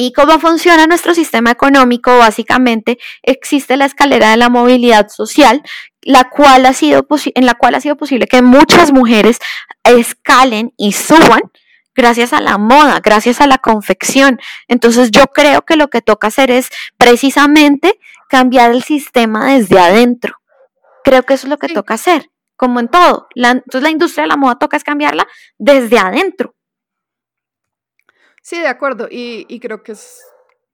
¿Y 0.00 0.12
cómo 0.12 0.38
funciona 0.38 0.86
nuestro 0.86 1.12
sistema 1.12 1.50
económico? 1.50 2.16
Básicamente 2.18 2.98
existe 3.24 3.76
la 3.76 3.86
escalera 3.86 4.30
de 4.30 4.36
la 4.36 4.48
movilidad 4.48 5.08
social, 5.08 5.60
la 6.02 6.30
cual 6.30 6.66
ha 6.66 6.72
sido 6.72 7.06
en 7.34 7.46
la 7.46 7.54
cual 7.54 7.74
ha 7.74 7.80
sido 7.80 7.96
posible 7.96 8.26
que 8.26 8.42
muchas 8.42 8.92
mujeres 8.92 9.38
escalen 9.84 10.72
y 10.76 10.92
suban 10.92 11.42
gracias 11.94 12.32
a 12.32 12.40
la 12.40 12.58
moda, 12.58 13.00
gracias 13.00 13.40
a 13.40 13.46
la 13.46 13.58
confección. 13.58 14.38
Entonces 14.68 15.10
yo 15.10 15.26
creo 15.26 15.62
que 15.62 15.76
lo 15.76 15.88
que 15.88 16.00
toca 16.00 16.28
hacer 16.28 16.50
es 16.50 16.70
precisamente 16.96 17.98
cambiar 18.28 18.70
el 18.70 18.84
sistema 18.84 19.52
desde 19.52 19.80
adentro. 19.80 20.36
Creo 21.02 21.24
que 21.24 21.34
eso 21.34 21.46
es 21.46 21.50
lo 21.50 21.58
que 21.58 21.68
toca 21.68 21.94
hacer, 21.94 22.30
como 22.56 22.78
en 22.78 22.88
todo. 22.88 23.28
entonces 23.34 23.82
la 23.82 23.90
industria 23.90 24.22
de 24.22 24.28
la 24.28 24.36
moda 24.36 24.58
toca 24.58 24.76
es 24.76 24.84
cambiarla 24.84 25.26
desde 25.58 25.98
adentro. 25.98 26.54
Sí, 28.42 28.58
de 28.58 28.68
acuerdo. 28.68 29.08
Y, 29.10 29.58
creo 29.60 29.82
que 29.82 29.92
es 29.92 30.22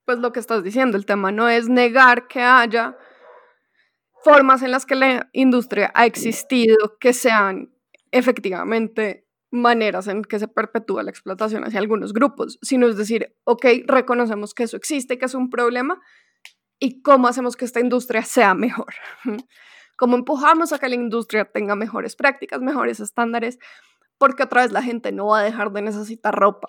pues 0.05 0.19
lo 0.19 0.31
que 0.31 0.39
estás 0.39 0.63
diciendo. 0.63 0.95
El 0.95 1.05
tema 1.05 1.31
no 1.31 1.49
es 1.49 1.67
negar 1.67 2.27
que 2.27 2.41
haya 2.41 2.95
formas 4.25 4.63
en 4.63 4.71
las 4.71 4.87
que 4.87 4.95
la 4.95 5.29
industria 5.33 5.91
ha 5.93 6.07
existido 6.07 6.97
que 6.99 7.13
sean 7.13 7.71
efectivamente 8.09 9.27
maneras 9.51 10.07
en 10.07 10.23
que 10.23 10.39
se 10.39 10.47
perpetúa 10.47 11.03
la 11.03 11.11
explotación 11.11 11.63
hacia 11.63 11.79
algunos 11.79 12.11
grupos, 12.11 12.57
sino 12.63 12.87
es 12.87 12.97
decir, 12.97 13.35
ok, 13.43 13.65
reconocemos 13.85 14.55
que 14.55 14.63
eso 14.63 14.77
existe, 14.77 15.19
que 15.19 15.25
es 15.25 15.35
un 15.35 15.51
problema, 15.51 16.01
y 16.79 17.03
cómo 17.03 17.27
hacemos 17.27 17.55
que 17.55 17.65
esta 17.65 17.79
industria 17.79 18.23
sea 18.23 18.55
mejor. 18.55 18.95
Cómo 19.97 20.17
empujamos 20.17 20.73
a 20.73 20.79
que 20.79 20.89
la 20.89 20.95
industria 20.95 21.45
tenga 21.45 21.75
mejores 21.75 22.17
prácticas, 22.17 22.59
mejores 22.59 22.99
estándares, 22.99 23.59
porque 24.17 24.43
otra 24.43 24.63
vez 24.63 24.73
la 24.73 24.81
gente 24.81 25.13
no 25.13 25.27
va 25.27 25.39
a 25.39 25.43
dejar 25.43 25.71
de 25.71 25.83
necesitar 25.83 26.35
ropa, 26.35 26.67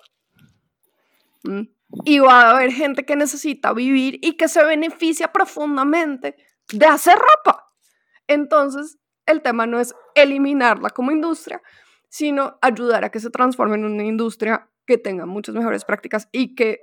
y 2.04 2.18
va 2.18 2.42
a 2.42 2.50
haber 2.50 2.70
gente 2.70 3.04
que 3.04 3.16
necesita 3.16 3.72
vivir 3.72 4.18
y 4.22 4.36
que 4.36 4.46
se 4.46 4.62
beneficia 4.64 5.32
profundamente 5.32 6.36
de 6.72 6.86
hacer 6.86 7.18
ropa. 7.18 7.72
Entonces, 8.26 8.98
el 9.26 9.42
tema 9.42 9.66
no 9.66 9.80
es 9.80 9.94
eliminarla 10.14 10.90
como 10.90 11.10
industria, 11.10 11.62
sino 12.08 12.58
ayudar 12.62 13.04
a 13.04 13.10
que 13.10 13.20
se 13.20 13.30
transforme 13.30 13.76
en 13.76 13.84
una 13.84 14.04
industria 14.04 14.68
que 14.86 14.98
tenga 14.98 15.26
muchas 15.26 15.54
mejores 15.54 15.84
prácticas 15.84 16.28
y 16.32 16.54
que, 16.54 16.80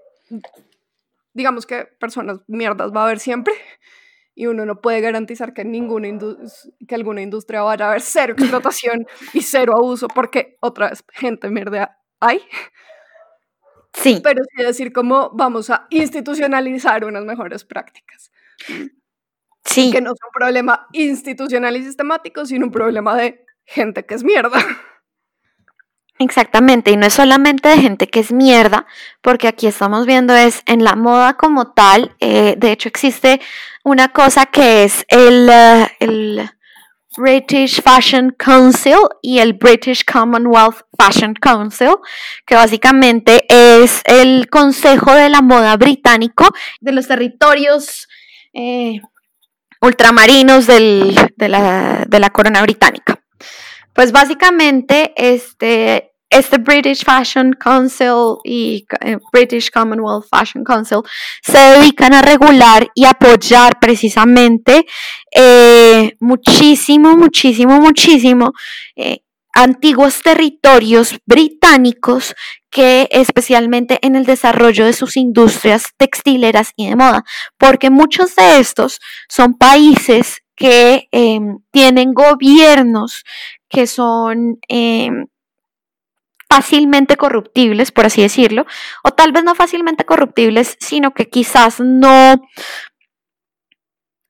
digamos 1.34 1.65
que 1.65 1.86
personas 1.99 2.39
mierdas 2.47 2.91
va 2.91 3.01
a 3.01 3.05
haber 3.05 3.19
siempre 3.19 3.53
y 4.36 4.47
uno 4.47 4.65
no 4.65 4.81
puede 4.81 5.01
garantizar 5.01 5.53
que, 5.53 5.63
ninguna 5.63 6.07
que 6.88 6.95
alguna 6.95 7.21
industria 7.21 7.61
vaya 7.61 7.86
a 7.86 7.89
haber 7.89 8.01
cero 8.01 8.36
explotación 8.38 9.07
y 9.34 9.41
cero 9.41 9.73
abuso 9.75 10.07
porque 10.07 10.57
otra 10.59 10.89
vez 10.89 11.03
gente 11.13 11.49
mierda 11.49 11.99
hay. 12.19 12.41
Sí. 13.93 14.21
Pero 14.23 14.43
sí 14.43 14.63
decir 14.63 14.91
cómo 14.91 15.29
vamos 15.34 15.69
a 15.69 15.86
institucionalizar 15.91 17.05
unas 17.05 17.25
mejores 17.25 17.63
prácticas. 17.63 18.31
Sí. 19.66 19.91
Que 19.91 20.01
no 20.01 20.11
es 20.11 20.20
un 20.24 20.32
problema 20.34 20.88
institucional 20.91 21.76
y 21.78 21.84
sistemático, 21.84 22.45
sino 22.45 22.66
un 22.66 22.72
problema 22.72 23.16
de 23.16 23.45
gente 23.66 24.05
que 24.05 24.16
es 24.16 24.24
mierda. 24.24 24.59
Exactamente, 26.20 26.91
y 26.91 26.97
no 26.97 27.07
es 27.07 27.14
solamente 27.14 27.70
de 27.70 27.80
gente 27.80 28.07
que 28.07 28.20
es 28.20 28.32
mierda, 28.32 28.86
porque 29.22 29.47
aquí 29.47 29.66
estamos 29.66 30.05
viendo 30.05 30.36
es 30.36 30.61
en 30.68 30.84
la 30.84 30.95
moda 30.95 31.34
como 31.34 31.72
tal, 31.72 32.16
eh, 32.20 32.53
de 32.57 32.72
hecho 32.72 32.88
existe 32.88 33.41
una 33.84 34.09
cosa 34.09 34.45
que 34.45 34.84
es 34.84 35.05
el, 35.09 35.49
eh, 35.49 35.88
el 35.99 36.49
British 37.18 37.82
Fashion 37.82 38.36
Council 38.38 38.99
y 39.22 39.39
el 39.39 39.53
British 39.53 40.05
Commonwealth 40.05 40.82
Fashion 40.97 41.34
Council, 41.34 41.95
que 42.45 42.55
básicamente 42.55 43.45
es 43.49 44.01
el 44.05 44.49
Consejo 44.49 45.14
de 45.14 45.30
la 45.30 45.41
Moda 45.41 45.76
británico 45.78 46.47
de 46.80 46.91
los 46.91 47.07
territorios 47.07 48.07
eh, 48.53 49.01
ultramarinos 49.84 50.65
de, 50.65 51.13
la, 51.38 52.05
de 52.07 52.19
la 52.19 52.29
corona 52.29 52.61
británica. 52.61 53.19
Pues 53.93 54.11
básicamente 54.11 55.13
este, 55.17 56.13
este 56.29 56.57
British 56.57 57.03
Fashion 57.03 57.53
Council 57.53 58.38
y 58.43 58.86
eh, 59.01 59.17
British 59.31 59.69
Commonwealth 59.69 60.25
Fashion 60.29 60.63
Council 60.63 61.01
se 61.43 61.57
dedican 61.57 62.13
a 62.13 62.21
regular 62.21 62.88
y 62.95 63.05
apoyar 63.05 63.77
precisamente 63.79 64.86
eh, 65.31 66.15
muchísimo, 66.19 67.15
muchísimo, 67.17 67.79
muchísimo 67.79 68.53
eh, 68.95 69.22
antiguos 69.54 70.22
territorios 70.22 71.20
británicos 71.26 72.36
que 72.70 73.08
especialmente 73.12 73.99
en 74.01 74.16
el 74.16 74.26
desarrollo 74.26 74.86
de 74.86 74.93
sus 74.93 75.16
industrias 75.16 75.91
textileras 75.97 76.74
y 76.76 76.89
de 76.89 76.95
moda, 76.95 77.24
porque 77.58 77.91
muchos 77.91 78.36
de 78.36 78.60
estos 78.60 78.99
son 79.30 79.54
países 79.56 80.41
que 80.56 81.08
em, 81.12 81.60
tienen 81.72 82.14
gobiernos 82.14 83.24
que 83.70 83.88
son 83.88 84.60
em, 84.68 85.28
fácilmente 86.49 87.18
corruptibles, 87.18 87.91
por 87.91 88.06
así 88.06 88.22
decirlo, 88.22 88.66
o 89.04 89.12
tal 89.12 89.32
vez 89.32 89.43
no 89.43 89.56
fácilmente 89.56 90.06
corruptibles, 90.06 90.78
sino 90.80 91.12
que 91.12 91.28
quizás 91.28 91.80
no, 91.80 92.36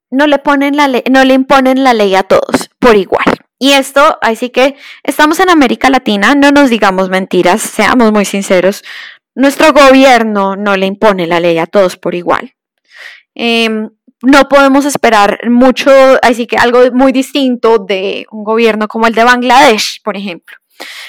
no 0.09 0.27
le, 0.27 0.37
ponen 0.37 0.77
la 0.77 0.87
no 0.87 1.23
le 1.25 1.33
imponen 1.33 1.83
la 1.83 1.93
ley 1.93 2.15
a 2.15 2.23
todos 2.23 2.69
por 2.79 2.95
igual. 2.95 3.32
Y 3.63 3.71
esto, 3.71 4.17
así 4.21 4.49
que 4.49 4.75
estamos 5.03 5.39
en 5.39 5.49
América 5.49 5.89
Latina, 5.89 6.35
no 6.35 6.51
nos 6.51 6.69
digamos 6.69 7.07
mentiras, 7.07 7.61
seamos 7.61 8.11
muy 8.11 8.25
sinceros. 8.25 8.83
Nuestro 9.35 9.71
gobierno 9.71 10.57
no 10.57 10.75
le 10.75 10.85
impone 10.85 11.27
la 11.27 11.39
ley 11.39 11.57
a 11.57 11.65
todos 11.65 11.95
por 11.95 12.13
igual. 12.13 12.55
Em, 13.33 13.89
no 14.21 14.49
podemos 14.49 14.83
esperar 14.83 15.49
mucho, 15.49 15.89
así 16.21 16.45
que 16.45 16.57
algo 16.57 16.91
muy 16.91 17.13
distinto 17.13 17.77
de 17.77 18.25
un 18.31 18.43
gobierno 18.43 18.89
como 18.89 19.07
el 19.07 19.15
de 19.15 19.23
Bangladesh, 19.23 20.01
por 20.03 20.17
ejemplo. 20.17 20.57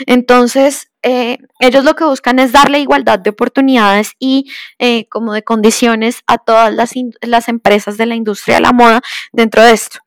Entonces, 0.06 0.92
eh, 1.02 1.38
ellos 1.58 1.84
lo 1.84 1.96
que 1.96 2.04
buscan 2.04 2.38
es 2.38 2.52
darle 2.52 2.78
igualdad 2.78 3.18
de 3.18 3.30
oportunidades 3.30 4.12
y 4.20 4.48
eh, 4.78 5.08
como 5.08 5.32
de 5.32 5.42
condiciones 5.42 6.22
a 6.28 6.38
todas 6.38 6.72
las, 6.72 6.92
las, 7.20 7.48
empresas 7.48 7.96
de 7.96 8.06
la 8.06 8.14
industria 8.14 8.56
de 8.56 8.62
la 8.62 8.72
moda 8.72 9.02
dentro 9.32 9.60
de 9.62 9.72
esto, 9.72 9.98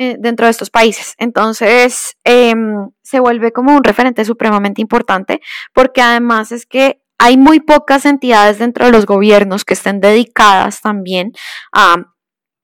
eh, 0.00 0.16
dentro 0.18 0.46
de 0.46 0.52
estos 0.52 0.70
países. 0.70 1.14
Entonces, 1.18 2.16
em, 2.24 2.88
se 3.02 3.18
vuelve 3.18 3.52
como 3.52 3.74
un 3.76 3.82
referente 3.82 4.24
supremamente 4.24 4.80
importante 4.80 5.40
porque 5.74 6.00
además 6.00 6.52
es 6.52 6.66
que 6.66 7.02
hay 7.18 7.36
muy 7.36 7.58
pocas 7.58 8.06
entidades 8.06 8.60
dentro 8.60 8.86
de 8.86 8.92
los 8.92 9.06
gobiernos 9.06 9.64
que 9.64 9.74
estén 9.74 10.00
dedicadas 10.00 10.80
también 10.80 11.32
a 11.72 11.96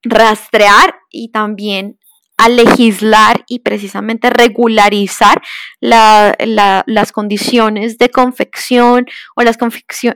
rastrear 0.05 0.95
y 1.11 1.33
también 1.33 1.99
a 2.37 2.49
legislar 2.49 3.45
y 3.47 3.61
precisamente 3.61 4.29
regularizar 4.29 5.41
las 5.81 7.13
condiciones 7.13 7.97
de 7.99 8.11
confección 8.11 9.07
o 9.37 9.43
las, 9.43 9.57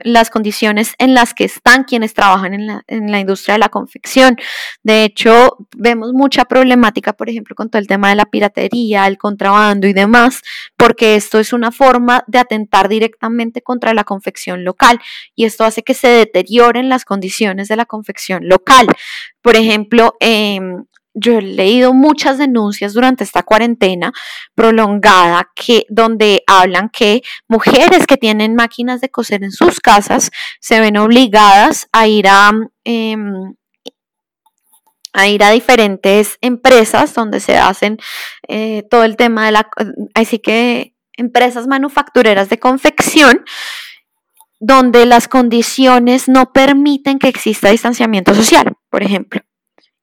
las 0.03 0.29
condiciones 0.29 0.93
en 0.97 1.13
las 1.13 1.33
que 1.33 1.45
están 1.45 1.85
quienes 1.85 2.13
trabajan 2.13 2.53
en 2.53 2.67
la, 2.67 2.83
en 2.87 3.11
la, 3.11 3.19
industria 3.19 3.53
de 3.53 3.59
la 3.59 3.69
confección. 3.69 4.37
De 4.83 5.05
hecho, 5.05 5.57
vemos 5.77 6.11
mucha 6.13 6.45
problemática, 6.45 7.13
por 7.13 7.29
ejemplo, 7.29 7.55
con 7.55 7.69
todo 7.69 7.79
el 7.79 7.87
tema 7.87 8.09
de 8.09 8.15
la 8.15 8.25
piratería, 8.25 9.07
el 9.07 9.17
contrabando 9.17 9.87
y 9.87 9.93
demás, 9.93 10.41
porque 10.75 11.15
esto 11.15 11.39
es 11.39 11.53
una 11.53 11.71
forma 11.71 12.23
de 12.27 12.39
atentar 12.39 12.89
directamente 12.89 13.61
contra 13.61 13.93
la 13.93 14.03
confección 14.03 14.65
local 14.65 14.99
y 15.35 15.45
esto 15.45 15.63
hace 15.63 15.83
que 15.83 15.93
se 15.93 16.09
deterioren 16.09 16.89
las 16.89 17.05
condiciones 17.05 17.69
de 17.69 17.77
la 17.77 17.85
confección 17.85 18.47
local. 18.47 18.87
Por 19.41 19.55
ejemplo, 19.55 20.15
eh, 20.19 20.59
yo 21.19 21.37
he 21.37 21.41
leído 21.41 21.93
muchas 21.93 22.37
denuncias 22.37 22.93
durante 22.93 23.23
esta 23.23 23.43
cuarentena 23.43 24.11
prolongada 24.55 25.49
que 25.55 25.85
donde 25.89 26.43
hablan 26.47 26.89
que 26.89 27.21
mujeres 27.47 28.07
que 28.07 28.17
tienen 28.17 28.55
máquinas 28.55 29.01
de 29.01 29.09
coser 29.09 29.43
en 29.43 29.51
sus 29.51 29.79
casas 29.79 30.31
se 30.59 30.79
ven 30.79 30.97
obligadas 30.97 31.87
a 31.91 32.07
ir 32.07 32.27
a 32.27 32.51
em, 32.83 33.55
a 35.13 35.27
ir 35.27 35.43
a 35.43 35.51
diferentes 35.51 36.37
empresas 36.41 37.13
donde 37.13 37.39
se 37.39 37.57
hacen 37.57 37.97
eh, 38.47 38.83
todo 38.89 39.03
el 39.03 39.17
tema 39.17 39.45
de 39.45 39.51
la 39.51 39.69
así 40.13 40.39
que 40.39 40.93
empresas 41.17 41.67
manufactureras 41.67 42.49
de 42.49 42.59
confección 42.59 43.43
donde 44.59 45.05
las 45.05 45.27
condiciones 45.27 46.27
no 46.27 46.51
permiten 46.51 47.17
que 47.17 47.29
exista 47.29 47.69
distanciamiento 47.69 48.35
social, 48.35 48.73
por 48.89 49.03
ejemplo. 49.03 49.41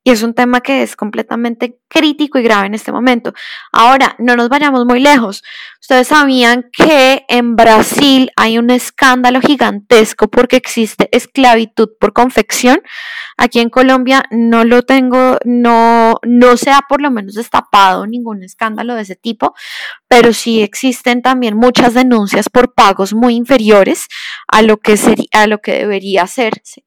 Y 0.07 0.13
es 0.13 0.23
un 0.23 0.35
tema 0.35 0.61
que 0.61 0.85
es 0.85 0.95
completamente 0.95 1.81
crítico 1.89 2.39
y 2.39 2.45
grave 2.45 2.69
en 2.69 2.75
este 2.75 2.93
momento. 2.93 3.35
Ahora, 3.73 4.15
no 4.21 4.37
nos 4.37 4.49
vayamos 4.49 4.87
muy 4.87 5.01
lejos. 5.01 5.43
Ustedes 5.81 6.07
sabían 6.07 6.71
que 6.73 7.25
en 7.27 7.57
Brasil 7.57 8.31
hay 8.37 8.57
un 8.57 8.71
escándalo 8.71 9.41
gigantesco 9.41 10.29
porque 10.29 10.55
existe 10.55 11.09
esclavitud 11.11 11.89
por 11.99 12.13
confección. 12.13 12.83
Aquí 13.37 13.59
en 13.59 13.69
Colombia 13.69 14.23
no 14.31 14.63
lo 14.63 14.83
tengo, 14.83 15.39
no, 15.45 16.21
no 16.23 16.57
se 16.57 16.71
ha 16.71 16.83
por 16.89 17.03
lo 17.03 17.11
menos 17.11 17.35
destapado 17.35 18.07
ningún 18.07 18.45
escándalo 18.45 18.95
de 18.95 19.03
ese 19.03 19.17
tipo, 19.17 19.57
pero 20.07 20.33
sí 20.33 20.63
existen 20.63 21.21
también 21.21 21.57
muchas 21.57 21.95
denuncias 21.95 22.49
por 22.49 22.75
pagos 22.75 23.13
muy 23.13 23.35
inferiores 23.35 24.07
a 24.47 24.63
lo 24.63 24.77
que, 24.77 24.97
sería, 24.97 25.27
a 25.33 25.49
lo 25.49 25.59
que 25.59 25.73
debería 25.73 26.23
hacerse. 26.23 26.85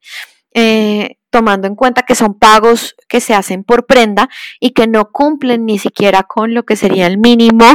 Eh, 0.54 1.19
tomando 1.30 1.68
en 1.68 1.76
cuenta 1.76 2.04
que 2.04 2.16
son 2.16 2.34
pagos 2.34 2.96
que 3.08 3.22
se 3.22 3.34
hacen 3.34 3.64
por 3.64 3.86
prenda 3.86 4.30
y 4.60 4.72
que 4.72 4.88
no 4.88 5.12
cumplen 5.12 5.66
ni 5.66 5.80
siquiera 5.80 6.24
con 6.24 6.54
lo 6.54 6.64
que 6.64 6.76
sería 6.76 7.08
el 7.08 7.18
mínimo 7.18 7.66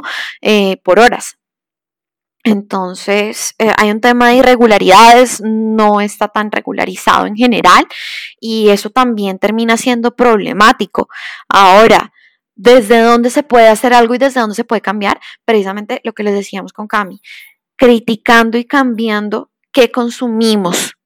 eh, 0.40 0.78
por 0.82 0.98
horas. 0.98 1.38
Entonces, 2.46 3.54
eh, 3.58 3.72
hay 3.78 3.90
un 3.90 4.02
tema 4.02 4.28
de 4.28 4.36
irregularidades, 4.36 5.40
no 5.42 6.02
está 6.02 6.28
tan 6.28 6.52
regularizado 6.52 7.26
en 7.26 7.36
general 7.36 7.86
y 8.38 8.68
eso 8.68 8.90
también 8.90 9.38
termina 9.38 9.78
siendo 9.78 10.14
problemático. 10.14 11.08
Ahora, 11.48 12.12
¿desde 12.54 13.00
dónde 13.00 13.30
se 13.30 13.44
puede 13.44 13.68
hacer 13.68 13.94
algo 13.94 14.14
y 14.14 14.18
desde 14.18 14.40
dónde 14.40 14.56
se 14.56 14.64
puede 14.64 14.82
cambiar? 14.82 15.20
Precisamente 15.46 16.02
lo 16.04 16.12
que 16.12 16.22
les 16.22 16.34
decíamos 16.34 16.74
con 16.74 16.86
Cami, 16.86 17.22
criticando 17.76 18.58
y 18.58 18.66
cambiando 18.66 19.50
qué 19.72 19.90
consumimos, 19.90 20.98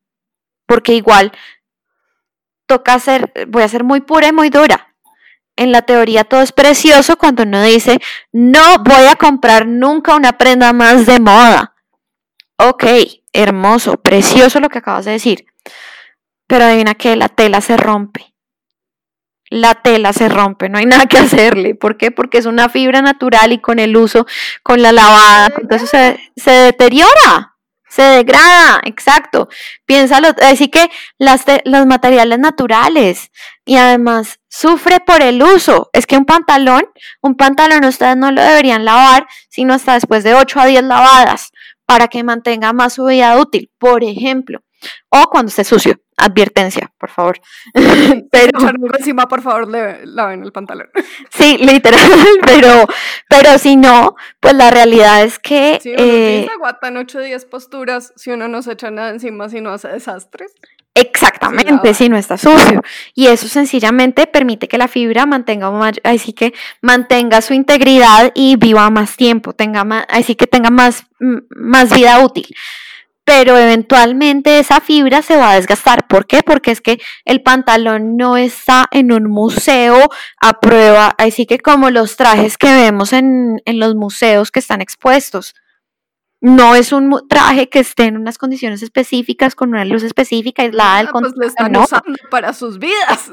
porque 0.67 0.95
igual 0.95 1.31
toca 2.69 3.01
ser, 3.01 3.33
voy 3.49 3.65
a 3.65 3.69
ser 3.69 3.83
muy 3.83 4.01
pura 4.01 4.29
y 4.29 4.33
muy 4.33 4.51
dura. 4.51 4.95
En 5.57 5.73
la 5.73 5.83
teoría 5.83 6.23
todo 6.23 6.43
es 6.43 6.53
precioso 6.53 7.17
cuando 7.17 7.43
uno 7.43 7.61
dice, 7.63 7.99
no 8.31 8.79
voy 8.85 9.07
a 9.11 9.17
comprar 9.17 9.67
nunca 9.67 10.15
una 10.15 10.39
prenda 10.39 10.73
más 10.73 11.07
de 11.07 11.19
moda. 11.19 11.75
Ok, 12.57 12.85
hermoso, 13.33 13.97
precioso 13.97 14.61
lo 14.61 14.69
que 14.69 14.79
acabas 14.79 15.05
de 15.07 15.13
decir. 15.13 15.47
Pero 16.47 16.65
adivina 16.65 16.95
que 16.95 17.17
la 17.17 17.29
tela 17.29 17.61
se 17.61 17.77
rompe. 17.77 18.35
La 19.51 19.77
tela 19.77 20.13
se 20.13 20.29
rompe, 20.29 20.69
no 20.69 20.79
hay 20.79 20.87
nada 20.87 21.07
que 21.07 21.19
hacerle. 21.19 21.75
¿Por 21.75 21.97
qué? 21.97 22.11
Porque 22.11 22.39
es 22.39 22.47
una 22.47 22.69
fibra 22.69 23.01
natural 23.01 23.53
y 23.53 23.59
con 23.59 23.79
el 23.79 23.97
uso, 23.97 24.27
con 24.63 24.83
la 24.83 24.93
lavada, 24.93 25.49
entonces 25.59 25.89
se, 25.89 26.21
se 26.37 26.51
deteriora 26.51 27.48
se 27.89 28.03
degrada, 28.03 28.81
exacto. 28.85 29.49
Piénsalo, 29.87 30.29
así 30.43 30.69
que 30.69 30.91
las 31.19 31.45
los 31.65 31.87
materiales 31.87 32.39
naturales 32.39 33.31
y 33.65 33.77
además 33.77 34.41
sufre 34.49 35.01
por 35.01 35.23
el 35.23 35.43
uso. 35.43 35.91
Es 35.93 36.07
que 36.07 36.17
un 36.17 36.25
pantalón, 36.25 36.85
un 37.21 37.37
pantalón 37.37 37.85
ustedes 37.85 38.17
no 38.17 38.31
lo 38.31 38.43
deberían 38.43 38.85
lavar 38.85 39.27
sino 39.49 39.75
hasta 39.75 39.95
después 39.95 40.25
de 40.25 40.35
8 40.35 40.61
a 40.61 40.67
10 40.67 40.85
lavadas 40.85 41.53
para 41.87 42.09
que 42.09 42.23
mantenga 42.23 42.73
más 42.73 42.95
su 42.95 43.07
vida 43.07 43.37
útil, 43.39 43.71
por 43.79 44.05
ejemplo. 44.05 44.61
O 45.09 45.31
cuando 45.31 45.49
esté 45.49 45.65
sucio, 45.65 46.01
advertencia, 46.19 46.93
por 46.99 47.11
favor. 47.11 47.41
pero 48.31 48.59
encima, 48.99 49.29
por 49.29 49.41
favor, 49.41 49.69
le, 49.69 50.05
laven 50.05 50.43
el 50.43 50.53
pantalón. 50.53 50.89
Sí, 51.31 51.57
literal, 51.59 52.01
pero, 52.47 52.87
pero 53.29 53.59
si 53.59 53.77
no, 53.77 54.17
pues 54.41 54.55
la 54.55 54.71
realidad 54.71 55.23
es 55.23 55.39
que... 55.39 55.79
Si 55.81 55.91
uno 55.91 56.03
eh, 56.03 56.49
aguantan 56.53 56.97
8 56.97 57.19
o 57.19 57.21
10 57.23 57.45
posturas, 57.45 58.13
si 58.17 58.31
uno 58.31 58.49
no 58.49 58.63
se 58.63 58.73
echa 58.73 58.91
nada 58.91 59.11
encima, 59.11 59.49
si 59.49 59.61
no 59.61 59.71
hace 59.71 59.89
desastres. 59.89 60.53
Exactamente, 60.95 61.95
si 61.95 62.09
no 62.09 62.17
está 62.17 62.37
sucio. 62.37 62.83
Y 63.15 63.29
eso 63.29 63.47
sencillamente 63.47 64.27
permite 64.27 64.67
que 64.67 64.79
la 64.79 64.89
fibra 64.89 65.27
mantenga 65.27 65.71
así 66.03 66.33
que 66.33 66.55
mantenga 66.83 67.41
su 67.41 67.55
integridad 67.55 68.33
y 68.35 68.57
viva 68.57 68.91
más 68.91 69.17
tiempo, 69.17 69.53
tenga 69.53 69.85
más, 69.85 70.07
así 70.09 70.35
que 70.35 70.49
tenga 70.49 70.71
más, 70.71 71.05
más 71.51 71.95
vida 71.95 72.19
útil 72.19 72.49
pero 73.29 73.59
eventualmente 73.59 74.59
esa 74.59 74.81
fibra 74.81 75.21
se 75.21 75.37
va 75.37 75.51
a 75.51 75.57
desgastar. 75.57 76.07
¿Por 76.09 76.27
qué? 76.27 76.43
Porque 76.43 76.71
es 76.71 76.81
que 76.81 76.99
el 77.27 77.43
pantalón 77.43 78.17
no 78.17 78.39
está 78.39 78.89
en 78.91 79.13
un 79.13 79.25
museo 79.25 80.09
a 80.41 80.61
prueba, 80.61 81.15
así 81.19 81.45
que 81.45 81.59
como 81.59 81.91
los 81.91 82.17
trajes 82.17 82.57
que 82.57 82.75
vemos 82.75 83.13
en, 83.13 83.61
en 83.67 83.81
los 83.81 83.95
museos 83.97 84.51
que 84.51 84.61
están 84.61 84.81
expuestos. 84.81 85.55
No 86.41 86.75
es 86.75 86.93
un 86.93 87.21
traje 87.29 87.69
que 87.69 87.81
esté 87.81 88.05
en 88.05 88.17
unas 88.17 88.39
condiciones 88.39 88.83
específicas, 88.83 89.55
con 89.55 89.71
una 89.71 89.85
luz 89.85 90.05
específica, 90.05 90.63
aislada 90.63 90.99
del 90.99 91.09
ah, 91.09 91.11
pues 91.13 91.33
lo 91.37 91.47
están 91.47 91.77
usando 91.77 92.15
para 92.31 92.55
sus 92.55 92.79
vidas. 92.79 93.31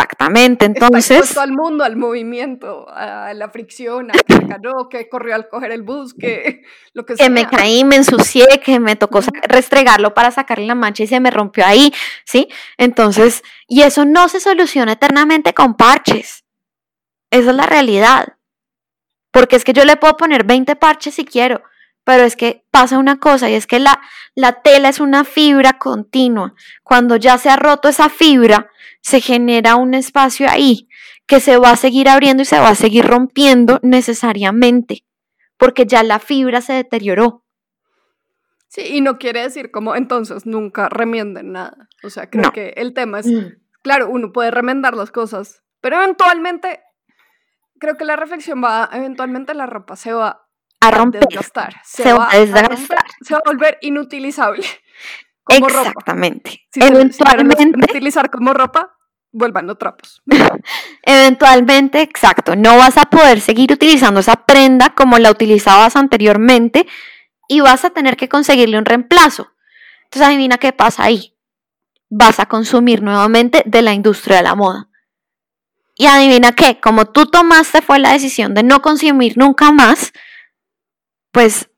Exactamente, 0.00 0.64
entonces. 0.64 1.30
Está 1.30 1.42
al 1.42 1.52
mundo, 1.52 1.84
al 1.84 1.96
movimiento, 1.96 2.86
a 2.88 3.34
la 3.34 3.50
fricción, 3.50 4.10
a 4.10 4.12
que 4.14 4.46
cayó, 4.46 4.88
que 4.88 5.08
corrió 5.08 5.34
al 5.34 5.48
coger 5.48 5.72
el 5.72 5.82
bus, 5.82 6.14
que 6.14 6.62
lo 6.94 7.04
que, 7.04 7.14
que 7.14 7.28
me 7.28 7.46
caí, 7.46 7.84
me 7.84 7.96
ensucié, 7.96 8.46
que 8.64 8.80
me 8.80 8.96
tocó 8.96 9.20
restregarlo 9.42 10.14
para 10.14 10.30
sacarle 10.30 10.66
la 10.66 10.74
mancha 10.74 11.04
y 11.04 11.06
se 11.06 11.20
me 11.20 11.30
rompió 11.30 11.66
ahí, 11.66 11.92
¿sí? 12.24 12.48
Entonces, 12.78 13.42
y 13.68 13.82
eso 13.82 14.06
no 14.06 14.28
se 14.28 14.40
soluciona 14.40 14.92
eternamente 14.92 15.52
con 15.52 15.74
parches. 15.74 16.44
Esa 17.30 17.50
es 17.50 17.56
la 17.56 17.66
realidad. 17.66 18.36
Porque 19.30 19.56
es 19.56 19.64
que 19.64 19.72
yo 19.72 19.84
le 19.84 19.96
puedo 19.96 20.16
poner 20.16 20.44
20 20.44 20.74
parches 20.76 21.14
si 21.14 21.24
quiero 21.24 21.62
pero 22.10 22.24
es 22.24 22.34
que 22.34 22.64
pasa 22.72 22.98
una 22.98 23.20
cosa 23.20 23.48
y 23.48 23.54
es 23.54 23.68
que 23.68 23.78
la, 23.78 24.00
la 24.34 24.62
tela 24.62 24.88
es 24.88 24.98
una 24.98 25.22
fibra 25.22 25.78
continua. 25.78 26.54
Cuando 26.82 27.14
ya 27.14 27.38
se 27.38 27.50
ha 27.50 27.54
roto 27.54 27.88
esa 27.88 28.08
fibra, 28.08 28.68
se 29.00 29.20
genera 29.20 29.76
un 29.76 29.94
espacio 29.94 30.48
ahí 30.50 30.88
que 31.28 31.38
se 31.38 31.56
va 31.56 31.70
a 31.70 31.76
seguir 31.76 32.08
abriendo 32.08 32.42
y 32.42 32.46
se 32.46 32.58
va 32.58 32.70
a 32.70 32.74
seguir 32.74 33.06
rompiendo 33.06 33.78
necesariamente, 33.84 35.04
porque 35.56 35.86
ya 35.86 36.02
la 36.02 36.18
fibra 36.18 36.60
se 36.62 36.72
deterioró. 36.72 37.44
Sí, 38.66 38.82
y 38.88 39.00
no 39.02 39.16
quiere 39.18 39.42
decir 39.42 39.70
como 39.70 39.94
entonces 39.94 40.46
nunca 40.46 40.88
remienden 40.88 41.52
nada. 41.52 41.88
O 42.02 42.10
sea, 42.10 42.28
creo 42.28 42.50
que 42.50 42.70
el 42.70 42.92
tema 42.92 43.20
es, 43.20 43.28
mm. 43.28 43.54
claro, 43.82 44.08
uno 44.10 44.32
puede 44.32 44.50
remendar 44.50 44.96
las 44.96 45.12
cosas 45.12 45.62
Pero 45.80 46.02
eventualmente, 46.02 46.80
creo 47.78 47.96
que 47.96 48.04
la 48.04 48.16
reflexión 48.16 48.64
va, 48.64 48.90
eventualmente 48.92 49.54
la 49.54 49.66
ropa 49.66 49.94
se 49.94 50.12
va 50.12 50.49
a 50.80 50.90
romper, 50.90 51.26
se, 51.84 52.12
va, 52.12 52.28
a 52.30 52.38
desgastar, 52.38 53.04
se 53.20 53.34
va 53.34 53.40
a 53.44 53.50
volver 53.50 53.78
inutilizable. 53.82 54.64
Como 55.44 55.66
Exactamente. 55.66 56.62
Eventualmente. 56.74 57.90
utilizar 57.90 58.30
como 58.30 58.52
ropa, 58.54 58.96
vuelvan 59.32 59.66
trapos. 59.78 60.22
Eventualmente, 61.02 62.02
exacto. 62.02 62.56
No 62.56 62.76
vas 62.76 62.98
a 62.98 63.06
poder 63.06 63.40
seguir 63.40 63.72
utilizando 63.72 64.20
esa 64.20 64.46
prenda 64.46 64.94
como 64.94 65.18
la 65.18 65.30
utilizabas 65.30 65.96
anteriormente 65.96 66.86
y 67.48 67.60
vas 67.60 67.84
a 67.84 67.90
tener 67.90 68.16
que 68.16 68.28
conseguirle 68.28 68.78
un 68.78 68.84
reemplazo. 68.84 69.48
Entonces, 70.04 70.28
adivina 70.28 70.58
qué 70.58 70.72
pasa 70.72 71.04
ahí. 71.04 71.36
Vas 72.08 72.38
a 72.38 72.46
consumir 72.46 73.02
nuevamente 73.02 73.62
de 73.66 73.82
la 73.82 73.92
industria 73.92 74.36
de 74.38 74.42
la 74.42 74.54
moda. 74.54 74.88
Y 75.96 76.06
adivina 76.06 76.52
qué, 76.52 76.80
como 76.80 77.06
tú 77.06 77.26
tomaste 77.26 77.82
fue 77.82 77.98
la 77.98 78.12
decisión 78.12 78.54
de 78.54 78.62
no 78.62 78.82
consumir 78.82 79.36
nunca 79.36 79.70
más, 79.70 80.12
pues 81.30 81.70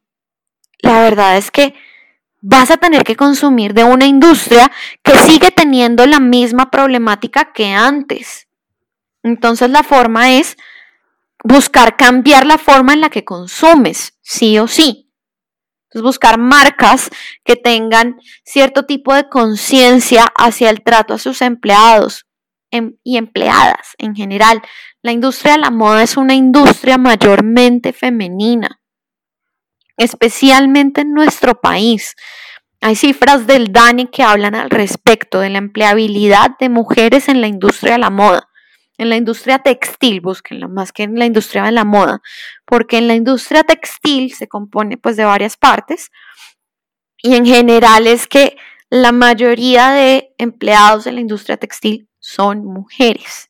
la 0.80 1.00
verdad 1.00 1.36
es 1.36 1.50
que 1.50 1.74
vas 2.40 2.70
a 2.70 2.76
tener 2.76 3.05
que 3.05 3.16
consumir 3.16 3.72
de 3.72 3.84
una 3.84 4.07
industria 4.07 4.70
que 5.03 5.16
sigue 5.16 5.50
teniendo 5.50 6.07
la 6.07 6.20
misma 6.20 6.70
problemática 6.70 7.53
que 7.53 7.72
antes. 7.72 8.48
Entonces 9.22 9.70
la 9.70 9.84
forma 9.84 10.32
es 10.32 10.57
buscar 11.44 11.96
cambiar 11.96 12.44
la 12.44 12.59
forma 12.59 12.92
en 12.92 13.00
la 13.00 13.11
que 13.11 13.24
consumes, 13.24 14.18
sí 14.22 14.59
o 14.59 14.66
sí. 14.66 15.09
Entonces 15.84 16.03
buscar 16.03 16.38
marcas 16.38 17.11
que 17.44 17.55
tengan 17.55 18.18
cierto 18.44 18.86
tipo 18.86 19.14
de 19.14 19.28
conciencia 19.28 20.24
hacia 20.36 20.70
el 20.70 20.82
trato 20.82 21.14
a 21.14 21.18
sus 21.18 21.42
empleados 21.42 22.26
em, 22.72 22.96
y 23.05 23.18
empleadas 23.18 23.94
en 23.98 24.16
general. 24.16 24.62
La 25.03 25.12
industria 25.12 25.53
de 25.53 25.59
la 25.59 25.70
moda 25.70 26.03
es 26.03 26.16
una 26.16 26.34
industria 26.34 26.98
mayormente 26.98 27.92
femenina 27.92 28.82
especialmente 29.97 31.03
en 31.03 31.12
nuestro 31.12 31.61
país. 31.61 32.14
Hay 32.80 32.97
cifras 32.97 33.47
del 33.47 33.72
DANE 33.72 34.11
que 34.11 34.22
hablan 34.22 34.55
al 34.55 34.70
respecto 34.70 35.40
de 35.40 35.51
la 35.51 35.59
empleabilidad 35.59 36.59
de 36.59 36.68
mujeres 36.68 37.28
en 37.28 37.40
la 37.40 37.47
industria 37.47 37.93
de 37.93 37.99
la 37.99 38.11
moda. 38.11 38.49
En 38.99 39.09
la 39.09 39.16
industria 39.16 39.59
textil, 39.59 40.20
búsquenlo 40.20 40.68
más 40.68 40.93
que 40.93 41.05
en 41.05 41.18
la 41.18 41.26
industria 41.26 41.64
de 41.64 41.72
la 41.72 41.84
moda, 41.84 42.20
porque 42.66 42.99
en 42.99 43.09
la 43.09 43.14
industria 43.14 43.64
textil 43.64 44.34
se 44.34 44.49
compone 44.49 44.97
pues 44.97 45.16
de 45.16 45.24
varias 45.24 45.57
partes 45.57 46.11
y 47.22 47.36
en 47.36 47.47
general 47.47 48.07
es 48.07 48.26
que 48.26 48.57
la 48.90 49.12
mayoría 49.12 49.90
de 49.90 50.34
empleados 50.38 51.07
en 51.07 51.14
la 51.14 51.20
industria 51.20 51.57
textil 51.57 52.09
son 52.18 52.64
mujeres. 52.64 53.49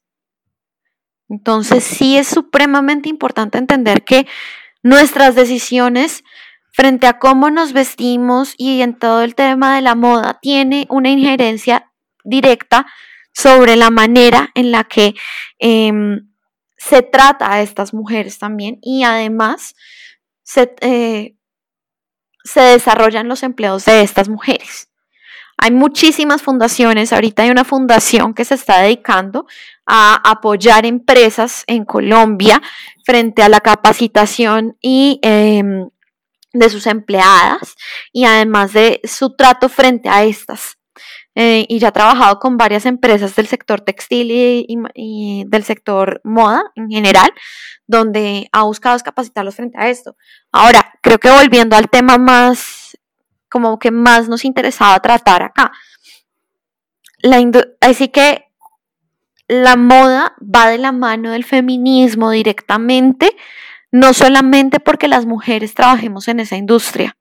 Entonces 1.29 1.83
sí 1.83 2.19
es 2.19 2.29
supremamente 2.29 3.09
importante 3.09 3.57
entender 3.57 4.05
que 4.05 4.27
nuestras 4.83 5.35
decisiones 5.35 6.25
frente 6.73 7.07
a 7.07 7.19
cómo 7.19 7.51
nos 7.51 7.73
vestimos 7.73 8.55
y 8.57 8.81
en 8.83 8.99
todo 8.99 9.23
el 9.23 9.35
tema 9.35 9.75
de 9.75 9.83
la 9.83 9.95
moda 9.95 10.39
tiene 10.41 10.87
una 10.89 11.11
injerencia 11.11 11.93
directa 12.25 12.87
sobre 13.33 13.77
la 13.77 13.91
manera 13.91 14.51
en 14.55 14.73
la 14.73 14.85
que 14.85 15.15
em, 15.59 16.29
se 16.77 17.03
trata 17.03 17.53
a 17.53 17.63
estas 17.63 17.95
mujeres 17.95 18.39
también 18.39 18.79
y 18.83 19.05
además 19.05 19.75
se, 20.43 20.75
eh, 20.81 21.37
se 22.45 22.61
desarrollan 22.61 23.29
los 23.29 23.43
empleos 23.43 23.85
de 23.85 24.03
estas 24.03 24.29
mujeres. 24.29 24.92
Hay 25.63 25.71
muchísimas 25.71 26.43
fundaciones, 26.43 27.13
ahorita 27.13 27.45
hay 27.45 27.51
una 27.51 27.63
fundación 27.63 28.35
que 28.35 28.45
se 28.45 28.55
está 28.57 28.81
dedicando 28.81 29.47
a 29.87 30.17
apoyar 30.29 30.85
empresas 30.87 31.63
en 31.69 31.85
Colombia 31.85 32.61
frente 33.05 33.45
a 33.45 33.49
la 33.49 33.61
capacitación 33.61 34.77
y 34.81 35.21
em, 35.23 35.89
de 36.53 36.69
sus 36.69 36.89
empleadas 36.89 37.77
y 38.13 38.25
además 38.25 38.73
de 38.73 39.01
su 39.05 39.37
trato 39.37 39.69
frente 39.69 40.09
a 40.09 40.25
estas. 40.25 40.79
Eh, 41.37 41.65
y 41.69 41.79
ya 41.79 41.89
ha 41.89 41.93
trabajado 41.93 42.41
con 42.41 42.57
varias 42.57 42.85
empresas 42.85 43.37
del 43.37 43.47
sector 43.47 43.83
textil 43.83 44.33
y, 44.33 45.45
del 45.47 45.63
sector 45.63 46.21
moda 46.25 46.73
en 46.75 46.91
general, 46.91 47.33
donde 47.87 48.49
ha 48.51 48.65
buscado 48.65 48.99
capacitarlos 48.99 49.55
frente 49.55 49.79
a 49.79 49.89
esto. 49.89 50.17
Ahora, 50.51 50.99
creo 51.03 51.19
que 51.19 51.31
volviendo 51.31 51.77
al 51.77 51.89
tema 51.89 52.19
más, 52.19 52.82
como 53.53 53.79
que 53.79 53.91
más 53.91 54.31
nos 54.31 54.47
interesaba 54.47 54.99
tratar 55.01 55.43
acá, 55.43 55.73
así 57.83 58.09
que 58.09 58.47
la 59.47 59.77
moda 59.77 60.35
va 60.43 60.69
de 60.69 60.79
la 60.79 60.91
mano 60.91 61.33
del 61.33 61.45
feminismo 61.45 62.31
directamente, 62.31 63.37
no 63.91 64.15
solamente 64.15 64.81
porque 64.81 65.07
las 65.07 65.27
mujeres 65.27 65.75
trabajemos 65.75 66.29
en 66.29 66.41
esa 66.41 66.57
industria, 66.57 67.19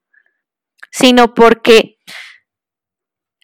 sino 0.89 1.34
porque 1.34 1.97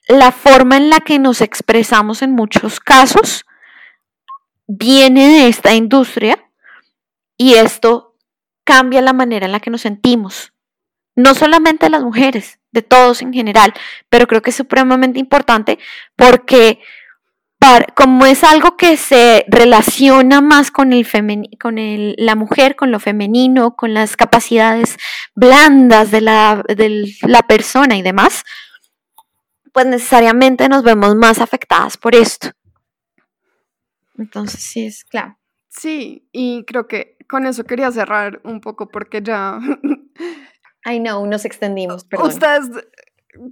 la 0.07 0.31
forma 0.31 0.77
en 0.77 0.89
la 0.89 1.01
que 1.01 1.19
nos 1.19 1.41
expresamos 1.41 2.21
en 2.21 2.31
muchos 2.31 2.79
casos 2.79 3.43
viene 4.65 5.27
de 5.27 5.47
esta 5.49 5.73
industria 5.73 6.41
y 7.35 7.55
esto 7.55 8.15
cambia 8.63 9.01
la 9.01 9.11
manera 9.11 9.45
en 9.45 9.51
la 9.51 9.59
que 9.59 9.71
nos 9.71 9.81
sentimos. 9.81 10.53
No 11.17 11.35
solamente 11.35 11.89
las 11.89 12.03
mujeres, 12.03 12.59
de 12.71 12.83
todos 12.83 13.21
en 13.21 13.33
general, 13.33 13.73
pero 14.07 14.27
creo 14.27 14.41
que 14.41 14.51
es 14.51 14.55
supremamente 14.55 15.19
importante 15.19 15.79
porque 16.15 16.79
como 17.95 18.25
es 18.27 18.43
algo 18.43 18.77
que 18.77 18.97
se 18.97 19.43
relaciona 19.47 20.41
más 20.41 20.69
con, 20.69 20.93
el 20.93 21.07
con 21.59 21.75
la 21.75 22.35
mujer, 22.35 22.75
con 22.75 22.91
lo 22.91 22.99
femenino, 22.99 23.75
con 23.75 23.95
las 23.95 24.15
capacidades 24.15 24.97
blandas 25.33 26.11
de 26.11 26.21
la, 26.21 26.63
de 26.67 27.11
la 27.23 27.41
persona 27.41 27.97
y 27.97 28.03
demás, 28.03 28.43
pues 29.73 29.87
necesariamente 29.87 30.69
nos 30.69 30.83
vemos 30.83 31.15
más 31.15 31.39
afectadas 31.39 31.97
por 31.97 32.13
esto. 32.13 32.51
Entonces, 34.19 34.61
sí, 34.61 34.85
es 34.85 35.03
claro. 35.03 35.37
Sí, 35.69 36.27
y 36.31 36.63
creo 36.65 36.87
que 36.87 37.17
con 37.27 37.45
eso 37.47 37.63
quería 37.63 37.91
cerrar 37.91 38.39
un 38.43 38.61
poco 38.61 38.87
porque 38.89 39.21
ya... 39.21 39.59
I 40.87 40.99
know, 40.99 41.25
nos 41.25 41.43
extendimos, 41.43 42.05
perdón. 42.05 42.29
Ustedes, 42.29 42.69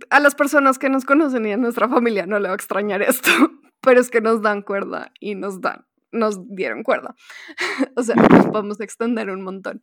a 0.10 0.20
las 0.20 0.36
personas 0.36 0.80
que 0.80 0.90
nos 0.90 1.04
conocen 1.04 1.46
y 1.46 1.52
a 1.52 1.58
nuestra 1.58 1.90
familia 1.90 2.26
no 2.26 2.40
le 2.40 2.48
va 2.48 2.54
a 2.54 2.56
extrañar 2.56 3.02
esto, 3.02 3.30
pero 3.82 4.00
es 4.00 4.10
que 4.10 4.22
nos 4.22 4.42
dan 4.42 4.62
cuerda 4.62 5.12
y 5.20 5.36
nos 5.36 5.60
dan, 5.62 5.86
nos 6.12 6.48
dieron 6.56 6.84
cuerda. 6.84 7.16
o 7.96 8.04
sea, 8.04 8.16
nos 8.16 8.48
podemos 8.48 8.80
extender 8.80 9.30
un 9.30 9.42
montón. 9.42 9.82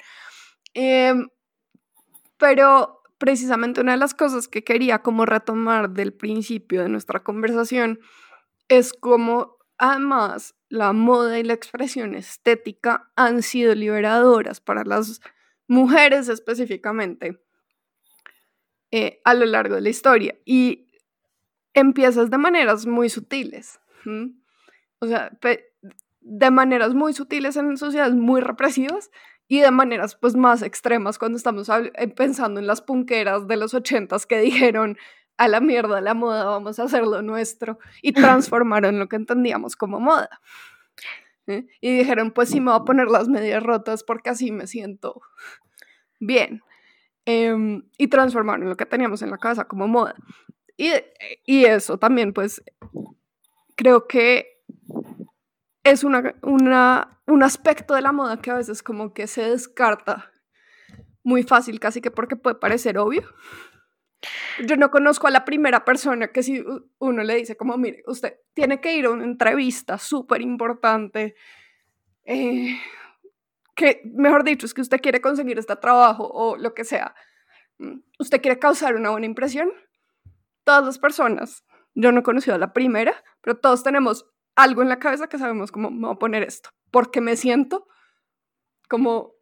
Em, 0.75 1.29
pero 2.39 3.03
precisamente 3.19 3.81
una 3.81 3.93
de 3.93 3.99
las 3.99 4.15
cosas 4.15 4.49
que 4.49 4.65
quería 4.65 5.01
como 5.01 5.27
retomar 5.27 5.91
del 5.91 6.13
principio 6.13 6.83
de 6.83 6.89
nuestra 6.89 7.23
conversación 7.23 8.01
es 8.69 8.93
como 8.93 9.59
además 9.79 10.55
la 10.69 10.93
moda 10.93 11.39
y 11.39 11.45
la 11.45 11.53
expresión 11.53 12.15
estética 12.15 13.13
han 13.15 13.43
sido 13.43 13.75
liberadoras 13.75 14.61
para 14.61 14.85
las 14.85 15.21
mujeres 15.69 16.29
específicamente 16.29 17.42
eh, 18.93 19.21
a 19.25 19.33
lo 19.35 19.47
largo 19.47 19.75
de 19.75 19.81
la 19.81 19.89
historia 19.89 20.37
y 20.45 20.87
empiezas 21.75 22.31
de 22.31 22.37
maneras 22.39 22.87
muy 22.87 23.09
sutiles. 23.09 23.81
O 24.99 25.07
sea, 25.07 25.33
de 26.21 26.51
maneras 26.51 26.95
muy 26.95 27.15
sutiles 27.15 27.57
en 27.57 27.77
sociedades 27.79 28.15
muy 28.15 28.41
represivas 28.41 29.11
y 29.49 29.61
de 29.61 29.71
maneras 29.71 30.15
pues 30.17 30.37
más 30.37 30.63
extremas 30.63 31.19
cuando 31.19 31.39
estamos 31.39 31.69
eh, 31.69 32.09
pensando 32.09 32.61
en 32.61 32.67
las 32.67 32.83
punqueras 32.83 33.49
de 33.49 33.57
los 33.57 33.75
ochentas 33.75 34.27
que 34.27 34.41
dijeron 34.41 34.99
a 35.39 35.49
la 35.49 35.61
mierda 35.61 36.01
la 36.01 36.15
moda, 36.15 36.45
vamos 36.45 36.79
a 36.79 36.85
hacerlo 36.85 37.23
nuestro 37.23 37.79
y 38.03 38.13
transformaron 38.13 38.99
lo 38.99 39.09
que 39.09 39.17
entendíamos 39.17 39.75
como 39.75 40.01
moda. 40.01 40.41
¿eh? 41.47 41.67
Y 41.81 41.97
dijeron, 41.97 42.31
pues 42.31 42.51
sí 42.51 42.61
me 42.61 42.71
voy 42.71 42.81
a 42.81 42.85
poner 42.85 43.09
las 43.09 43.29
medias 43.29 43.63
rotas 43.63 44.05
porque 44.05 44.31
así 44.31 44.53
me 44.53 44.67
siento 44.67 45.23
bien. 46.21 46.63
Em, 47.25 47.85
y 47.99 48.09
transformaron 48.09 48.69
lo 48.69 48.77
que 48.77 48.87
teníamos 48.87 49.23
en 49.23 49.31
la 49.31 49.39
casa 49.39 49.65
como 49.65 49.87
moda. 49.87 50.15
Y, 50.77 50.91
y 51.47 51.65
eso 51.67 51.99
también 51.99 52.33
pues 52.33 52.63
creo 53.77 54.09
que 54.09 54.61
es 55.85 56.05
una, 56.05 56.35
un 56.43 57.43
aspecto 57.43 57.95
de 57.95 58.01
la 58.01 58.13
moda 58.13 58.41
que 58.41 58.51
a 58.51 58.57
veces 58.57 58.83
como 58.83 59.13
que 59.13 59.27
se 59.27 59.43
descarta 59.43 60.33
muy 61.23 61.45
fácil, 61.45 61.79
casi 61.79 62.01
que 62.01 62.11
porque 62.11 62.37
puede 62.37 62.57
parecer 62.57 62.99
obvio. 62.99 63.23
Yo 64.65 64.77
no 64.77 64.91
conozco 64.91 65.27
a 65.27 65.31
la 65.31 65.45
primera 65.45 65.85
persona 65.85 66.29
que 66.29 66.43
si 66.43 66.65
uno 66.99 67.23
le 67.23 67.37
dice 67.37 67.57
como, 67.57 67.77
mire, 67.77 68.03
usted 68.07 68.37
tiene 68.55 68.81
que 68.81 68.95
ir 68.97 69.07
a 69.07 69.11
una 69.11 69.25
entrevista 69.25 69.99
súper 69.99 70.41
importante, 70.43 71.35
eh, 72.25 72.79
que 73.75 74.03
mejor 74.15 74.45
dicho 74.45 74.67
es 74.67 74.75
que 74.75 74.81
usted 74.81 75.01
quiere 75.01 75.21
conseguir 75.21 75.59
este 75.59 75.77
trabajo 75.77 76.29
o 76.29 76.57
lo 76.57 76.75
que 76.75 76.85
sea, 76.85 77.15
mm, 77.79 77.99
usted 78.19 78.41
quiere 78.41 78.59
causar 78.59 78.95
una 78.95 79.11
buena 79.11 79.27
impresión, 79.27 79.73
todas 80.65 80.85
las 80.85 80.99
personas 80.99 81.65
yo 81.95 82.13
no 82.13 82.21
he 82.21 82.23
conocido 82.23 82.55
a 82.55 82.59
la 82.59 82.73
primera, 82.73 83.23
pero 83.43 83.59
todos 83.59 83.83
tenemos 83.83 84.27
algo 84.57 84.83
en 84.83 84.89
la 84.89 84.99
cabeza 84.99 85.29
que 85.29 85.39
sabemos 85.39 85.73
cómo 85.73 85.91
me 85.91 86.07
voy 86.07 86.15
a 86.15 86.19
poner 86.19 86.43
esto, 86.43 86.71
porque 86.91 87.21
me 87.21 87.37
siento 87.37 87.87
como, 88.89 89.35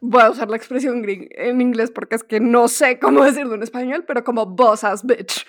voy 0.00 0.22
a 0.22 0.30
usar 0.30 0.48
la 0.48 0.56
expresión 0.56 1.04
en 1.06 1.60
inglés 1.60 1.90
porque 1.90 2.16
es 2.16 2.24
que 2.24 2.40
no 2.40 2.68
sé 2.68 2.98
cómo 2.98 3.24
decirlo 3.24 3.54
en 3.54 3.62
español, 3.62 4.04
pero 4.06 4.24
como 4.24 4.46
boss 4.46 4.84
ass 4.84 5.04
bitch. 5.04 5.46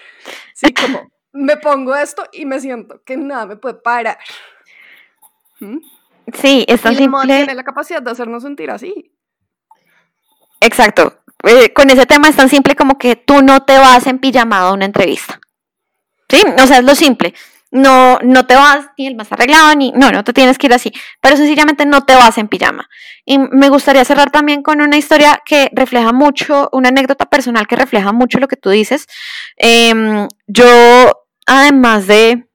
Sí, 0.53 0.73
como 0.73 1.09
me 1.31 1.55
pongo 1.57 1.95
esto 1.95 2.23
y 2.33 2.45
me 2.45 2.59
siento 2.59 3.01
que 3.05 3.15
nada 3.15 3.45
me 3.45 3.55
puede 3.55 3.75
parar. 3.75 4.17
¿Mm? 5.59 5.77
Sí, 6.33 6.65
es 6.67 6.81
tan 6.81 6.95
simple. 6.95 7.37
tiene 7.37 7.55
la 7.55 7.63
capacidad 7.63 8.01
de 8.01 8.11
hacernos 8.11 8.43
sentir 8.43 8.71
así. 8.71 9.11
Exacto. 10.59 11.23
Eh, 11.43 11.73
con 11.73 11.89
ese 11.89 12.05
tema 12.05 12.29
es 12.29 12.35
tan 12.35 12.49
simple 12.49 12.75
como 12.75 12.97
que 12.97 13.15
tú 13.15 13.41
no 13.41 13.63
te 13.63 13.77
vas 13.77 14.05
en 14.07 14.19
pijamado 14.19 14.69
a 14.69 14.73
una 14.73 14.85
entrevista. 14.85 15.39
¿Sí? 16.29 16.41
O 16.61 16.67
sea, 16.67 16.77
es 16.77 16.85
lo 16.85 16.95
simple. 16.95 17.33
No, 17.71 18.19
no 18.21 18.45
te 18.45 18.55
vas 18.55 18.87
ni 18.97 19.07
el 19.07 19.15
más 19.15 19.31
arreglado, 19.31 19.73
ni. 19.75 19.91
No, 19.93 20.11
no 20.11 20.23
te 20.23 20.33
tienes 20.33 20.57
que 20.57 20.67
ir 20.67 20.73
así. 20.73 20.91
Pero 21.21 21.37
sencillamente 21.37 21.85
no 21.85 22.03
te 22.03 22.15
vas 22.15 22.37
en 22.37 22.47
pijama. 22.47 22.89
Y 23.25 23.37
me 23.37 23.69
gustaría 23.69 24.03
cerrar 24.05 24.29
también 24.29 24.61
con 24.61 24.81
una 24.81 24.97
historia 24.97 25.41
que 25.45 25.69
refleja 25.73 26.11
mucho, 26.11 26.69
una 26.73 26.89
anécdota 26.89 27.25
personal 27.25 27.67
que 27.67 27.77
refleja 27.77 28.11
mucho 28.11 28.39
lo 28.39 28.47
que 28.47 28.57
tú 28.57 28.69
dices. 28.69 29.07
Em, 29.55 30.27
yo, 30.47 30.65
además 31.45 32.07
de 32.07 32.45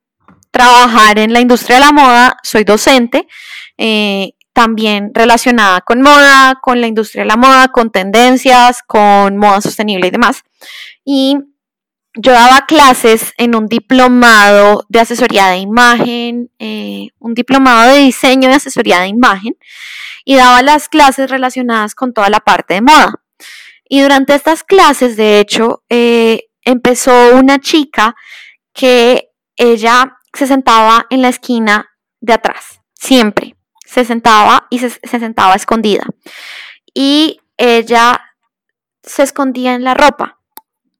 trabajar 0.56 1.18
en 1.18 1.34
la 1.34 1.40
industria 1.40 1.76
de 1.76 1.84
la 1.84 1.92
moda, 1.92 2.36
soy 2.42 2.64
docente. 2.64 3.28
Eh, 3.76 4.32
también 4.54 5.10
relacionada 5.12 5.82
con 5.82 6.00
moda, 6.00 6.58
con 6.62 6.80
la 6.80 6.86
industria 6.86 7.24
de 7.24 7.28
la 7.28 7.36
moda, 7.36 7.68
con 7.68 7.90
tendencias, 7.90 8.80
con 8.86 9.36
moda 9.36 9.60
sostenible 9.60 10.06
y 10.06 10.10
demás. 10.10 10.44
Y 11.04 11.36
yo 12.14 12.32
daba 12.32 12.64
clases 12.64 13.34
en 13.36 13.54
un 13.54 13.66
diplomado 13.66 14.86
de 14.88 15.00
asesoría 15.00 15.48
de 15.48 15.58
imagen, 15.58 16.50
eh, 16.58 17.08
un 17.18 17.34
diplomado 17.34 17.92
de 17.92 17.98
diseño 17.98 18.48
de 18.48 18.54
asesoría 18.54 19.00
de 19.00 19.08
imagen, 19.08 19.58
y 20.24 20.36
daba 20.36 20.62
las 20.62 20.88
clases 20.88 21.30
relacionadas 21.30 21.94
con 21.94 22.14
toda 22.14 22.30
la 22.30 22.40
parte 22.40 22.72
de 22.72 22.80
moda. 22.80 23.12
Y 23.86 24.00
durante 24.00 24.34
estas 24.34 24.64
clases, 24.64 25.18
de 25.18 25.38
hecho, 25.38 25.84
eh, 25.90 26.44
empezó 26.62 27.12
una 27.34 27.58
chica 27.58 28.16
que 28.72 29.28
ella 29.56 30.15
se 30.36 30.46
sentaba 30.46 31.06
en 31.10 31.22
la 31.22 31.28
esquina 31.28 31.90
de 32.20 32.34
atrás, 32.34 32.80
siempre 32.94 33.56
se 33.86 34.04
sentaba 34.04 34.66
y 34.68 34.80
se, 34.80 34.90
sentaba 34.90 35.54
escondida. 35.54 36.04
Y 36.92 37.40
ella 37.56 38.20
se 39.02 39.22
escondía 39.22 39.74
en 39.74 39.84
la 39.84 39.94
ropa. 39.94 40.40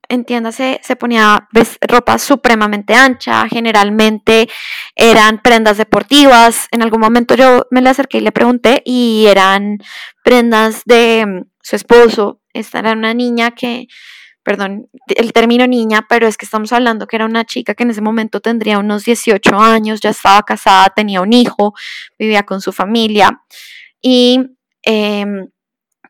Entiéndase, 0.08 0.80
se 0.84 0.94
ponía 0.94 1.48
ropa 1.80 2.18
supremamente 2.18 2.94
ancha, 2.94 3.48
generalmente 3.48 4.48
eran 4.94 5.42
prendas 5.42 5.78
deportivas. 5.78 6.68
En 6.70 6.82
algún 6.82 7.00
momento 7.00 7.34
yo 7.34 7.66
me 7.72 7.82
le 7.82 7.90
acerqué 7.90 8.18
y 8.18 8.20
le 8.20 8.30
pregunté 8.30 8.82
y 8.84 9.26
eran 9.26 9.78
prendas 10.22 10.82
de 10.84 11.26
mm, 11.26 11.50
su 11.60 11.74
esposo. 11.74 12.40
Esta 12.52 12.78
era 12.78 12.92
una 12.92 13.14
niña 13.14 13.50
que 13.50 13.88
perdón, 14.46 14.88
el 15.08 15.32
término 15.32 15.66
niña, 15.66 16.06
pero 16.08 16.28
es 16.28 16.36
que 16.36 16.44
estamos 16.44 16.72
hablando 16.72 17.08
que 17.08 17.16
era 17.16 17.24
una 17.24 17.44
chica 17.44 17.74
que 17.74 17.82
en 17.82 17.90
ese 17.90 18.00
momento 18.00 18.40
tendría 18.40 18.78
unos 18.78 19.04
18 19.04 19.58
años, 19.58 20.00
ya 20.00 20.10
estaba 20.10 20.40
casada, 20.44 20.92
tenía 20.94 21.20
un 21.20 21.32
hijo, 21.32 21.74
vivía 22.16 22.44
con 22.44 22.60
su 22.60 22.72
familia 22.72 23.42
y 24.00 24.38
em, 24.84 25.48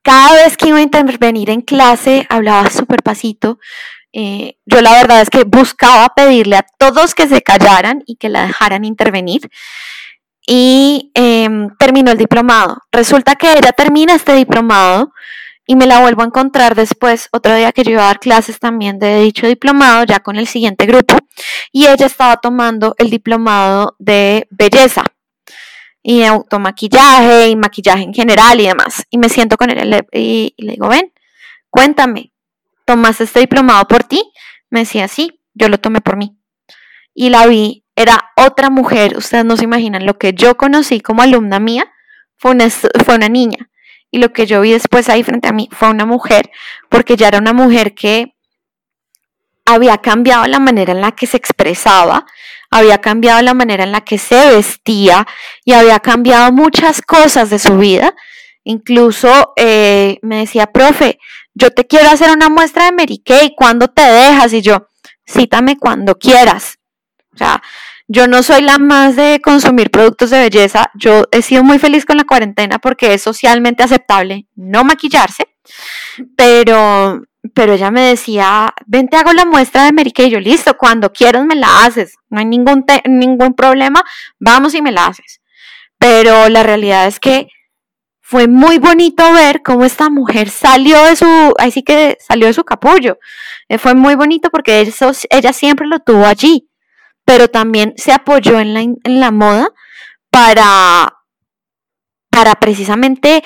cada 0.03 0.34
vez 0.34 0.59
que 0.59 0.68
iba 0.68 0.76
a 0.76 0.82
intervenir 0.82 1.49
en 1.49 1.62
clase 1.62 2.26
hablaba 2.28 2.68
súper 2.68 3.03
pasito. 3.03 3.59
Eh, 4.12 4.59
yo 4.66 4.82
la 4.82 4.93
verdad 4.93 5.22
es 5.22 5.30
que 5.30 5.45
buscaba 5.45 6.11
pedirle 6.14 6.57
a 6.57 6.66
todos 6.78 7.14
que 7.14 7.28
se 7.28 7.41
callaran 7.41 8.03
y 8.05 8.16
que 8.16 8.28
la 8.28 8.47
dejaran 8.47 8.84
intervenir 8.84 9.49
y 10.47 11.11
em, 11.14 11.70
terminó 11.78 12.11
el 12.11 12.18
diplomado. 12.18 12.82
Resulta 12.93 13.34
que 13.37 13.51
ella 13.53 13.72
termina 13.72 14.14
este 14.14 14.34
diplomado 14.34 15.14
y 15.67 15.75
me 15.75 15.87
la 15.87 16.01
vuelvo 16.01 16.23
a 16.23 16.27
encontrar 16.27 16.77
después, 16.77 17.29
otro 17.33 17.55
día 17.55 17.73
que 17.73 17.83
yo 17.83 17.91
iba 17.91 18.03
a 18.03 18.07
dar 18.07 18.21
clases 18.21 18.61
también 18.61 19.01
de 19.01 19.21
dicho 19.21 19.49
diplomado, 19.49 20.05
ya 20.05 20.21
con 20.21 20.37
el 20.37 20.47
siguiente 20.47 20.87
grupo, 20.87 21.17
y 21.73 21.87
ella 21.87 22.07
estaba 22.07 22.37
tomando 22.37 22.95
el 22.99 23.11
diplomado 23.11 23.97
de 23.99 24.47
belleza 24.51 25.03
y 26.03 26.23
automaquillaje 26.23 27.49
y 27.49 27.57
maquillaje 27.57 28.05
en 28.05 28.14
general 28.14 28.61
y 28.61 28.67
demás. 28.67 29.05
Y 29.11 29.19
me 29.19 29.29
siento 29.29 29.57
con 29.57 29.71
ella 29.71 30.05
y, 30.12 30.55
le 30.57 30.73
digo, 30.73 30.89
ven, 30.89 31.12
cuéntame, 31.69 32.33
¿tomaste 32.85 33.25
este 33.25 33.41
diplomado 33.41 33.89
por 33.89 34.05
ti? 34.05 34.23
Me 34.71 34.81
decía, 34.81 35.09
sí, 35.09 35.41
yo 35.53 35.69
lo 35.69 35.79
tomé 35.79 36.01
por 36.01 36.17
mí. 36.17 36.39
Y 37.12 37.31
la 37.31 37.45
vi, 37.49 37.85
era 37.97 38.31
otra 38.37 38.71
mujer, 38.71 39.17
ustedes 39.17 39.45
no 39.45 39.57
se 39.57 39.64
imaginan, 39.64 40.07
lo 40.07 40.17
que 40.17 40.33
yo 40.33 40.57
conocí 40.57 41.01
como 41.01 41.23
alumna 41.23 41.59
mía 41.59 41.93
fue 42.37 42.53
una, 42.53 42.71
fue 42.71 43.17
una 43.17 43.29
niña 43.29 43.69
y 44.11 44.19
lo 44.19 44.33
que 44.33 44.47
yo 44.47 44.61
vi 44.61 44.73
después 44.73 45.09
ahí 45.09 45.23
frente 45.23 45.49
a 45.49 45.53
mí 45.53 45.69
fue 45.73 45.91
una 45.91 46.07
mujer, 46.07 46.51
porque 46.89 47.17
ya 47.17 47.29
era 47.29 47.39
una 47.39 47.53
mujer 47.53 47.95
que 47.95 48.35
había 49.65 49.99
cambiado 49.99 50.47
la 50.47 50.61
manera 50.61 50.93
en 50.93 51.01
la 51.01 51.13
que 51.13 51.27
se 51.27 51.37
expresaba, 51.37 52.25
había 52.71 52.99
cambiado 52.99 53.43
la 53.43 53.55
manera 53.55 53.85
en 53.85 53.93
la 53.93 54.03
que 54.03 54.19
se 54.19 54.51
vestía 54.51 55.27
y 55.65 55.73
había 55.73 55.99
cambiado 56.01 56.53
muchas 56.53 57.03
cosas 57.03 57.51
de 57.51 57.59
su 57.59 57.77
vida. 57.77 58.15
Incluso 58.65 59.53
eh, 59.57 60.19
me 60.23 60.39
decía, 60.39 60.67
profe, 60.67 61.19
yo 61.55 61.71
te 61.71 61.87
quiero 61.87 62.11
hacer 62.11 62.31
una 62.31 62.49
muestra 62.49 62.87
de 62.87 62.93
Mary 62.93 63.19
Kay, 63.19 63.55
¿cuándo 63.57 63.89
te 63.89 64.03
dejas? 64.03 64.53
Y 64.53 64.63
yo, 64.63 64.89
cítame 65.27 65.79
cuando 65.79 66.17
quieras. 66.17 66.79
O 67.33 67.39
sea, 67.39 67.63
yo 68.09 68.29
no 68.29 68.43
soy 68.43 68.63
la 68.63 68.79
más 68.79 69.17
de 69.17 69.41
consumir 69.43 69.91
productos 69.91 70.31
de 70.31 70.39
belleza. 70.39 70.91
Yo 70.95 71.25
he 71.33 71.43
sido 71.43 71.65
muy 71.65 71.79
feliz 71.79 72.05
con 72.05 72.17
la 72.17 72.25
cuarentena 72.25 72.79
porque 72.79 73.15
es 73.15 73.23
socialmente 73.23 73.83
aceptable 73.83 74.47
no 74.55 74.85
maquillarse. 74.85 75.49
Pero, 76.37 77.23
pero 77.53 77.73
ella 77.73 77.91
me 77.91 78.03
decía, 78.03 78.73
ven, 78.87 79.09
te 79.09 79.17
hago 79.17 79.33
la 79.33 79.45
muestra 79.45 79.85
de 79.85 79.93
Mary 79.93 80.13
Kay. 80.13 80.31
Yo, 80.31 80.41
listo, 80.41 80.77
cuando 80.77 81.13
quieras 81.13 81.45
me 81.45 81.57
la 81.57 81.85
haces. 81.85 82.15
No 82.31 82.39
hay 82.39 82.45
ningún, 82.47 82.85
ningún 83.07 83.55
problema. 83.55 84.05
Vamos 84.39 84.75
y 84.75 84.83
me 84.83 84.93
la 84.93 85.07
haces. 85.07 85.41
Pero 85.99 86.49
la 86.49 86.63
realidad 86.63 87.09
es 87.09 87.19
que 87.19 87.49
fue 88.21 88.47
muy 88.47 88.79
bonito 88.79 89.33
ver 89.33 89.63
cómo 89.63 89.85
esta 89.85 90.11
mujer 90.11 90.51
salió 90.51 91.03
de 91.05 91.17
su, 91.17 91.55
ahí 91.59 91.71
sí 91.73 91.83
que 91.83 92.19
salió 92.21 92.47
de 92.47 92.53
su 92.53 92.65
capullo. 92.65 93.19
Eh, 93.69 93.79
fue 93.79 93.95
muy 93.95 94.15
bonito 94.15 94.51
porque 94.51 94.81
eso, 94.83 95.11
ella 95.31 95.53
siempre 95.53 95.87
lo 95.89 96.01
tuvo 96.01 96.27
allí 96.27 96.66
pero 97.27 97.49
también 97.49 97.93
se 97.97 98.12
apoyó 98.12 98.59
en 98.59 98.72
la, 98.72 98.81
en 98.81 99.20
la 99.20 99.31
moda 99.31 99.68
para, 100.31 101.12
para 102.31 102.55
precisamente 102.55 103.43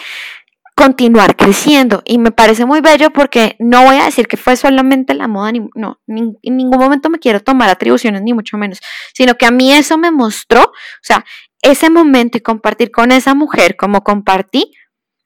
continuar 0.77 1.35
creciendo. 1.35 2.03
Y 2.05 2.19
me 2.19 2.31
parece 2.31 2.67
muy 2.67 2.81
bello 2.83 3.11
porque 3.11 3.57
no 3.59 3.85
voy 3.85 3.97
a 3.97 4.05
decir 4.05 4.29
que 4.29 4.37
fue 4.37 4.55
solamente 4.57 5.15
la 5.15 5.29
moda, 5.29 5.53
ni, 5.53 5.67
no, 5.75 5.99
en 6.07 6.57
ningún 6.57 6.79
momento 6.79 7.11
me 7.11 7.19
quiero 7.19 7.41
tomar 7.41 7.71
atribuciones, 7.71 8.23
ni 8.23 8.35
mucho 8.35 8.59
menos, 8.59 8.81
sino 9.15 9.35
que 9.35 9.47
a 9.47 9.51
mí 9.51 9.73
eso 9.73 9.97
me 9.99 10.11
mostró, 10.11 10.63
o 10.63 11.03
sea, 11.03 11.25
ese 11.63 11.91
momento 11.91 12.39
y 12.39 12.43
compartir 12.43 12.91
con 12.91 13.13
esa 13.13 13.35
mujer 13.35 13.77
como 13.77 14.05
compartí, 14.05 14.73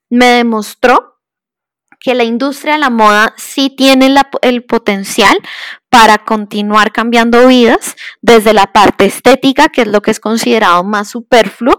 me 0.09 0.27
demostró 0.27 1.14
que 1.99 2.15
la 2.15 2.23
industria 2.23 2.73
de 2.73 2.79
la 2.79 2.89
moda 2.89 3.33
sí 3.37 3.69
tiene 3.69 4.13
el 4.41 4.63
potencial 4.63 5.37
para 5.89 6.19
continuar 6.19 6.91
cambiando 6.91 7.47
vidas 7.47 7.95
desde 8.21 8.53
la 8.53 8.67
parte 8.67 9.05
estética, 9.05 9.69
que 9.69 9.81
es 9.81 9.87
lo 9.87 10.01
que 10.01 10.11
es 10.11 10.19
considerado 10.19 10.83
más 10.83 11.09
superfluo, 11.09 11.75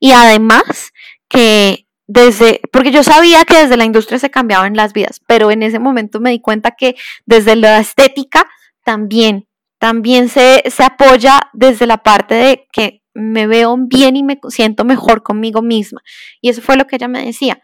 y 0.00 0.12
además 0.12 0.92
que 1.28 1.86
desde, 2.06 2.62
porque 2.72 2.90
yo 2.90 3.02
sabía 3.02 3.44
que 3.44 3.58
desde 3.58 3.76
la 3.76 3.84
industria 3.84 4.18
se 4.18 4.30
cambiaban 4.30 4.74
las 4.74 4.94
vidas, 4.94 5.20
pero 5.26 5.50
en 5.50 5.62
ese 5.62 5.78
momento 5.78 6.20
me 6.20 6.30
di 6.30 6.40
cuenta 6.40 6.70
que 6.70 6.96
desde 7.26 7.54
la 7.54 7.78
estética 7.78 8.48
también, 8.82 9.46
también 9.78 10.30
se, 10.30 10.62
se 10.70 10.82
apoya 10.82 11.50
desde 11.52 11.86
la 11.86 11.98
parte 11.98 12.34
de 12.34 12.66
que 12.72 13.02
me 13.12 13.46
veo 13.46 13.76
bien 13.78 14.16
y 14.16 14.22
me 14.22 14.38
siento 14.48 14.84
mejor 14.84 15.22
conmigo 15.22 15.60
misma. 15.60 16.00
Y 16.40 16.48
eso 16.48 16.62
fue 16.62 16.76
lo 16.76 16.86
que 16.86 16.96
ella 16.96 17.08
me 17.08 17.24
decía 17.24 17.60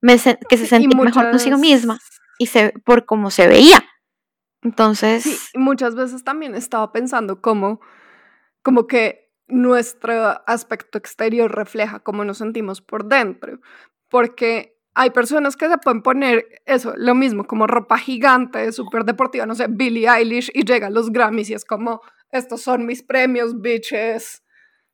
que 0.00 0.56
se 0.56 0.66
sentía 0.66 1.00
mejor 1.00 1.30
consigo 1.30 1.58
misma 1.58 1.98
y 2.38 2.46
se, 2.46 2.72
por 2.84 3.06
cómo 3.06 3.30
se 3.30 3.46
veía. 3.48 3.84
Entonces... 4.62 5.22
Sí, 5.22 5.38
muchas 5.54 5.94
veces 5.94 6.24
también 6.24 6.54
estaba 6.54 6.92
pensando 6.92 7.40
cómo, 7.40 7.80
como 8.62 8.86
que 8.86 9.32
nuestro 9.48 10.42
aspecto 10.46 10.98
exterior 10.98 11.54
refleja 11.54 12.00
cómo 12.00 12.24
nos 12.24 12.38
sentimos 12.38 12.80
por 12.80 13.06
dentro, 13.06 13.60
porque 14.08 14.76
hay 14.94 15.10
personas 15.10 15.56
que 15.56 15.68
se 15.68 15.78
pueden 15.78 16.02
poner 16.02 16.46
eso, 16.64 16.94
lo 16.96 17.14
mismo, 17.14 17.46
como 17.46 17.66
ropa 17.66 17.98
gigante, 17.98 18.72
súper 18.72 19.04
deportiva, 19.04 19.46
no 19.46 19.54
sé, 19.54 19.66
Billie 19.68 20.08
Eilish, 20.08 20.50
y 20.54 20.64
llega 20.64 20.88
a 20.88 20.90
los 20.90 21.10
Grammys 21.12 21.50
y 21.50 21.54
es 21.54 21.64
como, 21.64 22.00
estos 22.30 22.62
son 22.62 22.86
mis 22.86 23.02
premios, 23.02 23.60
bitches, 23.60 24.42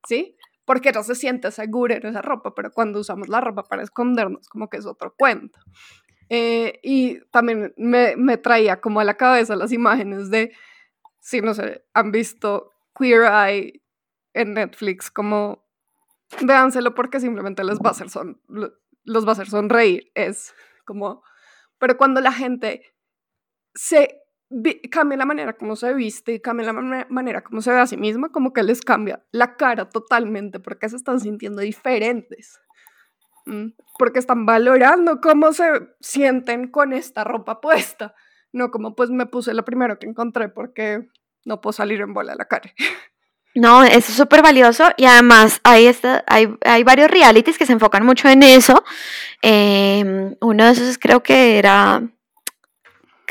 ¿sí? 0.06 0.36
Porque 0.64 0.92
no 0.92 1.02
se 1.02 1.14
siente 1.14 1.50
segura 1.50 1.96
en 1.96 2.06
esa 2.06 2.22
ropa, 2.22 2.54
pero 2.54 2.72
cuando 2.72 3.00
usamos 3.00 3.28
la 3.28 3.40
ropa 3.40 3.64
para 3.64 3.82
escondernos, 3.82 4.48
como 4.48 4.68
que 4.68 4.76
es 4.76 4.86
otro 4.86 5.14
cuento. 5.16 5.58
Eh, 6.28 6.80
y 6.82 7.20
también 7.30 7.74
me, 7.76 8.16
me, 8.16 8.38
traía 8.38 8.80
como 8.80 9.00
a 9.00 9.04
la 9.04 9.16
cabeza 9.16 9.56
las 9.56 9.72
imágenes 9.72 10.30
de, 10.30 10.52
si 11.20 11.40
no 11.40 11.52
sé, 11.52 11.84
han 11.92 12.10
visto 12.10 12.70
Queer 12.98 13.24
Eye 13.24 13.82
en 14.32 14.54
Netflix 14.54 15.10
como 15.10 15.64
véanselo 16.40 16.94
porque 16.94 17.20
simplemente 17.20 17.64
les 17.64 17.78
va 17.78 17.88
a 17.88 17.90
hacer 17.90 18.08
son 18.08 18.40
los 18.48 19.26
va 19.26 19.30
a 19.30 19.32
hacer 19.32 19.50
sonreír 19.50 20.10
es 20.14 20.54
como 20.86 21.22
pero 21.78 21.98
cuando 21.98 22.20
la 22.22 22.32
gente 22.32 22.94
se 23.74 24.21
cambia 24.90 25.18
la 25.18 25.24
manera 25.26 25.52
como 25.54 25.76
se 25.76 25.92
viste, 25.94 26.40
cambia 26.40 26.72
la 26.72 27.06
manera 27.08 27.42
como 27.42 27.62
se 27.62 27.70
ve 27.70 27.78
a 27.78 27.86
sí 27.86 27.96
misma, 27.96 28.30
como 28.30 28.52
que 28.52 28.62
les 28.62 28.80
cambia 28.80 29.24
la 29.30 29.56
cara 29.56 29.88
totalmente 29.88 30.60
porque 30.60 30.88
se 30.88 30.96
están 30.96 31.20
sintiendo 31.20 31.60
diferentes. 31.60 32.60
Porque 33.98 34.18
están 34.18 34.46
valorando 34.46 35.20
cómo 35.20 35.52
se 35.52 35.64
sienten 36.00 36.68
con 36.68 36.92
esta 36.92 37.24
ropa 37.24 37.60
puesta. 37.60 38.14
No 38.52 38.70
como 38.70 38.94
pues 38.94 39.10
me 39.10 39.26
puse 39.26 39.54
lo 39.54 39.64
primero 39.64 39.98
que 39.98 40.06
encontré 40.06 40.48
porque 40.48 41.08
no 41.44 41.60
puedo 41.60 41.72
salir 41.72 42.00
en 42.00 42.14
bola 42.14 42.34
la 42.36 42.46
cara. 42.46 42.72
No, 43.54 43.82
es 43.84 44.06
súper 44.06 44.42
valioso 44.42 44.84
y 44.96 45.04
además 45.04 45.60
hay, 45.62 45.86
esta, 45.86 46.24
hay, 46.26 46.54
hay, 46.64 46.84
varios 46.84 47.10
realities 47.10 47.58
que 47.58 47.66
se 47.66 47.72
enfocan 47.74 48.04
mucho 48.06 48.28
en 48.28 48.42
eso. 48.42 48.82
Em, 49.42 50.36
uno 50.40 50.64
de 50.64 50.72
esos 50.72 50.96
creo 50.96 51.22
que 51.22 51.58
era 51.58 52.02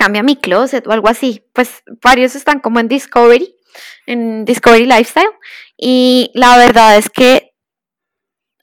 Cambia 0.01 0.23
mi 0.23 0.35
closet 0.35 0.87
o 0.87 0.91
algo 0.91 1.09
así. 1.09 1.45
Pues 1.53 1.83
varios 2.01 2.35
están 2.35 2.59
como 2.59 2.79
en 2.79 2.87
Discovery, 2.87 3.53
en 4.07 4.45
Discovery 4.45 4.87
Lifestyle 4.87 5.29
y 5.77 6.31
la 6.33 6.57
verdad 6.57 6.97
es 6.97 7.07
que 7.07 7.51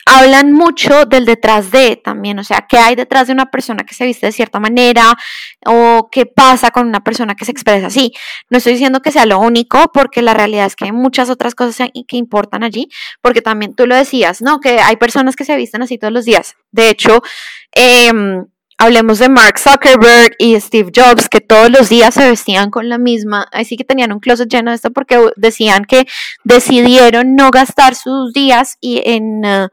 hablan 0.04 0.52
mucho 0.52 1.04
del 1.04 1.26
detrás 1.26 1.70
de 1.70 1.94
también, 1.94 2.40
o 2.40 2.42
sea, 2.42 2.66
qué 2.68 2.78
hay 2.78 2.96
detrás 2.96 3.28
de 3.28 3.34
una 3.34 3.52
persona 3.52 3.84
que 3.84 3.94
se 3.94 4.04
viste 4.04 4.26
de 4.26 4.32
cierta 4.32 4.58
manera 4.58 5.16
o 5.64 6.08
qué 6.10 6.26
pasa 6.26 6.72
con 6.72 6.88
una 6.88 7.04
persona 7.04 7.36
que 7.36 7.44
se 7.44 7.52
expresa 7.52 7.86
así. 7.86 8.12
No 8.50 8.58
estoy 8.58 8.72
diciendo 8.72 9.00
que 9.00 9.12
sea 9.12 9.24
lo 9.24 9.38
único, 9.38 9.92
porque 9.92 10.22
la 10.22 10.34
realidad 10.34 10.66
es 10.66 10.74
que 10.74 10.86
hay 10.86 10.92
muchas 10.92 11.30
otras 11.30 11.54
cosas 11.54 11.90
que 12.08 12.16
importan 12.16 12.64
allí, 12.64 12.88
porque 13.22 13.42
también 13.42 13.76
tú 13.76 13.86
lo 13.86 13.94
decías, 13.94 14.42
¿no? 14.42 14.58
Que 14.58 14.80
hay 14.80 14.96
personas 14.96 15.36
que 15.36 15.44
se 15.44 15.54
visten 15.54 15.82
así 15.82 15.98
todos 15.98 16.12
los 16.12 16.24
días. 16.24 16.56
De 16.72 16.88
hecho, 16.88 17.22
em, 17.70 18.46
hablemos 18.78 19.18
de 19.18 19.28
Mark 19.28 19.58
Zuckerberg 19.58 20.34
y 20.38 20.58
Steve 20.60 20.92
Jobs, 20.94 21.28
que 21.28 21.40
todos 21.40 21.70
los 21.70 21.88
días 21.88 22.14
se 22.14 22.28
vestían 22.28 22.70
con 22.70 22.88
la 22.88 22.96
misma, 22.96 23.46
así 23.52 23.76
que 23.76 23.84
tenían 23.84 24.12
un 24.12 24.20
closet 24.20 24.48
lleno 24.48 24.70
de 24.70 24.76
esto 24.76 24.90
porque 24.90 25.30
decían 25.36 25.84
que 25.84 26.06
decidieron 26.44 27.34
no 27.34 27.50
gastar 27.50 27.94
sus 27.94 28.32
días 28.32 28.78
y 28.80 29.02
en... 29.04 29.44
Uh, 29.44 29.68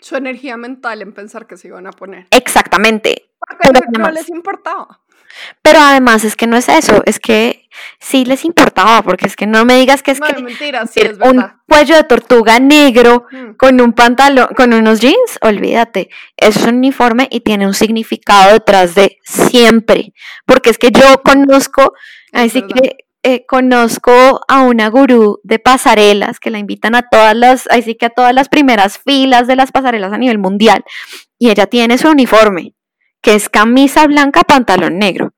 su 0.00 0.16
energía 0.16 0.56
mental 0.56 1.02
en 1.02 1.12
pensar 1.12 1.46
que 1.46 1.56
se 1.56 1.68
iban 1.68 1.86
a 1.86 1.90
poner. 1.90 2.28
Exactamente. 2.30 3.30
Porque 3.40 3.80
no 3.98 4.10
les 4.10 4.28
importaba. 4.28 5.00
Pero 5.62 5.78
además 5.80 6.24
es 6.24 6.36
que 6.36 6.46
no 6.46 6.56
es 6.56 6.68
eso, 6.68 7.02
es 7.06 7.18
que 7.18 7.68
sí 8.00 8.24
les 8.24 8.44
importaba, 8.44 9.02
porque 9.02 9.26
es 9.26 9.36
que 9.36 9.46
no 9.46 9.64
me 9.64 9.76
digas 9.76 10.02
que 10.02 10.12
es 10.12 10.20
no, 10.20 10.26
que 10.26 10.42
mentira, 10.42 10.86
sí, 10.86 11.00
es 11.00 11.18
un 11.18 11.44
cuello 11.68 11.96
de 11.96 12.04
tortuga 12.04 12.58
negro 12.58 13.26
con 13.58 13.80
un 13.80 13.92
pantalón, 13.92 14.48
con 14.56 14.72
unos 14.72 15.00
jeans, 15.00 15.38
olvídate, 15.42 16.08
es 16.36 16.56
un 16.64 16.76
uniforme 16.76 17.28
y 17.30 17.40
tiene 17.40 17.66
un 17.66 17.74
significado 17.74 18.52
detrás 18.52 18.94
de 18.94 19.18
siempre, 19.24 20.12
porque 20.46 20.70
es 20.70 20.78
que 20.78 20.90
yo 20.90 21.22
conozco, 21.22 21.92
así 22.32 22.62
que 22.62 23.06
eh, 23.28 23.44
conozco 23.44 24.40
a 24.46 24.62
una 24.62 24.88
gurú 24.88 25.40
de 25.42 25.58
pasarelas 25.58 26.38
que 26.38 26.50
la 26.50 26.60
invitan 26.60 26.94
a 26.94 27.08
todas 27.08 27.34
las, 27.34 27.66
así 27.72 27.96
que 27.96 28.06
a 28.06 28.10
todas 28.10 28.32
las 28.32 28.48
primeras 28.48 28.98
filas 28.98 29.48
de 29.48 29.56
las 29.56 29.72
pasarelas 29.72 30.12
a 30.12 30.18
nivel 30.18 30.38
mundial. 30.38 30.84
Y 31.36 31.50
ella 31.50 31.66
tiene 31.66 31.98
su 31.98 32.08
uniforme, 32.08 32.75
que 33.26 33.34
es 33.34 33.48
camisa 33.48 34.06
blanca, 34.06 34.44
pantalón 34.44 34.98
negro 34.98 35.34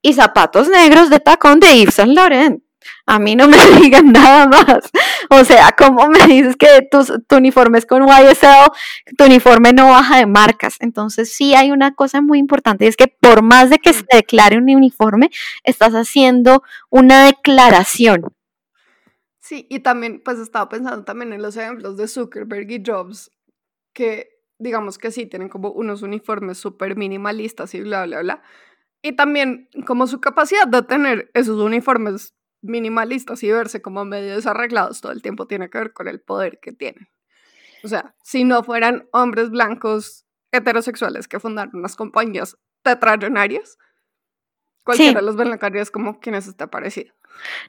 y 0.00 0.12
zapatos 0.12 0.68
negros 0.68 1.10
de 1.10 1.18
tacón 1.18 1.58
de 1.58 1.80
Yves 1.80 1.96
Saint 1.96 2.14
Laurent. 2.14 2.62
A 3.06 3.18
mí 3.18 3.34
no 3.34 3.48
me 3.48 3.56
digan 3.80 4.12
nada 4.12 4.46
más. 4.46 4.88
O 5.30 5.44
sea, 5.44 5.74
¿cómo 5.76 6.06
me 6.06 6.24
dices 6.28 6.54
que 6.54 6.86
tu, 6.88 7.04
tu, 7.26 7.34
uniforme 7.34 7.78
es 7.78 7.86
con 7.86 8.06
YSL? 8.06 8.70
Tu 9.18 9.24
uniforme 9.24 9.72
no 9.72 9.88
baja 9.88 10.18
de 10.18 10.26
marcas. 10.26 10.76
Entonces, 10.78 11.34
sí 11.34 11.56
hay 11.56 11.72
una 11.72 11.92
cosa 11.96 12.20
muy 12.20 12.38
importante, 12.38 12.84
y 12.84 12.88
es 12.88 12.96
que 12.96 13.08
por 13.08 13.42
más 13.42 13.68
de 13.68 13.80
que 13.80 13.92
se 13.92 14.04
declare 14.12 14.56
un 14.56 14.70
uniforme, 14.70 15.30
estás 15.64 15.94
haciendo 15.94 16.62
una 16.88 17.24
declaración. 17.24 18.32
Sí, 19.40 19.66
y 19.68 19.80
también, 19.80 20.22
pues 20.24 20.38
estaba 20.38 20.68
pensando 20.68 21.02
también 21.02 21.32
en 21.32 21.42
los 21.42 21.56
ejemplos 21.56 21.96
de 21.96 22.06
Zuckerberg 22.06 22.70
y 22.70 22.80
Jobs, 22.86 23.32
que 23.92 24.33
digamos 24.64 24.98
que 24.98 25.10
sí, 25.10 25.26
tienen 25.26 25.48
como 25.48 25.70
unos 25.70 26.02
uniformes 26.02 26.58
súper 26.58 26.96
minimalistas 26.96 27.74
y 27.74 27.82
bla, 27.82 28.06
bla, 28.06 28.22
bla. 28.22 28.42
Y 29.02 29.12
también 29.12 29.68
como 29.86 30.06
su 30.06 30.20
capacidad 30.20 30.66
de 30.66 30.82
tener 30.82 31.30
esos 31.34 31.60
uniformes 31.60 32.34
minimalistas 32.62 33.42
y 33.42 33.52
verse 33.52 33.82
como 33.82 34.06
medio 34.06 34.34
desarreglados 34.34 35.02
todo 35.02 35.12
el 35.12 35.20
tiempo 35.20 35.46
tiene 35.46 35.68
que 35.68 35.78
ver 35.78 35.92
con 35.92 36.08
el 36.08 36.20
poder 36.20 36.58
que 36.60 36.72
tienen. 36.72 37.08
O 37.84 37.88
sea, 37.88 38.14
si 38.22 38.44
no 38.44 38.64
fueran 38.64 39.06
hombres 39.12 39.50
blancos 39.50 40.24
heterosexuales 40.50 41.28
que 41.28 41.38
fundaron 41.38 41.76
unas 41.76 41.94
compañías 41.94 42.56
tetrallonarias, 42.82 43.76
cualquiera 44.82 45.20
de 45.20 45.26
los 45.26 45.36
es 45.74 45.90
como 45.90 46.20
quien 46.20 46.36
es 46.36 46.46
este 46.46 46.66
parecido. 46.66 47.12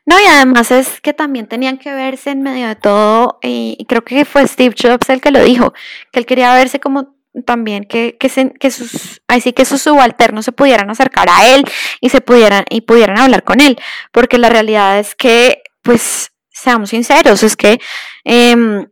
No, 0.06 0.20
y 0.20 0.26
además 0.26 0.72
es 0.72 1.02
que 1.02 1.14
también 1.14 1.48
tenían 1.48 1.78
que 1.78 1.94
verse 1.94 2.32
en 2.32 2.42
medio 2.42 2.68
de 2.68 2.76
todo, 2.76 3.40
y 3.42 3.84
creo 3.88 4.04
que 4.04 4.26
fue 4.26 4.48
Steve 4.48 4.76
Jobs 4.80 5.10
el 5.10 5.22
que 5.22 5.32
lo 5.32 5.44
dijo, 5.44 5.74
que 6.12 6.20
él 6.20 6.26
quería 6.26 6.54
verse 6.54 6.80
como 6.80 7.16
también 7.46 7.84
que, 7.84 8.18
que, 8.18 8.30
que 8.60 8.72
sus, 8.72 9.22
así 9.28 9.52
que 9.52 9.66
sus 9.66 9.82
subalternos 9.82 10.46
se 10.46 10.52
pudieran 10.52 10.90
acercar 10.90 11.28
a 11.30 11.48
él 11.48 11.66
y 12.00 12.10
se 12.10 12.22
pudieran, 12.22 12.64
y 12.70 12.82
pudieran 12.82 13.20
hablar 13.20 13.44
con 13.44 13.60
él, 13.60 13.78
porque 14.12 14.38
la 14.38 14.50
realidad 14.50 15.00
es 15.00 15.16
que, 15.16 15.64
pues, 15.82 16.32
seamos 16.50 16.92
sinceros, 16.92 17.44
es 17.44 17.58
que 17.58 17.80
em, 18.24 18.88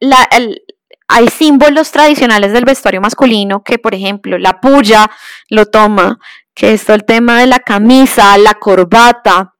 la, 0.00 0.28
hay 1.08 1.28
símbolos 1.28 1.90
tradicionales 1.90 2.52
del 2.52 2.64
vestuario 2.64 3.00
masculino 3.00 3.62
que, 3.62 3.78
por 3.78 3.94
ejemplo, 3.94 4.38
la 4.38 4.60
puya 4.60 5.10
lo 5.48 5.66
toma, 5.66 6.18
que 6.54 6.72
esto 6.72 6.94
el 6.94 7.04
tema 7.04 7.40
de 7.40 7.46
la 7.46 7.60
camisa, 7.60 8.36
la 8.38 8.54
corbata, 8.54 9.51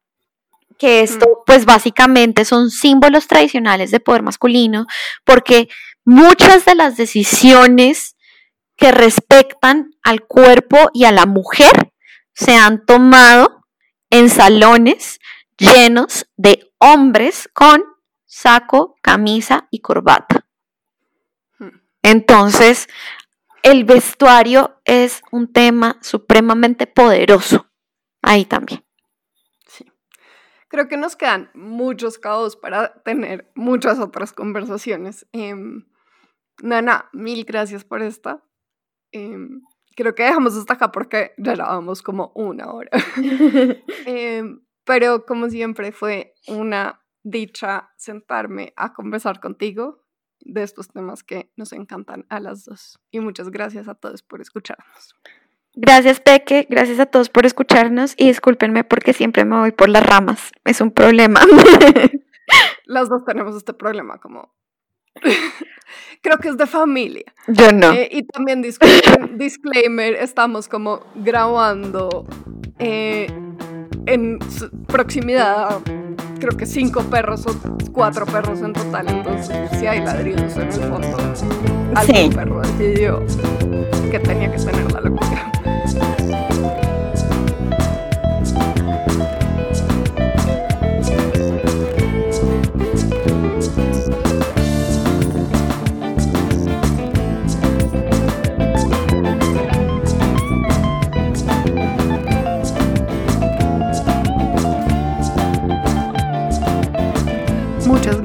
que 0.83 1.03
esto, 1.03 1.45
pues 1.47 1.65
básicamente 1.65 2.45
son 2.45 2.69
símbolos 2.69 3.29
tradicionales 3.29 3.93
de 3.93 4.01
poder 4.01 4.25
masculino, 4.25 4.87
porque 5.25 5.69
muchas 6.05 6.65
de 6.65 6.75
las 6.75 6.97
decisiones 6.97 8.17
que 8.77 8.91
respectan 8.91 9.93
al 10.03 10.23
cuerpo 10.23 10.91
y 10.93 11.05
a 11.05 11.13
la 11.13 11.25
mujer 11.25 11.93
se 12.35 12.57
han 12.57 12.85
tomado 12.85 13.63
en 14.11 14.29
salones 14.29 15.21
llenos 15.57 16.27
de 16.37 16.73
hombres 16.79 17.49
con 17.53 17.85
saco, 18.27 18.97
camisa 19.03 19.69
y 19.71 19.83
corbata. 19.83 20.47
Entonces, 22.03 22.89
el 23.63 23.85
vestuario 23.85 24.81
es 24.85 25.23
un 25.31 25.53
tema 25.53 25.99
supremamente 26.03 26.89
poderoso 26.89 27.69
ahí 28.21 28.45
también. 28.47 28.83
Creo 30.73 30.89
que 30.89 30.97
nos 30.97 31.17
quedan 31.17 31.51
muchos 31.53 32.19
caos 32.19 32.57
para 32.57 33.03
tener 33.03 33.53
muchas 33.55 33.99
otras 33.99 34.33
conversaciones. 34.33 35.27
Em, 35.33 35.85
Nana, 36.63 37.11
mil 37.13 37.45
gracias 37.45 37.85
por 37.85 38.01
esta. 38.01 38.43
Em, 39.11 39.61
creo 39.95 40.15
que 40.15 40.23
dejamos 40.23 40.57
hasta 40.57 40.73
acá 40.73 40.91
porque 40.91 41.33
ya 41.37 41.53
grabamos 41.53 42.01
como 42.01 42.33
una 42.35 42.73
hora. 42.73 42.89
Em, 44.07 44.65
pero 44.85 45.27
como 45.27 45.51
siempre 45.51 45.93
fue 45.93 46.33
una 46.49 47.05
dicha 47.23 47.91
sentarme 47.99 48.73
a 48.75 48.95
conversar 48.95 49.41
contigo 49.41 50.07
de 50.41 50.63
estos 50.63 50.89
temas 50.89 51.23
que 51.23 51.53
nos 51.55 51.75
encantan 51.75 52.25
a 52.31 52.41
las 52.41 52.65
dos. 52.65 52.99
Y 53.11 53.21
muchas 53.21 53.51
gracias 53.51 53.89
a 53.89 53.95
todos 53.95 54.23
por 54.23 54.41
escucharnos. 54.41 55.15
Gracias, 55.75 56.21
Peque. 56.21 56.67
Gracias 56.69 57.01
a 57.01 57.07
todos 57.07 57.31
por 57.31 57.47
escucharnos 57.47 58.15
y 58.17 58.27
discúlpenme 58.29 58.85
porque 58.85 59.13
siempre 59.13 59.45
me 59.45 59.57
voy 59.57 59.73
por 59.73 59.89
las 59.89 60.05
ramas. 60.05 60.53
Es 60.65 60.81
un 60.81 60.91
problema. 60.91 61.41
Las 62.85 63.09
dos 63.09 63.25
tenemos 63.25 63.57
este 63.57 63.73
problema 63.73 64.19
como 64.19 64.53
Creo 66.23 66.39
que 66.39 66.49
es 66.49 66.57
de 66.57 66.67
familia. 66.67 67.33
Yo 67.49 67.73
no. 67.73 67.93
Eh, 67.93 68.09
y 68.11 68.23
también 68.25 68.63
disclaimer, 68.63 70.15
estamos 70.21 70.69
como 70.69 71.01
grabando 71.15 72.27
eh, 72.79 73.27
en 74.07 74.39
proximidad 74.87 75.81
creo 76.43 76.57
que 76.57 76.67
cinco 76.67 77.03
perros 77.05 77.47
o 77.47 77.55
cuatro 77.93 78.27
perros 78.27 78.61
en 78.63 78.73
total, 78.73 79.09
entonces 79.09 79.71
si 79.79 79.87
hay 79.87 80.01
ladridos 80.01 80.57
en 80.57 80.63
el 80.63 80.73
fondo. 80.73 81.17
Algún 81.95 82.33
perro 82.33 82.61
decidió 82.63 83.25
que 84.11 84.19
tenía 84.19 84.51
que 84.51 84.59
tener 84.59 84.91
la 84.93 85.01
locura. 85.03 85.52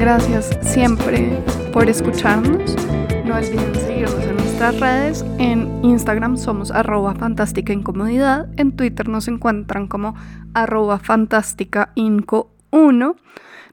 Gracias 0.08 0.58
siempre 0.62 1.38
por 1.74 1.89
escucharnos. 1.89 2.78
No 3.26 3.36
olviden 3.36 3.76
seguirnos 3.76 4.24
en 4.24 4.38
nuestras 4.38 4.80
redes. 4.80 5.26
En 5.38 5.84
Instagram 5.84 6.38
somos 6.38 6.72
arroba 6.72 7.14
fantástica 7.14 7.74
incomodidad. 7.74 8.47
En 8.55 8.72
Twitter 8.72 9.10
nos 9.10 9.28
encuentran 9.28 9.88
como 9.88 10.16
arroba 10.53 10.97
fantástica 10.99 11.91
inco 11.95 12.55
1. 12.70 13.18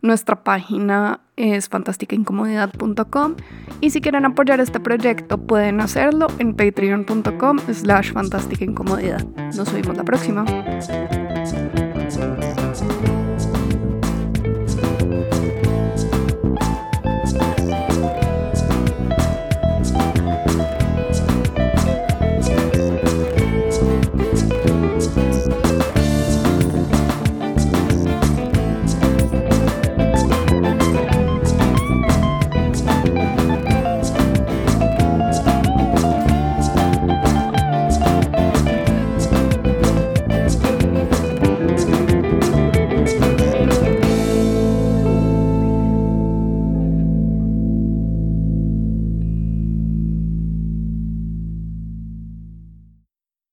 Nuestra 0.02 0.42
página 0.42 1.20
es 1.36 1.68
fantásticaincomodidad.com 1.68 3.36
y 3.80 3.90
si 3.90 4.00
quieren 4.00 4.24
apoyar 4.24 4.58
este 4.58 4.80
proyecto 4.80 5.38
pueden 5.38 5.80
hacerlo 5.80 6.26
en 6.40 6.56
patreon.com 6.56 7.60
slash 7.72 8.12
fantástica 8.12 8.64
incomodidad. 8.64 9.24
Nos 9.54 9.72
vemos 9.72 9.96
la 9.96 10.02
próxima. 10.02 10.44